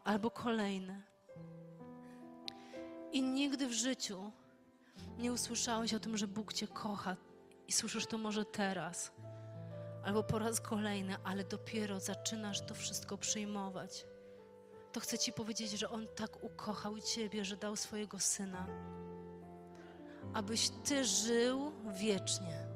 albo 0.04 0.30
kolejny, 0.30 1.02
i 3.12 3.22
nigdy 3.22 3.66
w 3.66 3.72
życiu 3.72 4.32
nie 5.18 5.32
usłyszałeś 5.32 5.94
o 5.94 6.00
tym, 6.00 6.16
że 6.16 6.28
Bóg 6.28 6.52
Cię 6.52 6.68
kocha, 6.68 7.16
i 7.68 7.72
słyszysz 7.72 8.06
to 8.06 8.18
może 8.18 8.44
teraz, 8.44 9.12
albo 10.04 10.22
po 10.22 10.38
raz 10.38 10.60
kolejny, 10.60 11.16
ale 11.24 11.44
dopiero 11.44 12.00
zaczynasz 12.00 12.60
to 12.60 12.74
wszystko 12.74 13.18
przyjmować, 13.18 14.06
to 14.92 15.00
chcę 15.00 15.18
Ci 15.18 15.32
powiedzieć, 15.32 15.70
że 15.70 15.90
On 15.90 16.06
tak 16.16 16.44
ukochał 16.44 17.00
Ciebie, 17.00 17.44
że 17.44 17.56
dał 17.56 17.76
swojego 17.76 18.18
syna, 18.18 18.66
abyś 20.34 20.70
Ty 20.84 21.04
żył 21.04 21.72
wiecznie. 21.94 22.66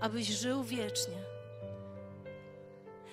Abyś 0.00 0.26
żył 0.26 0.62
wiecznie. 0.62 1.18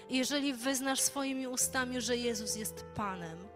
I 0.09 0.17
jeżeli 0.17 0.53
wyznasz 0.53 1.01
swoimi 1.01 1.47
ustami, 1.47 2.01
że 2.01 2.17
Jezus 2.17 2.55
jest 2.55 2.85
Panem, 2.95 3.47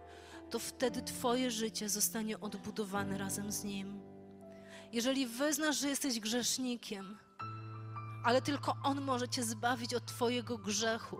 to 0.50 0.60
wtedy 0.60 1.02
Twoje 1.02 1.52
życie 1.52 1.90
zostanie 1.90 2.40
odbudowane 2.40 3.18
razem 3.18 3.52
z 3.52 3.64
Nim. 3.64 4.02
Jeżeli 4.92 5.28
wyznasz, 5.28 5.80
że 5.80 5.90
jesteś 5.90 6.20
grzesznikiem, 6.20 7.18
ale 8.24 8.42
tylko 8.42 8.76
On 8.84 9.02
może 9.02 9.30
Cię 9.30 9.44
zbawić 9.44 9.94
od 9.94 10.06
Twojego 10.06 10.58
grzechu, 10.58 11.18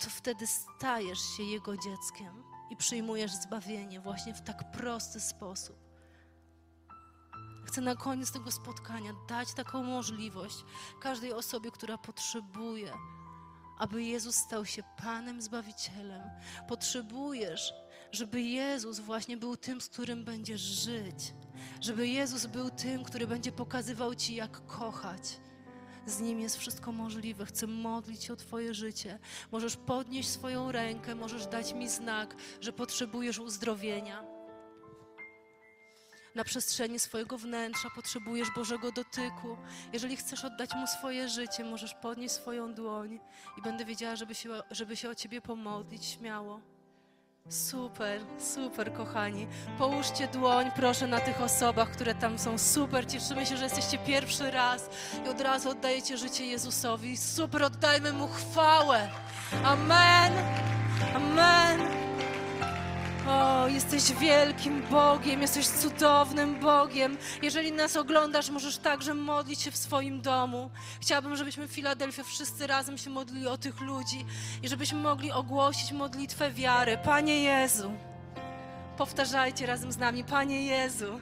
to 0.00 0.10
wtedy 0.10 0.46
stajesz 0.46 1.20
się 1.20 1.42
Jego 1.42 1.76
dzieckiem 1.76 2.44
i 2.70 2.76
przyjmujesz 2.76 3.32
zbawienie 3.32 4.00
właśnie 4.00 4.34
w 4.34 4.42
tak 4.42 4.70
prosty 4.70 5.20
sposób. 5.20 5.76
Chcę 7.64 7.80
na 7.80 7.96
koniec 7.96 8.32
tego 8.32 8.50
spotkania 8.50 9.12
dać 9.28 9.54
taką 9.54 9.82
możliwość 9.82 10.64
każdej 11.00 11.32
osobie, 11.32 11.70
która 11.70 11.98
potrzebuje, 11.98 12.92
aby 13.78 14.02
Jezus 14.02 14.34
stał 14.34 14.66
się 14.66 14.82
Panem 14.96 15.42
Zbawicielem. 15.42 16.22
Potrzebujesz, 16.68 17.74
żeby 18.12 18.42
Jezus 18.42 19.00
właśnie 19.00 19.36
był 19.36 19.56
tym, 19.56 19.80
z 19.80 19.88
którym 19.88 20.24
będziesz 20.24 20.60
żyć. 20.60 21.34
Żeby 21.80 22.08
Jezus 22.08 22.46
był 22.46 22.70
tym, 22.70 23.04
który 23.04 23.26
będzie 23.26 23.52
pokazywał 23.52 24.14
Ci, 24.14 24.34
jak 24.34 24.66
kochać. 24.66 25.40
Z 26.06 26.20
Nim 26.20 26.40
jest 26.40 26.56
wszystko 26.56 26.92
możliwe. 26.92 27.46
Chcę 27.46 27.66
modlić 27.66 28.24
się 28.24 28.32
o 28.32 28.36
Twoje 28.36 28.74
życie. 28.74 29.18
Możesz 29.52 29.76
podnieść 29.76 30.28
swoją 30.28 30.72
rękę, 30.72 31.14
możesz 31.14 31.46
dać 31.46 31.74
mi 31.74 31.88
znak, 31.88 32.36
że 32.60 32.72
potrzebujesz 32.72 33.38
uzdrowienia. 33.38 34.24
Na 36.34 36.44
przestrzeni 36.44 36.98
swojego 36.98 37.38
wnętrza 37.38 37.88
potrzebujesz 37.94 38.48
Bożego 38.54 38.92
dotyku. 38.92 39.56
Jeżeli 39.92 40.16
chcesz 40.16 40.44
oddać 40.44 40.74
Mu 40.74 40.86
swoje 40.86 41.28
życie, 41.28 41.64
możesz 41.64 41.94
podnieść 41.94 42.34
swoją 42.34 42.74
dłoń 42.74 43.20
i 43.58 43.62
będę 43.62 43.84
wiedziała, 43.84 44.16
żeby 44.16 44.34
się, 44.34 44.50
żeby 44.70 44.96
się 44.96 45.10
o 45.10 45.14
Ciebie 45.14 45.40
pomodlić 45.40 46.04
śmiało. 46.04 46.73
Super, 47.48 48.20
super, 48.38 48.92
kochani. 48.92 49.46
Połóżcie 49.78 50.28
dłoń, 50.28 50.70
proszę, 50.76 51.06
na 51.06 51.20
tych 51.20 51.40
osobach, 51.42 51.90
które 51.90 52.14
tam 52.14 52.38
są. 52.38 52.58
Super, 52.58 53.06
cieszymy 53.06 53.46
się, 53.46 53.56
że 53.56 53.64
jesteście 53.64 53.98
pierwszy 53.98 54.50
raz 54.50 54.90
i 55.26 55.28
od 55.28 55.40
razu 55.40 55.70
oddajecie 55.70 56.16
życie 56.16 56.46
Jezusowi. 56.46 57.16
Super, 57.16 57.62
oddajmy 57.62 58.12
Mu 58.12 58.28
chwałę. 58.28 59.10
Amen. 59.64 60.32
Amen. 61.14 62.03
O, 63.28 63.68
jesteś 63.68 64.12
wielkim 64.12 64.82
Bogiem, 64.82 65.42
jesteś 65.42 65.68
cudownym 65.68 66.60
Bogiem. 66.60 67.16
Jeżeli 67.42 67.72
nas 67.72 67.96
oglądasz, 67.96 68.50
możesz 68.50 68.78
także 68.78 69.14
modlić 69.14 69.60
się 69.60 69.70
w 69.70 69.76
swoim 69.76 70.20
domu. 70.20 70.70
Chciałabym, 71.00 71.36
żebyśmy 71.36 71.68
w 71.68 71.72
Filadelfii 71.72 72.24
wszyscy 72.24 72.66
razem 72.66 72.98
się 72.98 73.10
modlili 73.10 73.46
o 73.46 73.58
tych 73.58 73.80
ludzi 73.80 74.26
i 74.62 74.68
żebyśmy 74.68 74.98
mogli 74.98 75.32
ogłosić 75.32 75.92
modlitwę 75.92 76.50
wiary. 76.50 76.98
Panie 77.04 77.42
Jezu, 77.42 77.92
powtarzajcie 78.96 79.66
razem 79.66 79.92
z 79.92 79.96
nami, 79.96 80.24
Panie 80.24 80.66
Jezu, 80.66 81.20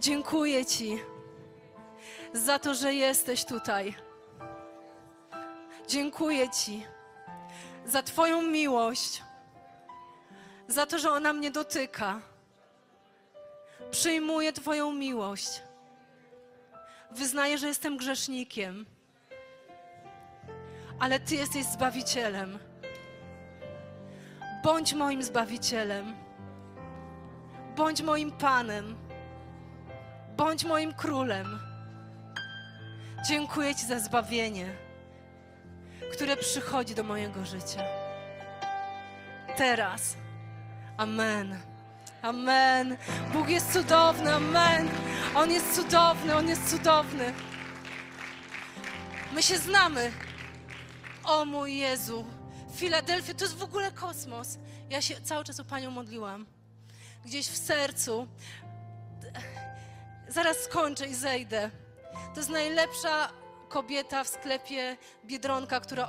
dziękuję 0.00 0.66
Ci 0.66 0.98
za 2.32 2.58
to, 2.58 2.74
że 2.74 2.94
jesteś 2.94 3.44
tutaj. 3.44 3.94
Dziękuję 5.88 6.50
Ci 6.50 6.86
za 7.86 8.02
Twoją 8.02 8.42
miłość 8.42 9.23
za 10.68 10.86
to, 10.86 10.98
że 10.98 11.10
ona 11.10 11.32
mnie 11.32 11.50
dotyka. 11.50 12.20
Przyjmuję 13.90 14.52
Twoją 14.52 14.92
miłość. 14.92 15.62
Wyznaję, 17.10 17.58
że 17.58 17.66
jestem 17.66 17.96
grzesznikiem, 17.96 18.86
ale 21.00 21.20
Ty 21.20 21.34
jesteś 21.34 21.64
zbawicielem. 21.64 22.58
Bądź 24.64 24.94
moim 24.94 25.22
zbawicielem. 25.22 26.14
Bądź 27.76 28.02
moim 28.02 28.32
Panem. 28.32 28.96
Bądź 30.36 30.64
moim 30.64 30.94
królem. 30.94 31.58
Dziękuję 33.28 33.74
Ci 33.74 33.86
za 33.86 33.98
zbawienie, 33.98 34.76
które 36.12 36.36
przychodzi 36.36 36.94
do 36.94 37.02
mojego 37.02 37.44
życia. 37.44 37.82
Teraz. 39.56 40.23
Amen. 40.96 41.60
Amen. 42.22 42.96
Bóg 43.32 43.48
jest 43.48 43.72
cudowny. 43.72 44.34
Amen. 44.34 44.88
On 45.34 45.50
jest 45.50 45.74
cudowny. 45.74 46.36
On 46.36 46.48
jest 46.48 46.70
cudowny. 46.70 47.34
My 49.32 49.42
się 49.42 49.58
znamy. 49.58 50.12
O 51.24 51.44
mój 51.44 51.76
Jezu. 51.76 52.24
Filadelfia 52.76 53.34
to 53.34 53.44
jest 53.44 53.56
w 53.56 53.62
ogóle 53.62 53.92
kosmos. 53.92 54.58
Ja 54.90 55.02
się 55.02 55.20
cały 55.20 55.44
czas 55.44 55.60
o 55.60 55.64
Panią 55.64 55.90
modliłam. 55.90 56.46
Gdzieś 57.24 57.46
w 57.46 57.56
sercu. 57.56 58.28
Zaraz 60.28 60.56
skończę 60.56 61.06
i 61.06 61.14
zejdę. 61.14 61.70
To 62.34 62.40
jest 62.40 62.50
najlepsza 62.50 63.28
kobieta 63.68 64.24
w 64.24 64.28
sklepie 64.28 64.96
Biedronka, 65.24 65.80
która 65.80 66.08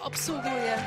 obsługuje. 0.00 0.82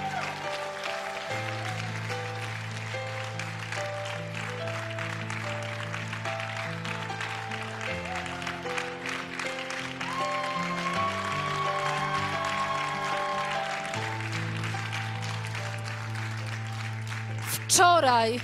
Wczoraj, 17.74 18.40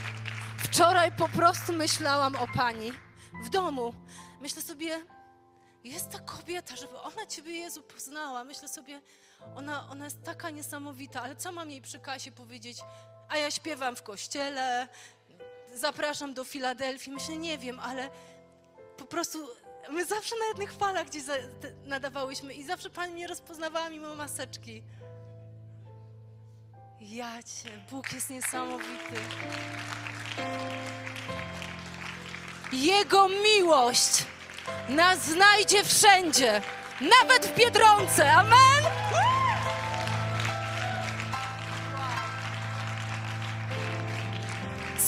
wczoraj 0.58 1.12
po 1.12 1.30
prostu 1.30 1.74
myślałam 1.74 2.36
o 2.36 2.48
pani 2.56 2.92
w 3.44 3.50
domu. 3.50 3.94
Myślę 4.42 4.62
sobie, 4.62 5.06
jest 5.84 6.12
ta 6.12 6.20
kobieta, 6.20 6.76
żeby 6.76 6.98
ona 6.98 7.26
Ciebie, 7.26 7.52
Jezu, 7.52 7.84
poznała. 7.84 8.44
Myślę 8.44 8.68
sobie, 8.68 9.02
ona, 9.56 9.90
ona 9.90 10.06
jest 10.06 10.24
taka 10.24 10.50
niesamowita, 10.50 11.22
ale 11.22 11.36
co 11.36 11.52
mam 11.52 11.72
jej 11.72 11.82
przy 11.82 12.00
kasie 12.00 12.32
powiedzieć? 12.32 12.78
A 13.30 13.38
ja 13.38 13.52
śpiewam 13.52 13.96
w 13.96 14.04
kościele, 14.04 14.88
zapraszam 15.76 16.34
do 16.34 16.44
Filadelfii. 16.44 17.14
Myślę, 17.14 17.38
nie 17.38 17.58
wiem, 17.58 17.80
ale 17.80 18.10
po 18.98 19.06
prostu 19.06 19.48
my 19.90 20.06
zawsze 20.06 20.36
na 20.40 20.46
jednych 20.46 20.74
falach 20.74 21.08
gdzieś 21.08 21.24
nadawałyśmy 21.86 22.54
i 22.54 22.64
zawsze 22.64 22.90
Pani 22.90 23.14
mnie 23.14 23.28
rozpoznawała 23.28 23.90
mimo 23.90 24.16
maseczki. 24.16 24.84
Ja 27.12 27.44
Cię, 27.44 27.70
Bóg 27.92 28.14
jest 28.14 28.30
niesamowity. 28.30 29.16
Jego 32.72 33.30
miłość 33.30 34.26
nas 34.90 35.26
znajdzie 35.26 35.84
wszędzie, 35.84 36.62
nawet 37.02 37.46
w 37.48 37.56
Biedronce. 37.58 38.32
Amen! 38.34 38.84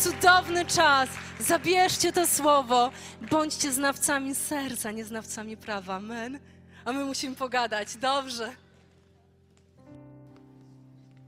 Cudowny 0.04 0.66
czas. 0.66 1.10
Zabierzcie 1.40 2.12
to 2.12 2.28
słowo. 2.28 2.92
Bądźcie 3.22 3.72
znawcami 3.72 4.36
serca, 4.36 4.92
nie 4.92 5.06
znawcami 5.06 5.58
prawa. 5.58 5.96
Amen. 5.96 6.40
A 6.86 6.92
my 6.92 7.06
musimy 7.06 7.36
pogadać. 7.36 7.96
Dobrze. 7.96 8.61